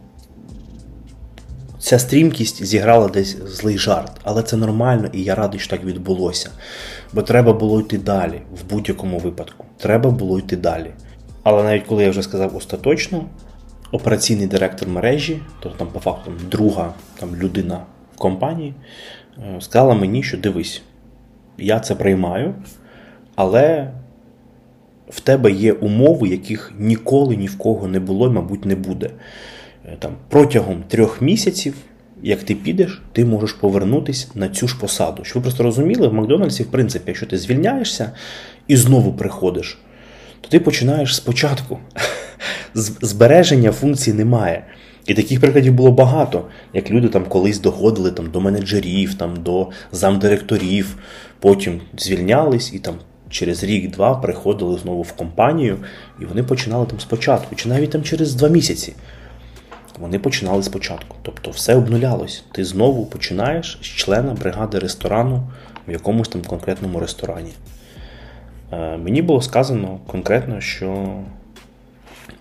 [1.79, 6.51] ця стрімкість зіграла десь злий жарт, але це нормально, і я радий, що так відбулося.
[7.13, 9.67] Бо треба було йти далі, в будь-якому випадку.
[9.79, 10.91] Треба було йти далі.
[11.43, 13.25] Але навіть коли я вже сказав остаточно,
[13.93, 17.81] операційний директор мережі, тобто там по факту друга там, людина
[18.15, 18.75] в компанії,
[19.39, 20.83] е, сказала мені, що дивись,
[21.59, 22.55] я це приймаю,
[23.35, 23.93] але
[25.13, 29.11] в тебе є умови, яких ніколи ні в кого не було і, мабуть, не буде.
[29.85, 31.75] е, там, протягом трьох місяців,
[32.23, 35.25] як ти підеш, ти можеш повернутися на цю ж посаду.
[35.25, 38.13] Щоб ви просто розуміли, в Макдональдсі, в принципі, якщо ти звільняєшся
[38.69, 39.79] і знову приходиш,
[40.41, 41.79] то ти починаєш спочатку.
[42.75, 44.65] Збереження функцій немає.
[45.07, 46.45] І таких прикладів було багато,
[46.75, 50.97] як люди там колись доходили там, до менеджерів, там, до замдиректорів,
[51.41, 52.95] потім звільнялись і там
[53.33, 55.79] через рік-два приходили знову в компанію,
[56.21, 58.95] і вони починали там спочатку, чи навіть там через два місяці.
[59.99, 61.17] Вони починали спочатку.
[61.23, 62.45] Тобто все обнулялось.
[62.53, 65.43] Ти знову починаєш з члена бригади ресторану
[65.89, 67.53] в якомусь там конкретному ресторані.
[68.73, 71.19] Е, мені було сказано конкретно, що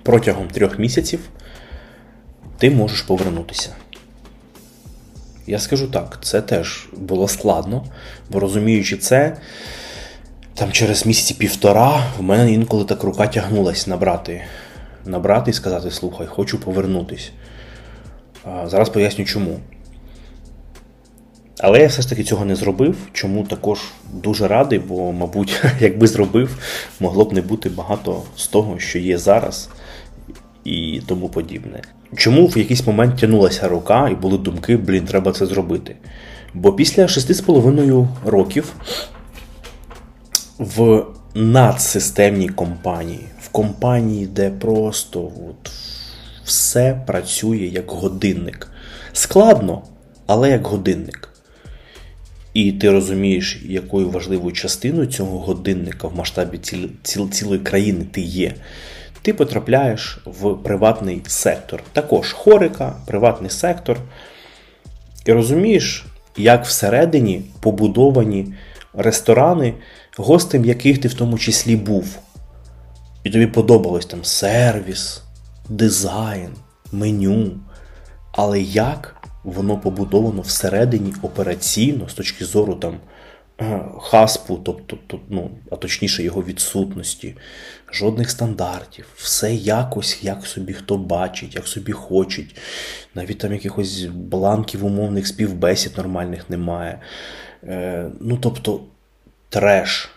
[0.03, 1.19] протягом трьох місяців
[2.57, 3.69] ти можеш повернутися.
[5.47, 7.85] Я скажу так, це теж було складно,
[8.29, 9.37] бо розуміючи це,
[10.61, 14.41] там через місяці півтора в мене інколи так рука тягнулась набрати
[15.05, 17.31] набрати і сказати, слухай, хочу повернутись.
[18.65, 19.59] Зараз поясню чому.
[21.59, 23.79] Але я все ж таки цього не зробив, чому також
[24.13, 26.57] дуже радий, бо, мабуть, якби зробив,
[26.99, 29.69] могло б не бути багато з того, що є зараз,
[30.63, 31.81] і тому подібне.
[32.15, 35.95] Чому в якийсь момент тянулася рука і були думки, блін, треба це зробити?
[36.53, 38.73] Бо після 6,5 років
[40.61, 45.71] в надсистемній компанії, в компанії, де просто от,
[46.45, 48.67] все працює як годинник.
[49.13, 49.83] Складно,
[50.27, 51.29] але як годинник.
[52.53, 58.21] І ти розумієш, якою важливою частиною цього годинника в масштабі ціл, ціл, цілої країни ти
[58.21, 58.53] є.
[59.21, 61.83] Ти потрапляєш в приватний сектор.
[61.93, 63.97] Також хорика, приватний сектор.
[65.25, 66.05] І розумієш,
[66.37, 68.53] як всередині побудовані
[68.93, 69.73] ресторани,
[70.17, 72.19] гостем яких ти в тому числі був.
[73.23, 75.21] І тобі подобалось там сервіс,
[75.69, 76.49] дизайн,
[76.91, 77.51] меню.
[78.31, 82.97] Але як воно побудовано всередині операційно з точки зору там
[83.61, 87.35] е, хаспу, тобто, ну, а точніше його відсутності,
[87.93, 92.55] жодних стандартів, все якось, як собі хто бачить, як собі хочуть.
[93.15, 96.99] Навіть там якихось бланків умовних співбесід нормальних немає.
[97.63, 98.81] Е, Ну, тобто,
[99.51, 100.09] треш.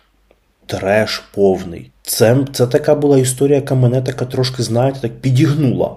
[0.66, 1.90] Треш повний.
[2.02, 5.96] Це це така була історія, яка мене така трошки, знаєте, так підігнула.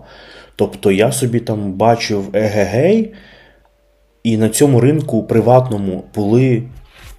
[0.55, 3.13] Тобто я собі там бачив егегей,
[4.23, 6.63] і на цьому ринку приватному були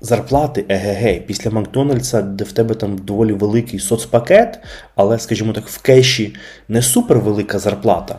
[0.01, 1.21] зарплати егегей.
[1.21, 4.59] Після Макдональдса, де в тебе там доволі великий соцпакет,
[4.95, 6.35] але, скажімо так, в кеші
[6.69, 8.19] не супер велика зарплата.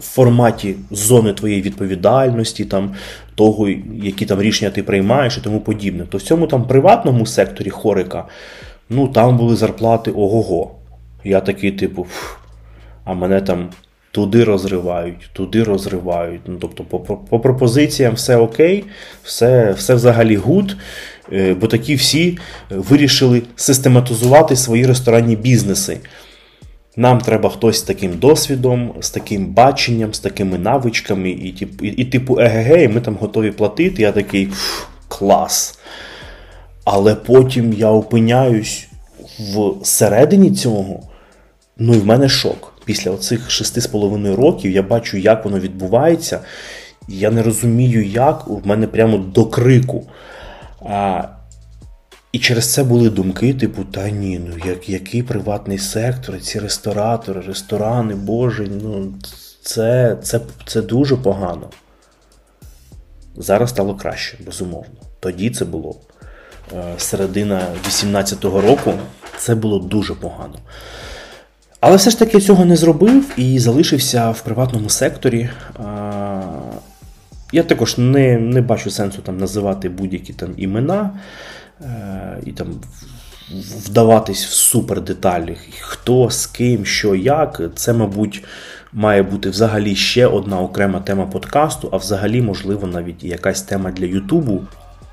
[0.00, 2.94] В форматі зони твоєї відповідальності, там,
[3.34, 3.68] того,
[4.02, 6.04] які там рішення ти приймаєш і тому подібне.
[6.04, 8.24] То в цьому там приватному секторі хорека,
[8.90, 10.70] ну там були зарплати ого-го.
[11.24, 12.06] Я такий, типу,
[13.04, 13.68] а мене там
[14.10, 16.40] туди розривають, туди розривають.
[16.46, 18.84] Ну, Тобто, по по пропозиціям все окей,
[19.22, 20.76] все все взагалі гуд.
[21.32, 22.38] Е, бо такі всі
[22.70, 25.98] вирішили систематизувати свої ресторанні бізнеси.
[26.96, 31.48] Нам треба хтось з таким досвідом, з таким баченням, з такими навичками, і,
[31.82, 34.02] і, і типу, егегей, ми там готові платити.
[34.02, 34.48] Я такий
[35.08, 35.78] клас.
[36.84, 38.88] Але потім я опиняюсь
[39.80, 41.00] всередині цього,
[41.78, 45.58] ну і в мене шок після оцих шести з половиною років я бачу, як воно
[45.58, 46.40] відбувається.
[47.08, 50.04] Я не розумію, як у мене прямо до крику.
[50.88, 51.22] А,
[52.36, 57.40] І через це були думки, типу, та ні, ну як, який приватний сектор, ці ресторатори,
[57.40, 59.14] ресторани, боже, ну
[59.62, 61.70] це, це, це дуже погано.
[63.36, 65.00] Зараз стало краще, безумовно.
[65.20, 65.96] Тоді це було
[66.72, 68.92] е, середина 18-го року,
[69.38, 70.58] це було дуже погано.
[71.80, 75.50] Але все ж таки цього не зробив і залишився в приватному секторі.
[77.52, 81.18] Я також не не бачу сенсу там називати будь-які там імена е,
[82.46, 82.68] і там
[83.86, 87.62] вдаватись в супер деталі, хто, з ким, що, як.
[87.74, 88.44] Це, мабуть,
[88.92, 94.06] має бути взагалі ще одна окрема тема подкасту, а взагалі, можливо, навіть якась тема для
[94.06, 94.62] Ютубу.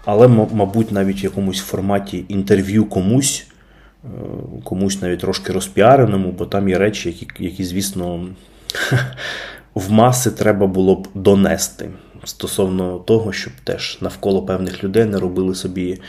[0.06, 3.45] Але, мабуть, навіть в якомусь форматі інтерв'ю комусь
[4.03, 4.07] Е,
[4.64, 8.27] комусь навіть трошки розпіареному, бо там є речі, які, які звісно,
[9.76, 11.90] в маси треба було б донести.
[12.26, 16.00] Стосовно того, щоб теж навколо певних людей не робили собі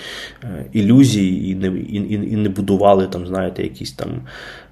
[0.42, 4.22] е, ілюзії і не і, і не будували там, знаєте, якісь там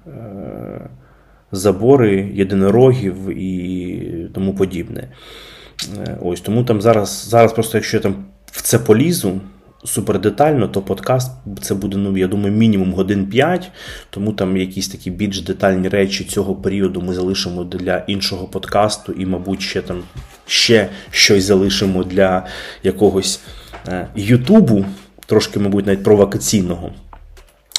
[0.07, 0.89] е,
[1.51, 5.09] забори єдинорогів і тому подібне.
[6.21, 9.41] Ось Тому там зараз, зараз просто, якщо я там в це полізу,
[9.85, 13.71] супер детально, то подкаст це буде, ну, я думаю, мінімум годин 5,
[14.09, 19.25] тому там якісь такі більш детальні речі цього періоду ми залишимо для іншого подкасту, і,
[19.25, 20.03] мабуть, ще там
[20.53, 22.45] ще щось залишимо для
[22.83, 23.39] якогось
[23.87, 24.85] е, Ютубу,
[25.25, 26.91] трошки, мабуть, навіть провокаційного,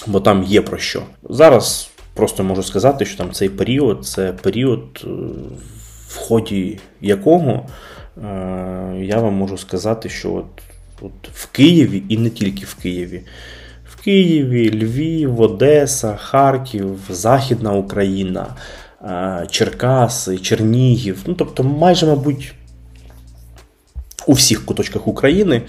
[0.06, 1.02] бо там є про що.
[1.30, 5.08] Зараз просто можу сказати, що там цей період це період, е,
[6.08, 10.46] в ході якого е, я вам можу сказати, що от
[11.00, 13.22] От в Києві і не тільки в Києві.
[13.90, 18.46] В Києві, Львів, Одеса, Харків, Західна Україна,
[19.50, 21.18] Черкаси, Чернігів.
[21.26, 22.54] Ну, тобто, майже, мабуть,
[24.26, 25.62] у всіх куточках України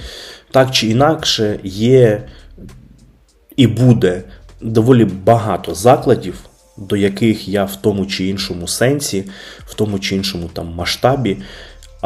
[0.52, 2.28] так чи інакше є
[3.56, 4.24] і буде
[4.62, 6.40] доволі багато закладів,
[6.78, 9.24] до яких я в тому чи іншому сенсі,
[9.66, 11.38] в тому чи іншому там масштабі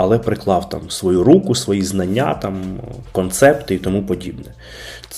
[0.01, 2.80] але приклав там свою руку, свої знання, там,
[3.11, 4.53] концепти і тому подібне.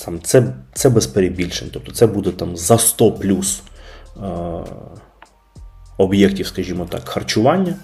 [0.04, 0.42] Там, Це
[0.74, 1.68] це без перебільшень.
[1.72, 3.62] Тобто це буде там за 100 плюс
[4.16, 4.28] е,
[5.98, 7.74] об'єктів, скажімо так, харчування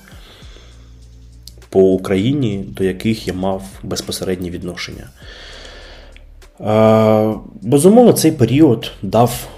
[1.68, 5.08] по Україні, до яких я мав безпосереднє відношення.
[7.62, 9.48] Безумовно, цей період дав.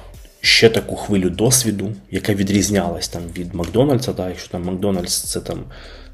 [0.42, 5.58] Ще таку хвилю досвіду, яка відрізнялась там від Макдональдса, да, якщо там Макдональдс це там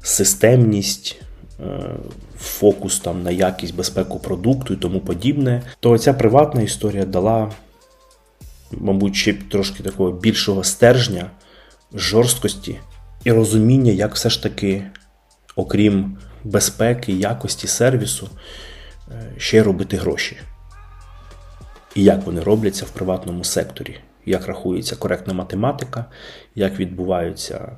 [0.01, 1.21] системність,
[1.59, 1.95] е,
[2.39, 7.51] фокус там на якість безпеку продукту і тому подібне, то ця приватна історія дала,
[8.71, 11.31] мабуть, ще трошки такого більшого стержня,
[11.93, 12.79] жорсткості
[13.23, 14.83] і розуміння, як все ж таки,
[15.57, 18.29] окрім безпеки, якості сервісу,
[19.11, 20.37] е, ще робити гроші.
[21.95, 26.05] І як вони робляться в приватному секторі, як рахується коректна математика,
[26.55, 27.71] як відбуваються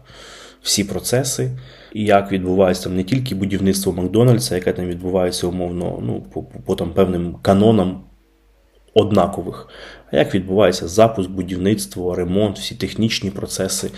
[0.61, 1.51] всі процеси,
[1.93, 6.75] і як відбувається там не тільки будівництво Макдональдса, яке там відбувається умовно ну, по, по
[6.75, 8.03] там певним канонам
[8.93, 9.67] однакових,
[10.11, 13.91] а як відбувається запуск, будівництво, ремонт, всі технічні процеси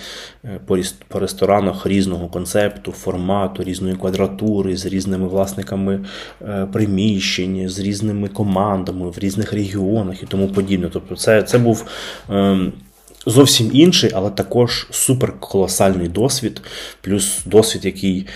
[0.45, 0.59] е,
[1.07, 6.05] по, ресторанах різного концепту, формату, різної квадратури, з різними власниками
[6.41, 10.89] е, приміщень, з різними командами в різних регіонах і тому подібне.
[10.93, 11.85] Тобто, це, це був.
[12.29, 12.73] Ем,
[13.25, 16.61] зовсім інший, але також суперколосальний досвід,
[17.01, 18.27] плюс досвід, який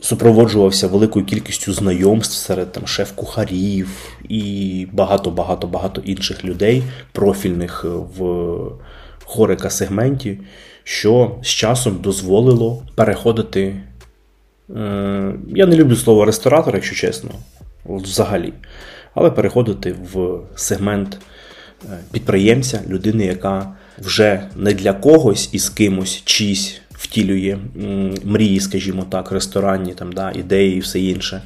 [0.00, 3.88] супроводжувався великою кількістю знайомств серед там шеф-кухарів
[4.28, 7.84] і багато-багато багато інших людей, профільних
[8.18, 8.24] в
[9.24, 10.38] хорика сегменті,
[10.84, 13.80] що з часом дозволило переходити.
[14.76, 17.30] Е, я не люблю слово ресторатор, якщо чесно,
[17.84, 18.52] взагалі,
[19.14, 21.18] але переходити в сегмент
[21.84, 27.58] е, підприємця, людини, яка вже не для когось і з кимось чийсь втілює
[28.24, 31.42] мрії, скажімо так, ресторанні там, да, ідеї і все інше,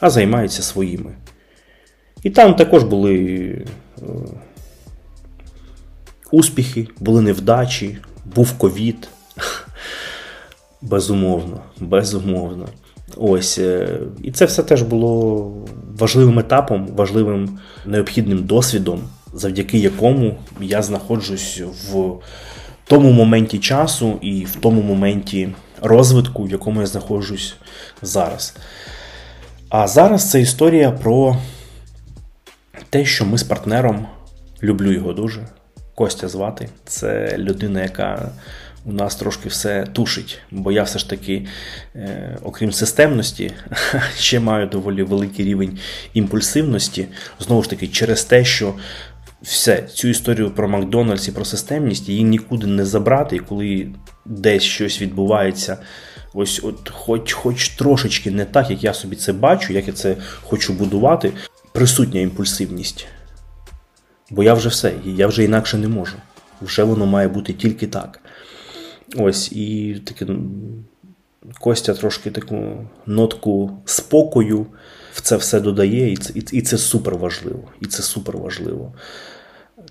[0.00, 1.12] а займається своїми.
[2.22, 3.14] І там також були
[3.98, 4.02] е,
[6.30, 7.98] успіхи, були невдачі,
[8.34, 9.08] був ковід.
[10.82, 12.68] Безумовно, безумовно.
[13.16, 13.58] Ось.
[13.58, 15.52] Е, і це все теж було
[15.98, 19.00] важливим етапом, важливим необхідним досвідом
[19.32, 21.62] завдяки якому я знаходжусь
[21.92, 22.12] в
[22.90, 25.48] тому моменті часу і в тому моменті
[25.82, 27.54] розвитку, в якому я знаходжусь
[28.02, 28.56] зараз.
[29.68, 31.36] А зараз це історія про
[32.90, 34.06] те, що ми з партнером
[34.62, 35.46] люблю його дуже.
[35.94, 36.68] Костя звати.
[36.84, 38.30] Це людина, яка
[38.84, 41.46] у нас трошки все тушить, бо я все ж таки,
[41.94, 43.52] е, окрім системності,
[44.18, 45.78] ще маю доволі великий рівень
[46.14, 47.06] імпульсивності.
[47.40, 48.74] Знову ж таки, через те, що
[49.42, 53.88] все, цю історію про Макдональдс і про системність її нікуди не забрати, і коли
[54.24, 55.78] десь щось відбувається,
[56.34, 60.16] ось от хоч хоч трошечки не так, як я собі це бачу, як я це
[60.42, 61.32] хочу будувати,
[61.72, 63.06] присутня імпульсивність.
[64.30, 66.16] Бо я вже все, я вже інакше не можу.
[66.62, 68.20] Вже воно має бути тільки так.
[69.16, 70.26] Ось, і таке
[71.60, 74.66] Костя трошки таку нотку спокою
[75.12, 77.62] в це все додає, і це і, це супер важливо.
[77.80, 78.92] І це супер важливо.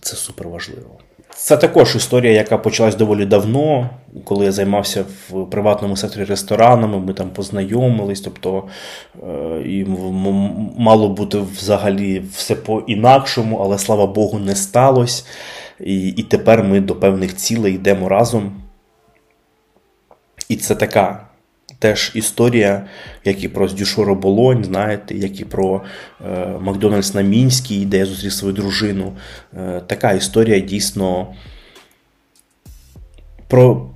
[0.02, 1.00] Це супер важливо.
[1.36, 3.90] Це також історія, яка почалась доволі давно,
[4.24, 8.64] коли я займався в приватному секторі ресторанами, ми там познайомились, тобто
[9.24, 9.86] е, і
[10.78, 15.24] мало бути взагалі все по-інакшому, але слава Богу, не сталося.
[15.80, 18.62] І, І тепер ми до певних цілей йдемо разом.
[20.50, 21.29] І це така
[21.80, 22.86] теж історія,
[23.26, 25.82] як і про Здюшоро Болонь, знаєте, як і про
[26.26, 29.14] е, Макдональдс на Мінській, де я зустрів свою дружину.
[29.58, 31.36] Е, така історія дійсно
[33.48, 33.90] про,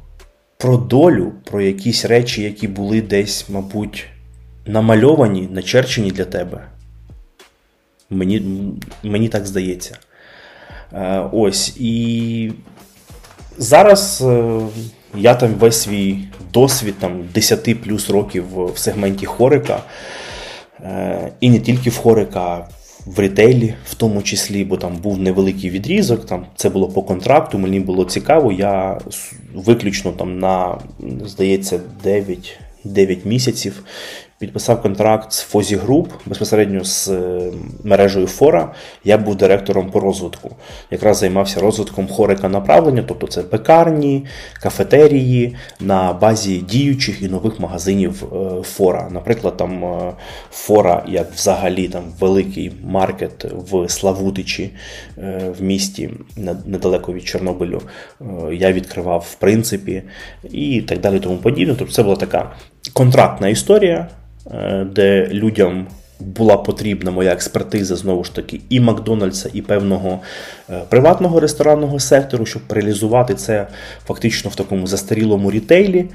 [0.57, 4.05] про долю, про якісь речі, які були десь, мабуть,
[4.65, 6.67] намальовані, начерчені для тебе.
[8.09, 8.41] Мені,
[9.03, 9.97] Мені так здається.
[10.93, 11.77] Е, ось.
[11.77, 12.51] І
[13.57, 14.59] зараз е,
[15.15, 16.19] я там весь свій
[16.53, 19.83] досвід там 10 плюс років в сегменті Хорика.
[20.83, 22.67] Е, і не тільки в Хорика,
[23.05, 26.25] в рітейлі, в тому числі, бо там був невеликий відрізок.
[26.25, 27.57] Там це було по контракту.
[27.57, 28.51] Мені було цікаво.
[28.51, 28.99] Я
[29.53, 30.77] виключно там на,
[31.25, 33.83] здається, 9 9 місяців
[34.43, 37.51] підписав контракт з Фозі Груп безпосередньо з е,
[37.83, 38.73] мережею Фора.
[39.03, 40.55] Я був директором по розвитку.
[40.91, 44.25] Якраз займався розвитком хорика направлення, тобто це пекарні,
[44.61, 49.07] кафетерії на базі діючих і нових магазинів е, Фора.
[49.11, 50.13] Наприклад, там е,
[50.51, 54.69] Фора, як взагалі там великий маркет в Славутичі
[55.59, 56.09] в місті
[56.65, 57.81] недалеко від Чорнобилю.
[58.51, 60.03] Я відкривав в принципі
[60.51, 61.19] і так далі.
[61.19, 61.75] Тому подібне.
[61.79, 62.51] Тобто це була така
[62.93, 64.07] контрактна історія.
[64.51, 65.87] Е, де людям
[66.19, 70.19] була потрібна моя експертиза знову ж таки і Макдональдса, і певного
[70.69, 73.67] е, приватного ресторанного сектору, щоб реалізувати це
[74.05, 76.05] фактично в такому застарілому рітейлі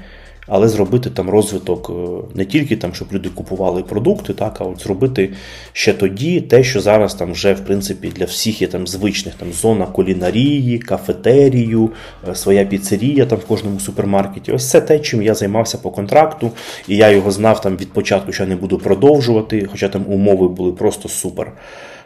[0.47, 1.93] але зробити там розвиток е,
[2.35, 5.33] не тільки там, щоб люди купували продукти, так, а от зробити
[5.73, 9.53] ще тоді те, що зараз там вже в принципі для всіх є там звичних там
[9.53, 11.89] зона кулінарії, кафетерію,
[12.29, 14.51] е, своя піцерія там в кожному супермаркеті.
[14.51, 16.51] Ось це те, чим я займався по контракту,
[16.87, 20.47] і я його знав там від початку, що я не буду продовжувати, хоча там умови
[20.47, 21.51] були просто супер.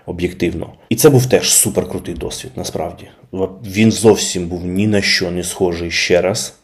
[0.05, 0.69] Об'єктивно.
[0.89, 3.07] І це був теж суперкрутий досвід, насправді.
[3.65, 6.55] Він зовсім був ні на що не схожий ще раз.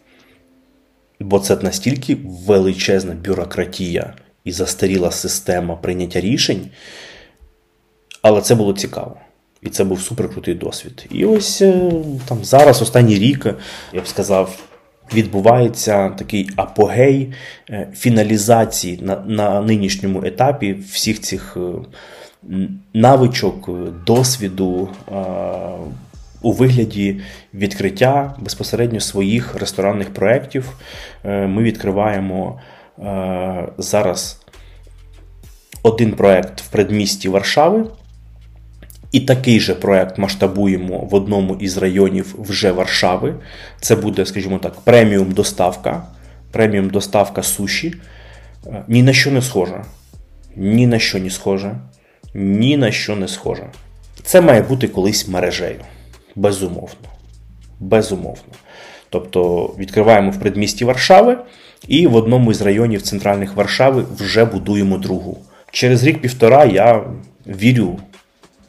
[1.19, 4.13] Бо це настільки величезна бюрократія
[4.43, 6.69] і застаріла система прийняття рішень,
[8.21, 9.15] але це було цікаво.
[9.61, 11.05] І це був суперкрутий досвід.
[11.11, 11.91] І ось е,
[12.25, 13.47] там зараз, останній рік,
[13.93, 14.59] я б сказав,
[15.13, 17.33] відбувається такий апогей
[17.69, 22.59] е, фіналізації на, на нинішньому етапі всіх цих е,
[22.93, 23.69] навичок,
[24.05, 24.89] досвіду
[26.41, 27.21] у вигляді
[27.53, 30.79] відкриття безпосередньо своїх ресторанних проєктів.
[31.25, 32.61] Е, ми відкриваємо
[32.99, 34.41] е, зараз
[35.83, 37.85] один проєкт в предмісті Варшави.
[39.11, 43.35] І такий же проєкт масштабуємо в одному із районів вже Варшави.
[43.81, 46.03] Це буде, скажімо так, преміум доставка.
[46.51, 47.95] Преміум доставка суші.
[48.67, 49.85] Е, ні на що не схожа.
[50.55, 51.79] Ні на що не схожа.
[52.33, 53.69] Ні на що не схожа.
[54.23, 55.79] Це має бути колись мережею.
[56.39, 57.09] Безумовно.
[57.79, 58.53] Безумовно.
[59.09, 61.37] Тобто відкриваємо в предмісті Варшави
[61.87, 65.37] і в одному із районів центральних Варшави вже будуємо другу.
[65.71, 67.03] Через рік-півтора я
[67.47, 67.99] вірю,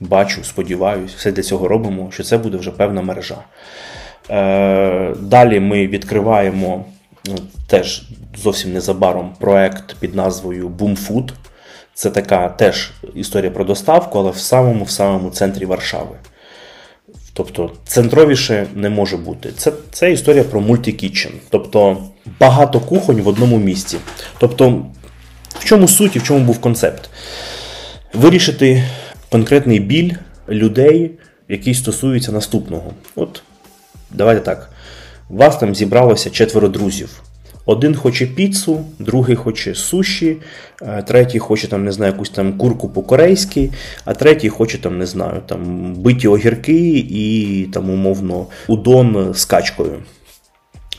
[0.01, 3.39] бачу, сподіваюся, все для цього робимо, що це буде вже певна мережа.
[4.31, 6.85] Е, далі ми відкриваємо
[7.29, 7.35] ну,
[7.67, 8.03] теж
[8.37, 11.31] зовсім незабаром проект під назвою BoomFood.
[11.95, 16.17] Це така теж історія про доставку, але в самому в самому центрі Варшави.
[17.41, 19.53] Тобто центровіше не може бути.
[19.57, 21.33] Це це історія про мультикітчен.
[21.51, 21.97] Тобто
[22.41, 23.97] багато кухонь в одному місці.
[24.39, 24.87] Тобто,
[25.59, 27.11] в чому суть і в чому був концепт?
[28.15, 28.85] Вирішити
[29.31, 30.13] конкретний біль
[30.49, 31.11] людей,
[31.49, 32.93] який стосується наступного.
[33.17, 33.43] От,
[34.11, 34.71] давайте так.
[35.29, 37.23] Вас там зібралося четверо друзів.
[37.67, 40.37] Один хоче піцу, другий хоче суші,
[40.83, 43.71] е, третій хоче там, не знаю, якусь там курку по-корейськи,
[44.05, 50.03] а третій хоче там, не знаю, там биті огірки і там умовно удон з качкою.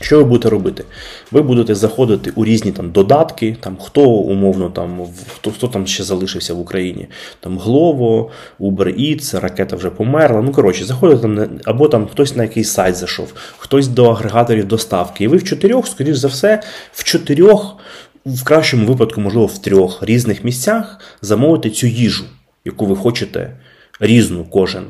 [0.02, 0.84] Що ви будете робити?
[1.30, 6.04] Ви будете заходити у різні там додатки, там хто умовно там хто хто там ще
[6.04, 7.08] залишився в Україні,
[7.40, 8.28] там Glovo,
[8.60, 10.42] Uber Eats, ракета вже померла.
[10.42, 15.24] Ну коротше, заходите там або там хтось на якийсь сайт зайшов, хтось до агрегаторів доставки.
[15.24, 16.62] І ви в чотирьох, скоріш за все,
[16.92, 17.76] в чотирьох,
[18.26, 22.24] в кращому випадку, можливо, в трьох різних місцях замовити цю їжу,
[22.64, 23.56] яку ви хочете,
[24.00, 24.84] різну кожен.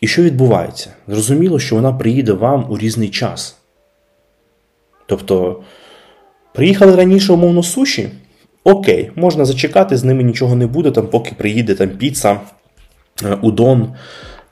[0.00, 0.90] І що відбувається?
[1.08, 3.57] Зрозуміло, що вона приїде вам у різний час.
[5.08, 5.60] Тобто,
[6.54, 8.08] приїхали раніше, умовно, суші.
[8.64, 12.40] Окей, можна зачекати, з ними нічого не буде, там, поки приїде там піца,
[13.24, 13.88] е, удон.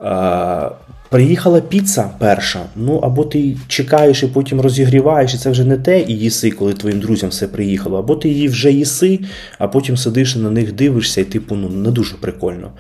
[0.01, 0.71] Е,
[1.09, 6.01] приїхала піца перша, ну або ти чекаєш і потім розігріваєш, і це вже не те
[6.01, 9.21] і їси, коли твоїм друзям все приїхало, або ти її вже їси,
[9.59, 12.71] а потім сидиш і на них дивишся, і типу, ну не дуже прикольно.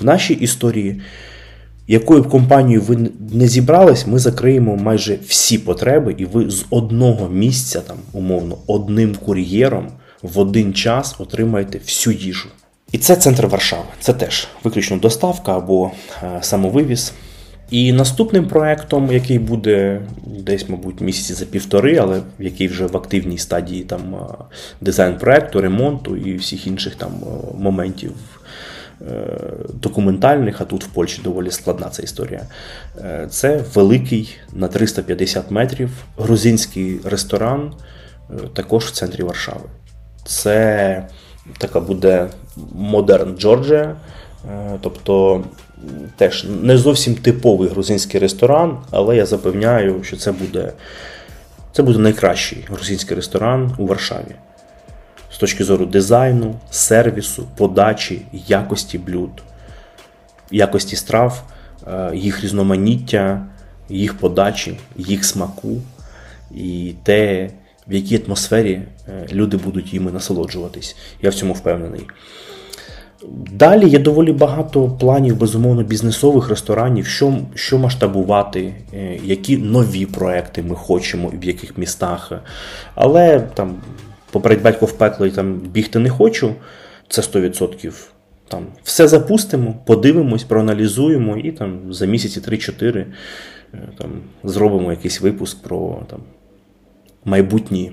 [0.00, 1.00] В нашій історії
[1.86, 7.28] якою б компанією ви не зібрались, ми закриємо майже всі потреби, і ви з одного
[7.28, 9.88] місця, там, умовно, одним кур'єром
[10.22, 12.48] в один час отримаєте всю їжу.
[12.92, 13.82] І це центр Варшави.
[14.00, 15.90] Це теж виключно доставка або
[16.22, 17.12] е, самовивіз.
[17.70, 23.38] І наступним проектом, який буде десь, мабуть, місяці за півтори, але який вже в активній
[23.38, 24.44] стадії там е,
[24.80, 27.26] дизайн проекту, ремонту і всіх інших там е,
[27.58, 28.12] моментів
[29.74, 32.46] документальних, а тут в Польщі доволі складна ця історія.
[33.30, 37.72] Це великий на 350 метрів грузинський ресторан,
[38.54, 39.68] також в центрі Варшави.
[40.24, 41.08] Це
[41.58, 42.28] така буде
[42.72, 43.96] модерн Джорджія.
[44.80, 45.44] Тобто
[46.16, 50.72] теж не зовсім типовий грузинський ресторан, але я запевняю, що це буде
[51.72, 54.34] це буде найкращий грузинський ресторан у Варшаві.
[55.34, 59.30] З точки зору дизайну, сервісу, подачі, якості блюд,
[60.50, 61.42] якості страв,
[61.86, 63.46] е, їх різноманіття,
[63.88, 65.76] їх подачі, їх смаку
[66.54, 67.50] і те,
[67.88, 70.96] в якій атмосфері е, люди будуть їми насолоджуватись.
[71.22, 72.06] Я в цьому впевнений.
[73.52, 80.62] Далі є доволі багато планів, безумовно, бізнесових ресторанів, що що масштабувати, е, які нові проекти
[80.62, 82.32] ми хочемо і в яких містах.
[82.94, 83.74] Але там,
[84.34, 86.54] попередь батько в пекло і там бігти не хочу,
[87.08, 87.92] це 100%.
[88.48, 93.06] Там Все запустимо, подивимось, проаналізуємо і там за місяці 3-4 е,
[93.98, 94.10] там,
[94.44, 96.20] зробимо якийсь випуск про там,
[97.24, 97.92] майбутні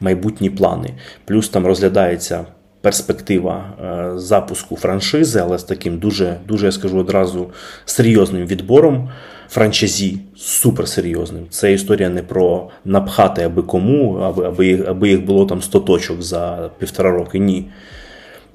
[0.00, 0.94] майбутні плани.
[1.24, 2.46] Плюс там розглядається
[2.80, 7.50] перспектива е, запуску франшизи, але з таким дуже, дуже я скажу одразу
[7.84, 9.10] серйозним відбором.
[9.48, 11.46] Франчайзі суперсерйозним.
[11.50, 16.22] Це історія не про напхати аби кому, аби аби, аби їх було там 100 точок
[16.22, 17.38] за півтора роки.
[17.38, 17.64] Ні.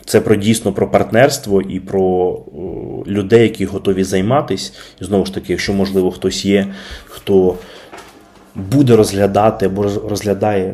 [0.05, 2.43] Це про дійсно про партнерство і про о,
[3.07, 4.73] людей, які готові займатись.
[5.01, 6.67] І знову ж таки, якщо можливо хтось є,
[7.05, 7.55] хто
[8.55, 10.73] буде розглядати або розглядає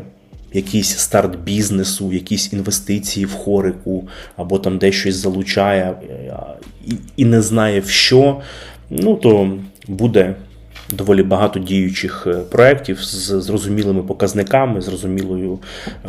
[0.52, 5.94] якийсь старт бізнесу, якісь інвестиції в хорику, або там десь щось залучає
[6.86, 8.40] і, і не знає в що,
[8.90, 10.34] ну то буде.
[10.92, 15.58] Доволі багато діючих е, проєктів з зрозумілими показниками, зрозумілою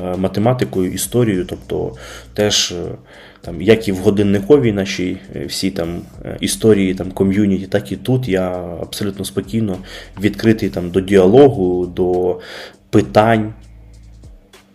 [0.03, 1.45] е, математикою, історією.
[1.45, 1.95] Тобто,
[2.33, 2.95] теж, е,
[3.41, 5.17] там, як і в годинниковій нашій
[5.47, 6.01] всі там
[6.39, 8.49] історії там ком'юніті, так і тут я
[8.81, 9.77] абсолютно спокійно
[10.21, 12.39] відкритий там до діалогу, до
[12.89, 13.53] питань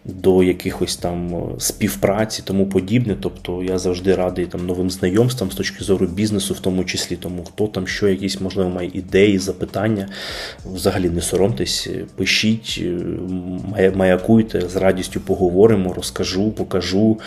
[0.04, 3.16] до якихось там е, співпраці, тому подібне.
[3.20, 7.44] Тобто я завжди радий там новим знайомствам з точки зору бізнесу, в тому числі, тому
[7.44, 10.08] хто там що, якісь, можливо, має ідеї, запитання.
[10.64, 12.82] Взагалі не соромтесь, пишіть,
[13.78, 17.20] е, маякуйте, з радістю поговоримо, розкажу, покажу.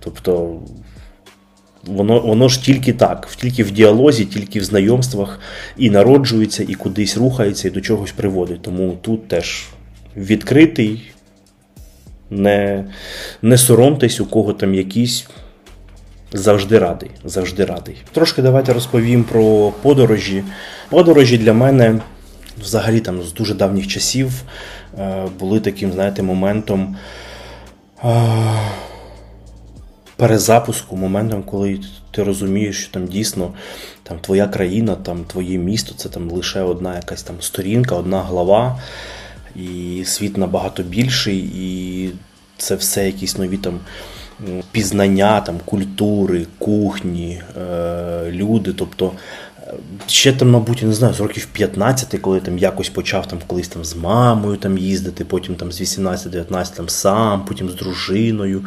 [0.00, 0.60] Тобто.
[1.86, 5.40] Воно воно ж тільки так, тільки в діалозі, тільки в знайомствах
[5.76, 8.62] і народжується, і кудись рухається, і до чогось приводить.
[8.62, 9.66] Тому тут теж
[10.16, 11.12] відкритий,
[12.30, 12.84] не
[13.42, 15.26] не соромтесь, у кого там якісь.
[16.32, 17.10] Завжди радий.
[17.24, 17.96] завжди радий.
[18.12, 20.44] Трошки давайте розповім про подорожі.
[20.88, 22.00] Подорожі для мене
[22.62, 24.42] взагалі там з дуже давніх часів
[24.98, 26.96] е, були таким, знаєте, моментом
[28.04, 28.26] е,
[30.16, 31.80] перезапуску, моментом, коли
[32.10, 33.52] ти розумієш, що там дійсно
[34.02, 38.80] там твоя країна, там твоє місто це там лише одна якась там сторінка, одна глава
[39.56, 42.10] і світ набагато більший, і
[42.56, 43.80] це все якісь нові там
[44.72, 48.72] пізнання там, культури, кухні, е, люди.
[48.72, 49.12] Тобто
[50.06, 53.68] ще там, мабуть, я не знаю, з років 15, коли там якось почав там колись
[53.68, 58.64] там з мамою там їздити, потім там з 18-19 там сам, потім з дружиною,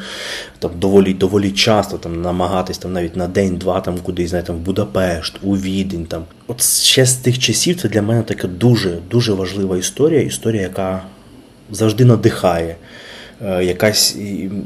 [0.59, 5.39] там доволі доволі часто там намагатись там навіть на день-два там кудись, знаєте, в Будапешт,
[5.41, 6.05] у Відень.
[6.05, 6.23] Там.
[6.47, 11.01] От ще з тих часів це для мене така дуже дуже важлива історія, історія, яка
[11.71, 12.75] завжди надихає,
[13.41, 14.17] е, якась,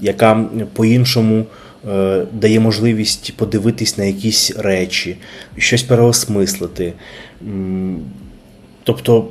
[0.01, 1.45] яка по-іншому.
[1.89, 5.17] Е, дає можливість подивитись на якісь речі,
[5.57, 6.93] щось переосмислити.
[8.83, 9.27] Тобто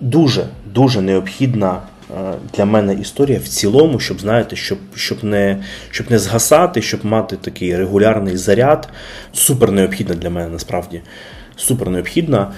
[0.00, 1.82] дуже дуже необхідна
[2.18, 7.06] е, для мене історія в цілому, щоб знаєте, щоб щоб, не щоб не згасати, щоб
[7.06, 8.88] мати такий регулярний заряд.
[9.32, 11.00] Супер необхідна для мене насправді.
[11.56, 12.52] Супер необхідна.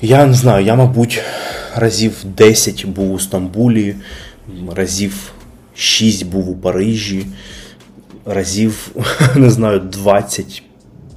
[0.00, 1.22] Я не знаю, я, мабуть,
[1.76, 3.94] разів 10 був у Стамбулі,
[4.74, 5.32] разів
[5.74, 7.26] 6 був у Парижі
[8.26, 8.88] разів,
[9.36, 10.62] не знаю, 20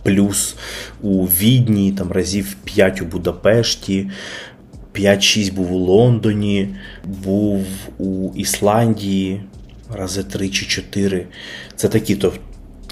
[0.04, 0.56] плюс
[1.02, 4.10] у Відні, там разів 5 у Будапешті,
[4.94, 6.76] 5-6 був у Лондоні,
[7.06, 7.66] був
[7.98, 9.42] у Ісландії,
[9.94, 11.28] рази 3 чи 4.
[11.76, 12.34] Це такі то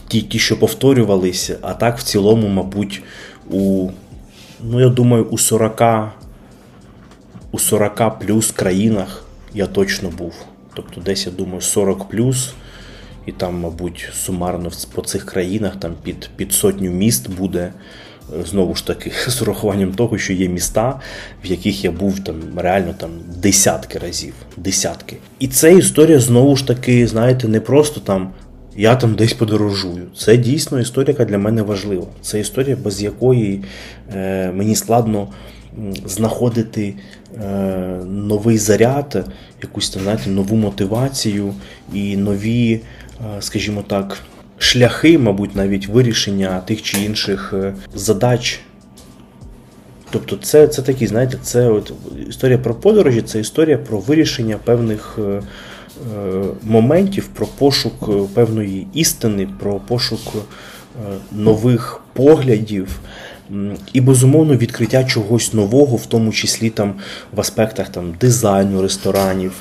[0.07, 3.03] ті, ті, що повторювалися, а так в цілому, мабуть,
[3.49, 3.89] у,
[4.63, 5.81] ну, я думаю, у 40
[7.51, 10.33] у 40 плюс країнах я точно був.
[10.73, 12.53] Тобто, десь я думаю, 40 плюс
[13.27, 17.73] і там, мабуть, сумарно по цих країнах там під під сотню міст буде.
[18.39, 20.99] Е, знову ж таки, з урахуванням того, що є міста,
[21.43, 24.33] в яких я був там реально там десятки разів.
[24.57, 25.17] Десятки.
[25.39, 28.33] І це історія знову ж таки, знаєте, не просто там
[28.77, 30.07] я там десь подорожую.
[30.17, 32.07] Це дійсно історія, яка для мене важлива.
[32.21, 33.63] Це історія, без якої
[34.15, 35.27] е, мені складно
[36.05, 36.93] знаходити
[37.43, 37.47] е,
[38.05, 39.25] новий заряд,
[39.63, 41.53] якусь там, знаєте, нову мотивацію
[41.93, 42.81] і нові,
[43.39, 44.17] скажімо так,
[44.57, 48.59] шляхи, мабуть, навіть вирішення тих чи інших е, задач.
[50.09, 51.93] Тобто, це це такі, знаєте, це от
[52.29, 55.41] історія про подорожі, це історія про вирішення певних е, е,
[56.63, 60.39] моментів, про пошук е, певної істини, про пошук е,
[61.31, 62.99] нових поглядів.
[63.93, 66.93] І безумовно відкриття чогось нового, в тому числі там
[67.35, 69.51] в аспектах там дизайну ресторанів,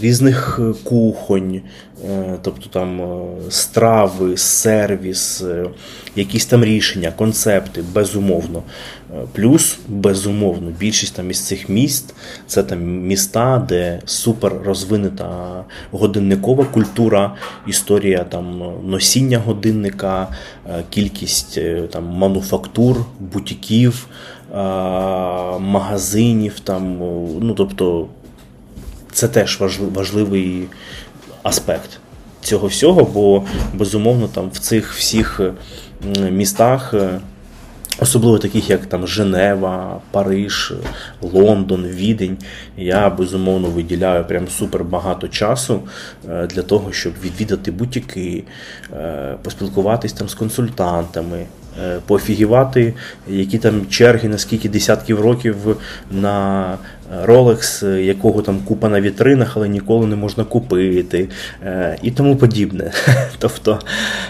[0.00, 1.62] різних е, кухонь, е,
[2.42, 5.44] тобто там е, страви, сервіс,
[6.16, 8.62] якісь там рішення, концепти, безумовно.
[9.32, 12.14] Плюс, безумовно, більшість там із цих міст
[12.46, 17.34] це там міста, де супер розвинена годинникова культура,
[17.66, 20.28] історія там носіння годинника,
[20.90, 21.58] кількість
[21.90, 24.06] там мануфактур, бутіків,
[25.58, 26.60] магазинів.
[26.60, 26.98] там,
[27.40, 28.08] ну тобто
[29.12, 29.60] це теж
[29.94, 30.68] важливий
[31.42, 31.98] аспект
[32.40, 33.44] цього всього, бо
[33.74, 35.40] безумовно там в цих всіх
[36.30, 36.94] містах.
[36.94, 37.20] Е,
[37.98, 40.74] особливо таких, як там Женева, Париж,
[41.22, 42.36] Лондон, Відень,
[42.76, 45.80] я безумовно виділяю прям супер багато часу
[46.30, 48.44] е, для того, щоб відвідати бутіки,
[48.92, 51.46] е, поспілкуватись там з консультантами,
[52.06, 52.94] пофігівати,
[53.28, 55.56] які там черги, на скільки десятків років
[56.10, 56.78] на
[57.12, 61.28] Rolex, якого там купа на вітринах, але ніколи не можна купити,
[61.64, 62.92] е, і тому подібне.
[63.38, 63.78] Тобто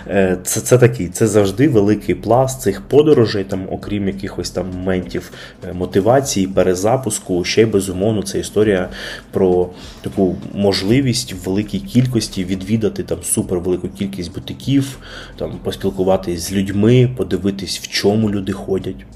[0.09, 5.31] е, це це такий, це завжди великий пласт цих подорожей, там, окрім якихось там моментів
[5.69, 7.45] е, мотивації, перезапуску.
[7.45, 8.89] Ще й безумовно це історія
[9.31, 9.69] про
[10.03, 14.99] таку можливість в великій кількості відвідати там супервелику кількість бутиків,
[15.37, 19.07] там поспілкуватись з людьми, подивитись, в чому люди ходять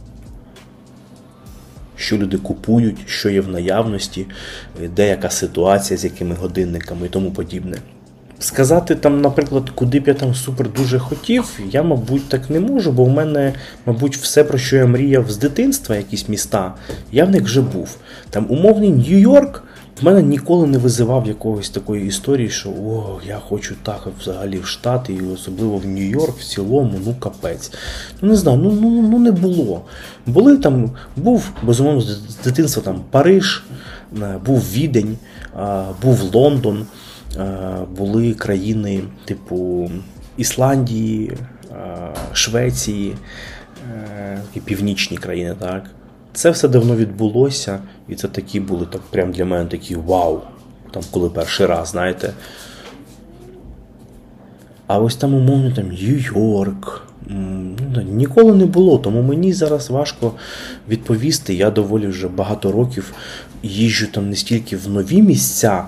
[1.97, 4.27] що люди купують, що є в наявності,
[4.97, 7.77] де яка ситуація, з якими годинниками і тому подібне.
[8.39, 12.93] Сказати там, наприклад, куди б я там супер дуже хотів, я, мабуть, так не можу,
[12.93, 13.53] бо в мене,
[13.87, 16.75] мабуть, все, про що я мріяв з дитинства, якісь міста,
[17.13, 17.97] я в них вже був.
[18.31, 19.63] Там умовний Нью-Йорк
[20.01, 24.67] в мене ніколи не визивав якогось такої історії, що о, я хочу так взагалі в
[24.67, 27.73] Штати, і особливо в Нью-Йорк в цілому, ну капець.
[28.23, 29.85] Ну не знаю, ну ну, ну не було.
[30.27, 33.65] Були там, був безумовно з дитинства там Париж,
[34.23, 35.17] е, був Відень,
[36.03, 36.87] був Лондон,
[37.97, 39.91] були країни типу
[40.37, 41.33] Ісландії,
[42.33, 43.15] Швеції,
[43.93, 45.85] е, і північні країни, так.
[46.37, 50.41] Це все давно відбулося, і це такі були так прям для мене такі вау.
[50.91, 52.33] Там коли перший раз, знаєте.
[54.87, 57.01] А ось там, умовно, там Нью-Йорк.
[57.95, 60.33] Ну, ніколи не було, тому мені зараз важко
[60.89, 61.55] відповісти.
[61.55, 63.13] Я доволі вже багато років
[63.63, 65.87] їжджу там не стільки в нові місця,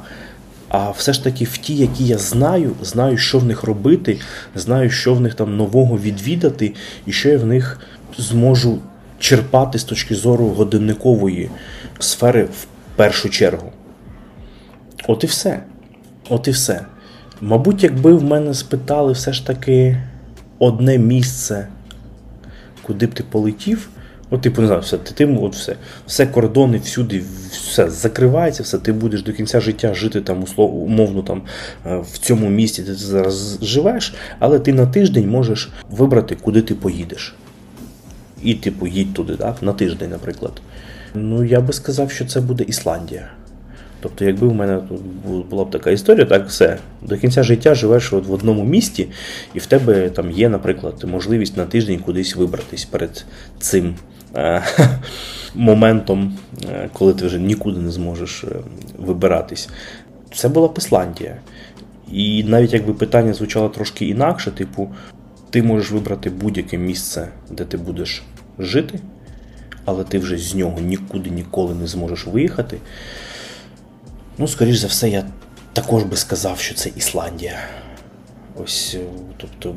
[0.69, 4.19] а все ж таки в ті, які я знаю, знаю, що в них робити,
[4.55, 6.75] знаю, що в них там нового відвідати,
[7.07, 7.81] і що я в них
[8.19, 8.79] зможу
[9.19, 11.51] черпати з точки зору годинникової
[11.99, 12.67] сфери в
[12.97, 13.73] першу чергу.
[15.09, 15.63] От і все.
[16.29, 16.85] От і все.
[17.41, 20.03] Мабуть, якби в мене спитали все ж таки
[20.59, 21.69] одне місце,
[22.83, 23.89] куди б ти полетів.
[24.31, 25.77] От, типу, не знаю, все, ти, ти от все,
[26.07, 31.43] все кордони всюди, все закривається, все, ти будеш до кінця життя жити там, умовно там
[31.87, 36.63] е, в цьому місті, де ти зараз живеш, але ти на тиждень можеш вибрати, куди
[36.63, 37.35] ти поїдеш
[38.43, 40.53] і, типу, їдь туди, так, на тиждень, наприклад.
[41.15, 43.31] Ну, я би сказав, що це буде Ісландія.
[44.01, 44.79] Тобто, якби в мене
[45.51, 46.79] була б така історія, так все.
[47.03, 49.09] До кінця життя живеш от в одному місті,
[49.55, 53.25] і в тебе там є, наприклад, можливість на тиждень кудись вибратись перед
[53.59, 53.95] цим
[54.37, 54.63] е-
[55.55, 56.39] моментом,
[56.71, 58.49] е коли ти вже нікуди не зможеш е
[58.99, 59.69] вибиратись.
[60.35, 61.37] Це була б Ісландія.
[62.13, 64.89] І навіть якби питання звучало трошки інакше, типу,
[65.51, 68.23] ти можеш вибрати будь-яке місце, де ти будеш
[68.59, 69.01] жити,
[69.85, 72.79] але ти вже з нього нікуди ніколи не зможеш виїхати.
[74.39, 75.25] Ну, скоріш за все, я
[75.73, 77.59] також би сказав, що це Ісландія.
[78.57, 79.05] Ось, е,
[79.37, 79.75] тобто,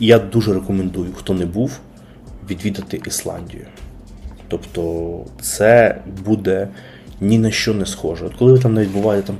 [0.00, 1.80] я дуже рекомендую, хто не був,
[2.50, 3.66] відвідати Ісландію.
[4.48, 6.68] Тобто, це буде
[7.20, 8.26] ні на що не схоже.
[8.26, 9.36] От коли ви там навіть буваєте там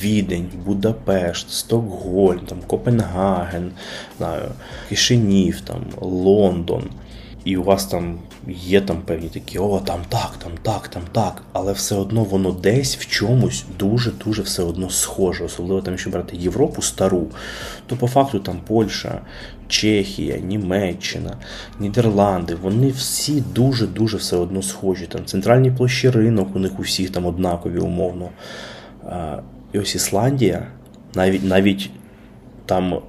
[0.00, 3.70] Відень, Будапешт, Стокгольм, там, Копенгаген,
[4.18, 4.42] знаю,
[4.88, 6.82] Кишинів, там, Лондон.
[7.44, 8.18] і у вас там
[8.48, 12.52] є там певні такі, о, там так, там так, там так, але все одно воно
[12.52, 15.44] десь в чомусь дуже-дуже все одно схоже.
[15.44, 17.26] Особливо там, якщо брати Європу стару,
[17.86, 19.20] то по факту там Польща,
[19.72, 21.36] Чехія, Німеччина,
[21.80, 25.06] Нідерланди, вони всі дуже-дуже все одно схожі.
[25.06, 28.28] Там Центральні площі ринок, у них у всіх там однакові умовно.
[29.72, 30.66] І ось Ісландія,
[31.14, 31.90] навіть навіть
[32.66, 33.00] там е,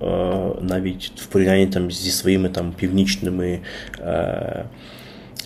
[0.61, 3.59] навіть в порівнянні там зі своїми там північними
[3.99, 4.65] е,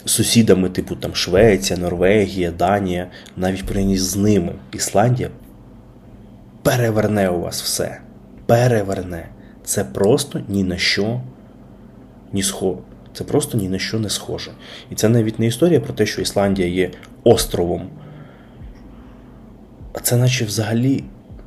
[0.05, 3.07] сусідами, типу там Швеція, Норвегія, Данія,
[3.37, 5.29] навіть в порівнянні з ними Ісландія
[6.63, 7.99] переверне у вас все.
[8.45, 9.36] Переверне.
[9.67, 11.21] Це просто ні на що
[12.33, 12.77] ні схоже.
[13.13, 14.51] Це просто ні на що не схоже.
[14.91, 16.91] І це навіть не історія про те, що Ісландія є
[17.23, 17.89] островом.
[19.93, 21.03] А це наче взагалі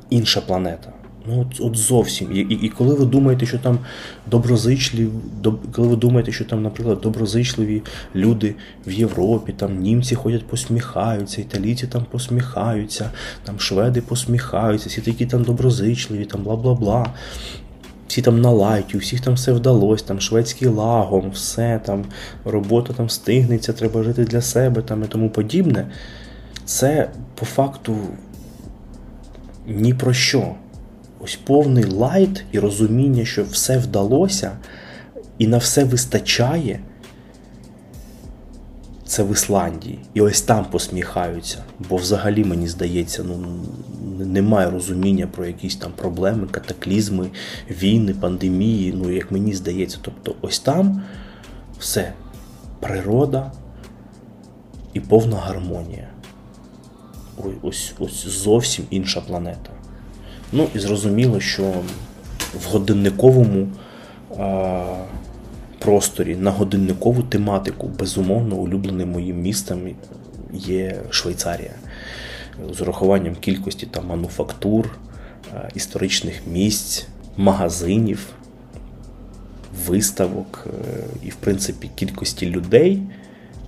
[0.09, 0.93] інша планета.
[1.27, 2.31] Ну, от, от зовсім.
[2.33, 3.79] І, і і, коли ви думаєте, що там
[4.27, 5.09] доброзичливі,
[5.41, 7.81] доб, коли ви думаєте, що там, наприклад, доброзичливі
[8.15, 8.55] люди
[8.87, 13.11] в Європі, там німці ходять, посміхаються, італійці там посміхаються,
[13.43, 17.13] там шведи посміхаються, всі такі там доброзичливі, там бла бла бла.
[18.11, 22.05] Всі там на лайті, у всіх там все вдалося, там шведський лагом, все там,
[22.45, 25.87] робота там встигнеться, треба жити для себе там і тому подібне.
[26.65, 27.97] Це по факту
[29.67, 30.55] ні про що
[31.19, 34.51] ось повний лайт і розуміння, що все вдалося
[35.37, 36.79] і на все вистачає.
[39.11, 39.99] Це в Ісландії.
[40.13, 41.63] І ось там посміхаються.
[41.89, 43.45] Бо взагалі, мені здається, ну
[44.25, 47.29] немає розуміння про якісь там проблеми, катаклізми,
[47.69, 48.93] війни, пандемії.
[48.97, 49.97] Ну, як мені здається.
[50.01, 51.01] Тобто, ось там
[51.79, 52.13] все
[52.79, 53.51] природа
[54.93, 56.07] і повна гармонія.
[57.61, 59.71] Ось, ось зовсім інша планета.
[60.51, 61.73] Ну і зрозуміло, що
[62.53, 63.67] в годинниковому
[65.81, 69.95] просторі на годинникову тематику, безумовно, улюбленим моїм містом
[70.53, 71.71] є Швейцарія.
[72.71, 74.97] З урахуванням кількості там мануфактур,
[75.75, 78.27] історичних місць, магазинів,
[79.85, 83.01] виставок е, і, в принципі, кількості людей,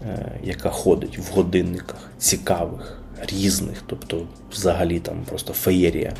[0.07, 6.13] е, яка ходить в годинниках, цікавих, різних, тобто, взагалі там просто феєрія.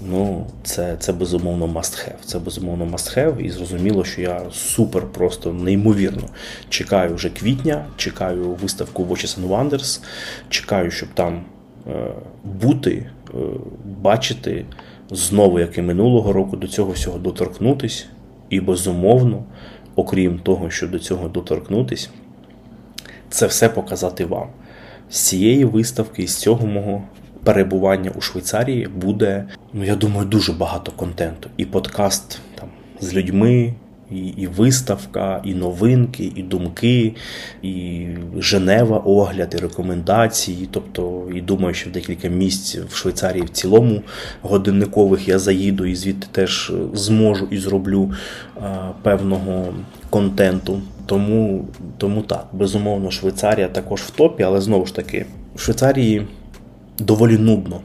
[0.00, 2.24] Ну, це це безумовно must have.
[2.24, 3.40] Це безумовно must have.
[3.40, 6.28] І зрозуміло, що я супер просто неймовірно
[6.68, 10.00] чекаю вже квітня, чекаю виставку Watches and Wonders,
[10.48, 11.44] чекаю, щоб там
[11.86, 12.12] е,
[12.44, 13.38] бути, е,
[13.84, 14.64] бачити
[15.10, 18.06] знову, як і минулого року, до цього всього доторкнутись.
[18.50, 19.44] І безумовно,
[19.96, 22.10] окрім того, що до цього доторкнутись,
[23.28, 24.48] це все показати вам.
[25.10, 27.02] З цієї виставки, з цього мого
[27.46, 31.50] перебування у Швейцарії буде, ну я думаю, дуже багато контенту.
[31.56, 32.68] І подкаст там
[33.00, 33.74] з людьми,
[34.10, 37.14] і і виставка, і новинки, і думки,
[37.62, 38.06] і
[38.38, 40.68] Женева, огляд, і рекомендації.
[40.70, 44.02] Тобто, і думаю, що в декілька місць в Швейцарії в цілому
[44.42, 48.12] годинникових я заїду і звідти теж зможу і зроблю
[48.60, 49.74] а, певного
[50.10, 50.80] контенту.
[51.06, 51.64] Тому,
[51.98, 56.26] Тому так, безумовно, Швейцарія також в топі, але знову ж таки, в Швейцарії
[56.98, 57.80] доволі нудно.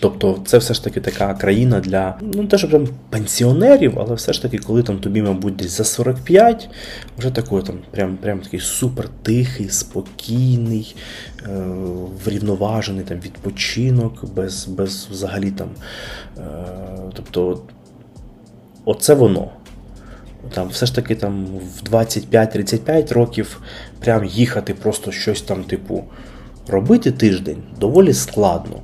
[0.00, 4.14] Тобто це все ж таки така країна для ну не те, що прям пенсіонерів, але
[4.14, 6.70] все ж таки, коли там тобі, мабуть, десь за 45,
[7.18, 10.96] вже такий там прям прям такий супер тихий, спокійний,
[11.42, 11.48] е,
[12.24, 15.68] врівноважений там відпочинок, без без взагалі там.
[16.38, 16.42] Е,
[17.14, 17.62] Тобто,
[18.84, 19.50] оце воно.
[20.54, 23.60] Там Все ж таки там в 25-35 років
[24.00, 26.04] прям їхати просто щось там, типу.
[26.68, 28.76] Робити тиждень доволі складно.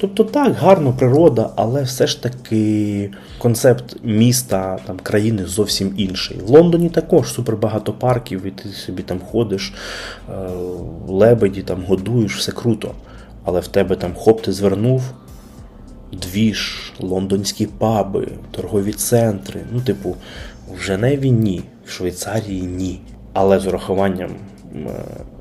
[0.00, 6.38] Тобто так, гарна природа, але все ж таки концепт міста, там, країни зовсім інший.
[6.46, 9.74] В Лондоні також супер багато парків, і ти собі там ходиш,
[10.28, 10.32] е,
[11.08, 12.94] лебеді там годуєш, все круто.
[13.44, 15.02] Але в тебе там хоп, ти звернув
[16.12, 19.60] двіж, лондонські паби, торгові центри.
[19.72, 20.16] Ну, типу,
[20.76, 23.00] в Женеві ні, в Швейцарії ні.
[23.32, 24.30] Але з урахуванням
[24.74, 24.78] е,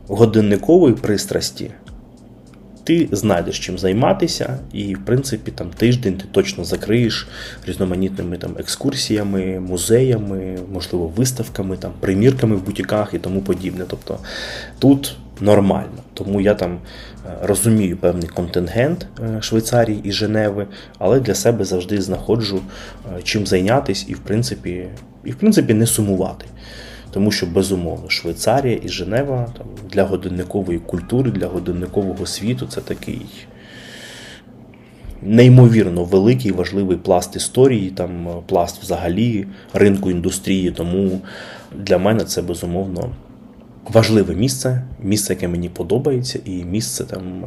[0.08, 1.72] годинникової пристрасті
[2.90, 7.28] ти знайдеш чим займатися, і, в принципі, там тиждень ти точно закриєш
[7.66, 13.86] різноманітними там екскурсіями, музеями, можливо, виставками, там, примірками в бутіках і тому подібне.
[13.88, 14.20] Тобто
[14.80, 16.04] тут нормально.
[16.14, 16.80] Тому я там
[17.26, 20.68] е, розумію певний контингент е, Швейцарії і Женеви,
[21.00, 22.62] але для себе завжди знаходжу
[23.06, 24.88] е, чим зайнятися і, в принципі,
[25.24, 26.46] і, в принципі, не сумувати.
[27.12, 33.22] Тому що, безумовно, Швейцарія і Женева там, для годинникової культури, для годинникового світу це такий
[35.22, 40.72] неймовірно великий важливий пласт історії, там пласт взагалі ринку індустрії.
[40.72, 41.22] Тому
[41.76, 43.10] для мене це безумовно
[43.94, 47.44] важливе місце, місце, яке мені подобається, і місце, там,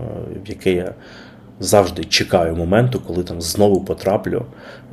[0.46, 0.94] в яке я
[1.60, 4.46] завжди чекаю моменту, коли там знову потраплю.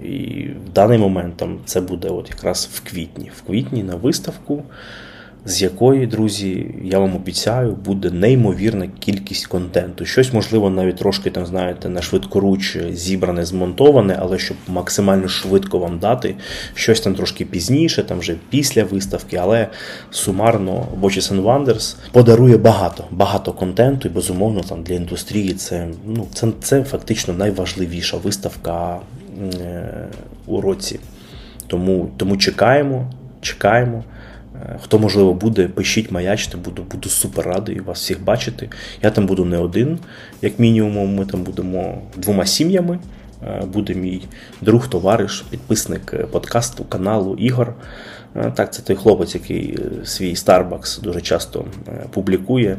[0.04, 3.32] І в даний момент там це буде от якраз в квітні.
[3.38, 4.64] В квітні на виставку
[5.46, 10.06] з якої, друзі, я вам обіцяю, буде неймовірна кількість контенту.
[10.06, 16.00] Щось, можливо, навіть трошки там, знаєте, на швидкоруч зібране, змонтоване, але щоб максимально швидко вам
[16.00, 16.36] дати,
[16.74, 19.68] щось там трошки пізніше, там вже після виставки, але
[20.12, 26.28] сумарно Watches and Wonders подарує багато багато контенту, і безумовно там для індустрії це ну,
[26.34, 29.00] це, це фактично найважливіша виставка
[29.62, 30.08] е,
[30.48, 31.00] у році.
[31.68, 33.12] Тому, Тому чекаємо,
[33.42, 34.04] чекаємо.
[34.66, 38.70] Е, хто, можливо, буде, пишіть, маячте, буду буду супер радий вас всіх бачити.
[39.02, 40.00] Я там буду не один,
[40.42, 43.00] як мінімум, ми там будемо двома сім'ями.
[43.48, 44.22] Е, буде мій
[44.62, 47.74] друг, товариш, підписник е, подкасту, каналу Ігор.
[48.56, 51.66] Так, це той хлопець, який свій Starbucks дуже часто
[52.10, 52.78] публікує,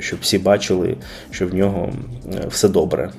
[0.00, 0.96] щоб всі бачили,
[1.30, 1.92] що в нього
[2.48, 3.10] все добре.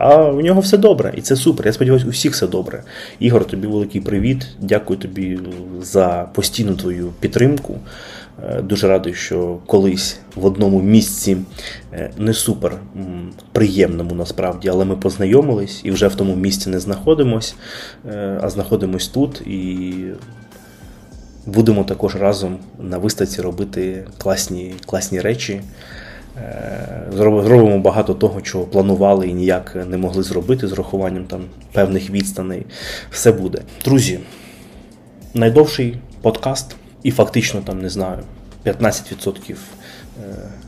[0.00, 1.66] А у нього все добре, і це супер.
[1.66, 2.82] Я сподіваюся, у всіх все добре.
[3.18, 4.46] Ігор, тобі великий привіт.
[4.60, 5.38] Дякую тобі
[5.80, 7.78] за постійну твою підтримку.
[8.44, 11.36] Е, дуже радий, що колись в одному місці
[11.92, 12.78] е, не супер
[13.52, 17.54] приємному насправді, але ми познайомились і вже в тому місці не знаходимось,
[18.08, 19.94] е, а знаходимось тут і
[21.46, 25.60] будемо також разом на виставці робити класні, класні речі.
[26.42, 31.40] Е, зробимо багато того, чого планували і ніяк не могли зробити з рахуванням там
[31.72, 32.66] певних відстаней.
[33.10, 33.62] Все буде.
[33.84, 34.20] Друзі,
[35.34, 38.18] найдовший подкаст, і фактично там не знаю,
[38.64, 39.56] 15% е,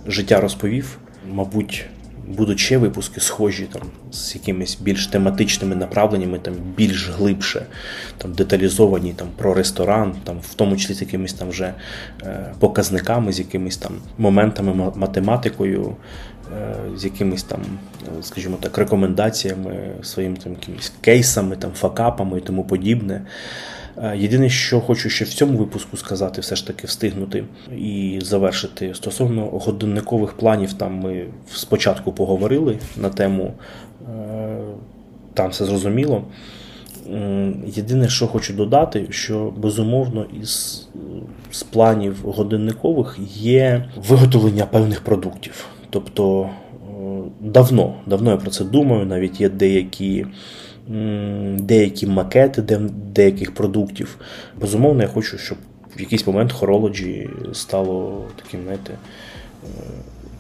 [0.07, 0.99] життя розповів.
[1.33, 1.87] Мабуть,
[2.31, 3.83] будуть ще випуски схожі там
[4.13, 7.67] з якимись більш тематичними направленнями, там більш глибше,
[8.19, 11.75] там деталізовані там про ресторан, там в тому числі з якимись там вже
[12.23, 15.97] е, показниками, з якимись там моментами математикою,
[16.59, 17.61] е, з якимись там,
[18.23, 23.23] скажімо так, рекомендаціями, своїм там якимись кейсами, там факапами і тому подібне.
[23.99, 27.45] Е, єдине, що хочу ще в цьому випуску сказати, все ж таки встигнути
[27.79, 33.55] і завершити стосовно годинникових планів, там ми спочатку поговорили на тему,
[34.03, 34.59] е,
[35.35, 36.25] там все зрозуміло.
[37.67, 40.87] Єдине, що хочу додати, що безумовно із
[41.51, 45.67] з планів годинникових є виготовлення певних продуктів.
[45.91, 50.27] Тобто е, давно, давно я про це думаю, навіть є деякі
[51.59, 52.63] деякі макети
[53.13, 54.19] деяких продуктів.
[54.61, 55.59] Безумовно, я хочу, щоб
[55.97, 59.67] в якийсь момент Horology стало таким, знаєте, е,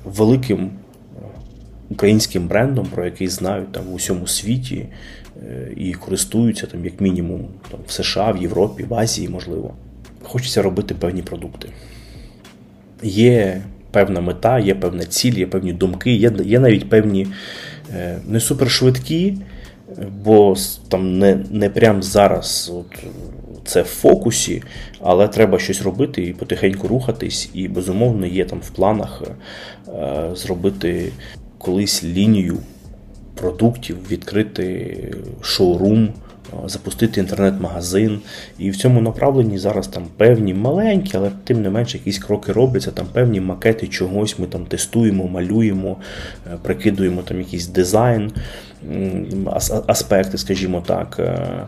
[0.04, 0.70] великим е,
[1.90, 4.86] українським брендом, про який знають там в усьому світі
[5.42, 9.74] е, і користуються там, як мінімум, там, в США, в Європі, в Азії, можливо.
[10.22, 11.68] Хочеться робити певні продукти.
[13.02, 17.26] Є певна мета, є певна ціль, є певні думки, є є навіть певні
[18.28, 19.36] не супершвидкі
[20.24, 20.56] бо
[20.88, 23.04] там не не прямо зараз от,
[23.64, 24.62] це в фокусі,
[25.00, 27.50] але треба щось робити і потихеньку рухатись.
[27.54, 29.22] І, безумовно, є там в планах
[29.88, 31.12] е, зробити
[31.58, 32.56] колись лінію
[33.34, 34.96] продуктів, відкрити
[35.42, 36.08] шоурум.
[36.66, 38.20] Запустити інтернет-магазин,
[38.58, 42.90] і в цьому направленні зараз там певні маленькі, але тим не менше якісь кроки робляться.
[42.90, 45.96] Там певні макети чогось ми там тестуємо, малюємо,
[46.46, 48.32] е, прикидуємо там якийсь дизайн
[49.86, 51.16] аспекти, скажімо так.
[51.18, 51.66] Е,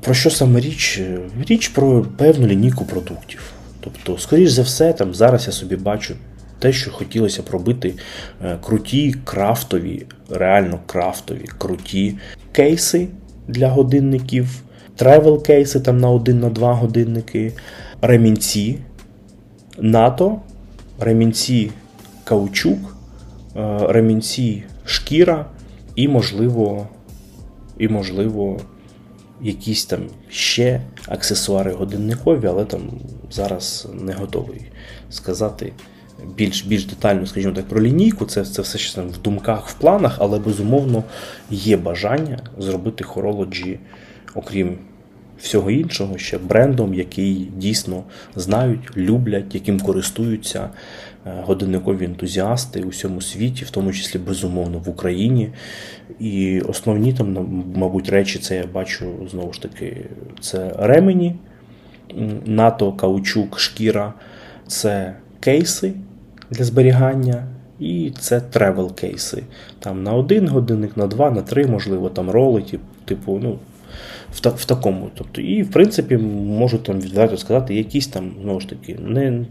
[0.00, 1.02] про що саме річ?
[1.48, 3.52] Річ про певну лінійку продуктів.
[3.80, 6.14] Тобто, скоріш за все, там зараз я собі бачу
[6.58, 7.94] те, що хотілося б робити
[8.44, 12.18] е, круті, крафтові, реально крафтові, круті
[12.52, 13.08] кейси
[13.48, 14.62] для годинників,
[14.96, 17.52] travel кейси там на один на два годинники,
[18.02, 18.78] ремінці
[19.78, 20.40] НАТО,
[21.00, 21.70] ремінці
[22.24, 22.96] каучук,
[23.56, 25.46] е, ремінці шкіра
[25.96, 26.88] і, можливо,
[27.78, 28.60] і, можливо,
[29.42, 32.80] якісь там ще аксесуари годинникові, але там
[33.30, 34.60] зараз не готовий
[35.10, 35.72] сказати
[36.36, 38.24] більш більш детально, скажімо так, про лінійку.
[38.24, 41.04] Це це все ще в думках, в планах, але безумовно
[41.50, 43.78] є бажання зробити Horology,
[44.34, 44.78] окрім
[45.38, 48.04] всього іншого, ще брендом, який дійсно
[48.36, 50.70] знають, люблять, яким користуються
[51.24, 55.50] годинникові ентузіасти у всьому світі, в тому числі безумовно в Україні.
[56.20, 59.96] І основні там, мабуть, речі, це я бачу знову ж таки,
[60.40, 61.34] це ремені,
[62.44, 64.14] НАТО, каучук, шкіра,
[64.66, 65.92] це кейси
[66.50, 67.46] для зберігання.
[67.80, 69.42] І це travel кейси.
[69.78, 72.64] Там на один годинник, на два, на три, можливо, там роли,
[73.04, 73.58] типу, ну,
[74.32, 75.10] в, та, в такому.
[75.14, 79.44] Тобто, І, в принципі, можу там відверто сказати, якісь там, знову ж таки, не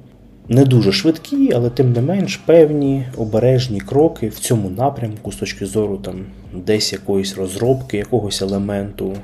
[0.49, 5.65] не дуже швидкі, але тим не менш певні обережні кроки в цьому напрямку з точки
[5.65, 9.15] зору там десь якоїсь розробки, якогось елементу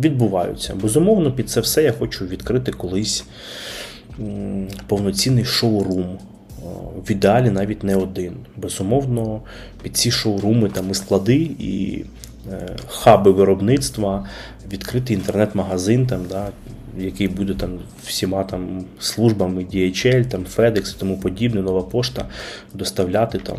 [0.00, 0.74] відбуваються.
[0.82, 3.24] Безумовно, під це все я хочу відкрити колись
[4.86, 6.18] повноцінний шоурум.
[7.06, 8.32] В ідеалі навіть не один.
[8.56, 9.40] Безумовно,
[9.82, 12.04] під ці шоуруми там і склади, і
[12.52, 14.26] е, хаби виробництва,
[14.72, 16.48] відкритий інтернет-магазин, там, да,
[16.98, 22.28] який буде там всіма там службами DHL, там FedEx і тому подібне, нова пошта
[22.74, 23.58] доставляти там,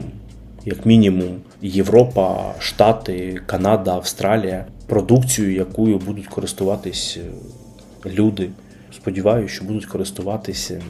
[0.65, 8.49] як мінімум, Європа, Штати, Канада, Австралія, продукцію, якою будуть користуватись е, люди.
[8.95, 10.81] Сподіваюся, що будуть користуватися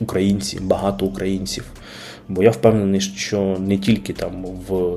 [0.00, 1.64] українці, багато українців.
[2.28, 4.96] Бо я впевнений, що не тільки там в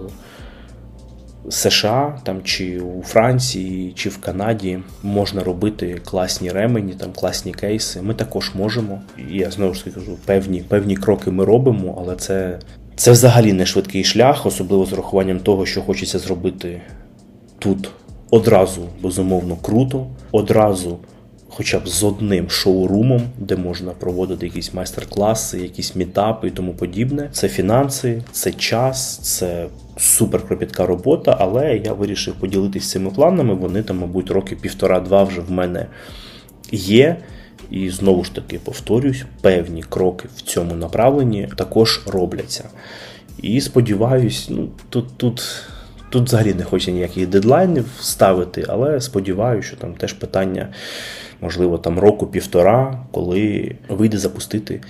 [1.50, 8.02] США там чи у Франції, чи в Канаді можна робити класні ремені, там класні кейси.
[8.02, 9.02] Ми також можемо.
[9.32, 12.60] І я знову ж таки кажу, певні певні кроки ми робимо, але це
[12.96, 16.82] це взагалі не швидкий шлях, особливо з урахуванням того, що хочеться зробити
[17.60, 17.90] тут
[18.32, 20.98] одразу безумовно круто, одразу
[21.50, 27.30] хоча б з одним шоурумом, де можна проводити якісь майстер-класи, якісь мітапи і тому подібне.
[27.32, 29.68] Це фінанси, це час, це
[29.98, 33.54] супер кропітка робота, але я вирішив поділитися цими планами.
[33.54, 35.86] Вони там, мабуть, роки півтора-два вже в мене
[36.72, 37.18] є.
[37.72, 42.70] І знову ж таки повторюсь, певні кроки в цьому направленні також робляться.
[43.42, 45.44] І сподіваюсь, ну тут тут
[46.10, 50.70] тут взагалі не хочеться ніяких дедлайнів ставити, але сподіваюся, що там теж питання
[51.42, 54.82] можливо, там року-півтора, коли вийде запустити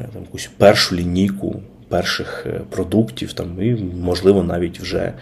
[0.00, 5.12] е, там якусь першу лінійку перших е, продуктів, там і можливо навіть вже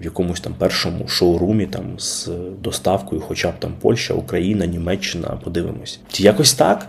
[0.00, 2.28] в якомусь там першому шоурумі там з
[2.62, 6.00] доставкою, хоча б там Польща, Україна, Німеччина, подивимось.
[6.18, 6.88] Якось так.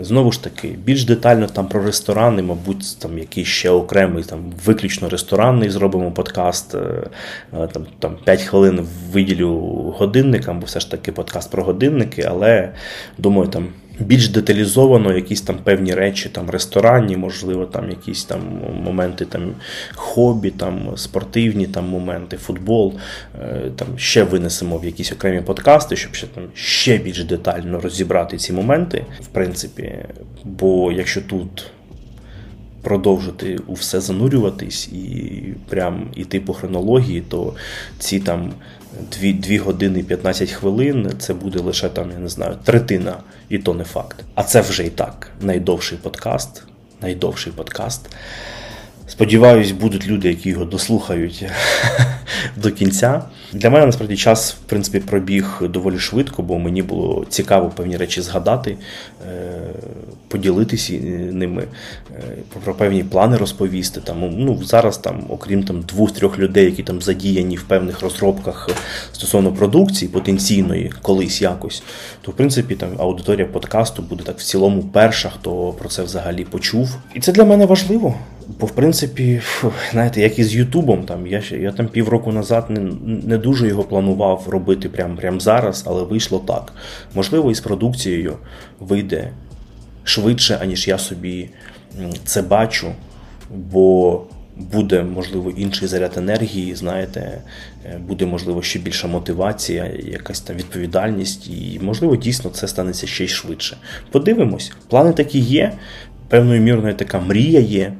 [0.00, 5.08] Знову ж таки, більш детально там про ресторани, мабуть, там якийсь ще окремий, там виключно
[5.08, 6.74] ресторанний зробимо подкаст.
[6.74, 6.78] Е,
[7.52, 9.58] е, там там 5 хвилин виділю
[9.98, 12.72] годинникам, бо все ж таки подкаст про годинники, але
[13.18, 13.68] думаю, там
[14.02, 18.40] більш деталізовано якісь там певні речі, там ресторанні, можливо, там якісь там
[18.84, 19.54] моменти там
[19.94, 22.94] хобі, там спортивні там моменти, футбол.
[23.42, 28.36] Е, там Ще винесемо в якісь окремі подкасти, щоб ще там ще більш детально розібрати
[28.36, 29.94] ці моменти, в принципі.
[30.44, 31.72] Бо якщо тут
[32.82, 37.54] продовжити у все занурюватись і прям іти по хронології, то
[37.98, 38.52] ці там
[39.20, 43.16] 2 2 години 15 хвилин це буде лише там, я не знаю, третина,
[43.48, 44.24] і то не факт.
[44.34, 46.62] А це вже і так найдовший подкаст.
[47.00, 48.08] Найдовший подкаст.
[49.06, 51.44] Сподіваюсь, будуть люди, які його дослухають
[52.56, 53.22] до кінця.
[53.52, 58.22] Для мене насправді час в принципі пробіг доволі швидко, бо мені було цікаво певні речі
[58.22, 58.76] згадати,
[59.28, 59.50] е,
[60.32, 60.92] поділитися
[61.32, 61.64] ними,
[62.10, 62.22] е,
[62.64, 64.00] про певні плани розповісти.
[64.00, 68.70] Там ну зараз там, окрім там двох-трьох людей, які там задіяні в певних розробках
[69.12, 71.82] стосовно продукції потенційної, колись якось,
[72.22, 76.44] то в принципі там аудиторія подкасту буде так в цілому перша, хто про це взагалі
[76.44, 76.96] почув.
[77.14, 78.14] І це для мене важливо.
[78.60, 79.40] Бо, в принципі,
[79.92, 82.80] знаєте, як і з Ютубом, там я ще я там півроку назад не
[83.26, 86.72] не дуже його планував робити прямо прям зараз, але вийшло так.
[87.14, 88.36] Можливо, і з продукцією
[88.80, 89.30] вийде
[90.04, 91.48] швидше, аніж я собі
[92.24, 92.92] це бачу,
[93.50, 94.22] бо
[94.56, 97.42] буде, можливо, інший заряд енергії, знаєте,
[97.84, 103.24] е, буде, можливо, ще більша мотивація, якась там відповідальність, і, можливо, дійсно це станеться ще
[103.24, 103.76] й швидше.
[104.10, 105.72] Подивимось, плани такі є,
[106.28, 107.92] певною мірою така мрія є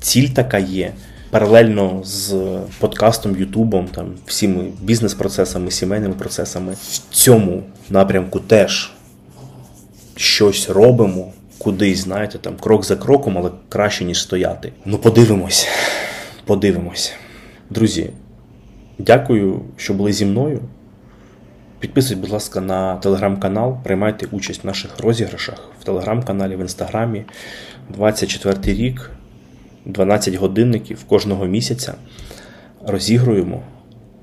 [0.00, 0.92] ціль така є.
[1.30, 2.36] Паралельно з
[2.78, 8.92] подкастом, Ютубом, там всіми бізнес-процесами, сімейними процесами в цьому напрямку теж
[10.18, 14.72] щось робимо, кудись, знаєте, там крок за кроком, але краще, ніж стояти.
[14.84, 15.68] Ну, подивимось,
[16.44, 17.12] подивимось.
[17.70, 18.10] Друзі,
[18.98, 20.60] дякую, що були зі мною.
[21.78, 27.24] Підписуйтесь, будь ласка, на телеграм-канал, приймайте участь в наших розіграшах в телеграм-каналі, в інстаграмі.
[27.88, 29.10] 24 рік.
[29.84, 31.94] 12 годинників кожного місяця
[32.86, 33.62] розігруємо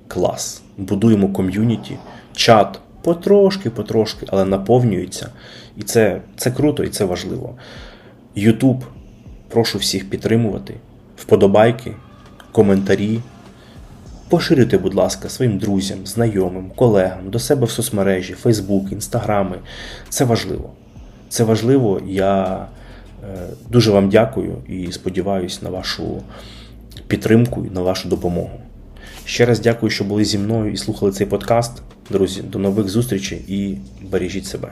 [0.08, 1.98] клас, будуємо ком'юніті,
[2.36, 5.30] чат потрошки-потрошки, але наповнюється.
[5.78, 7.56] І це, це круто і це важливо.
[8.36, 8.84] Ютуб,
[9.50, 10.74] прошу всіх підтримувати,
[11.18, 11.92] вподобайки,
[12.52, 13.20] коментарі.
[14.30, 19.60] Поширюйте, будь ласка, своїм друзям, знайомим, колегам, до себе в соцмережі, Фейсбук, Інстаграми.
[20.10, 20.70] Це важливо.
[21.30, 22.02] Це важливо.
[22.08, 22.66] Я
[23.34, 26.22] Е, дуже вам дякую і сподіваюся на вашу
[27.08, 28.60] підтримку і на вашу допомогу.
[29.26, 31.82] Ще раз дякую, що були зі мною і слухали цей подкаст.
[32.10, 34.70] Друзі, до нових зустрічей і бережіть себе.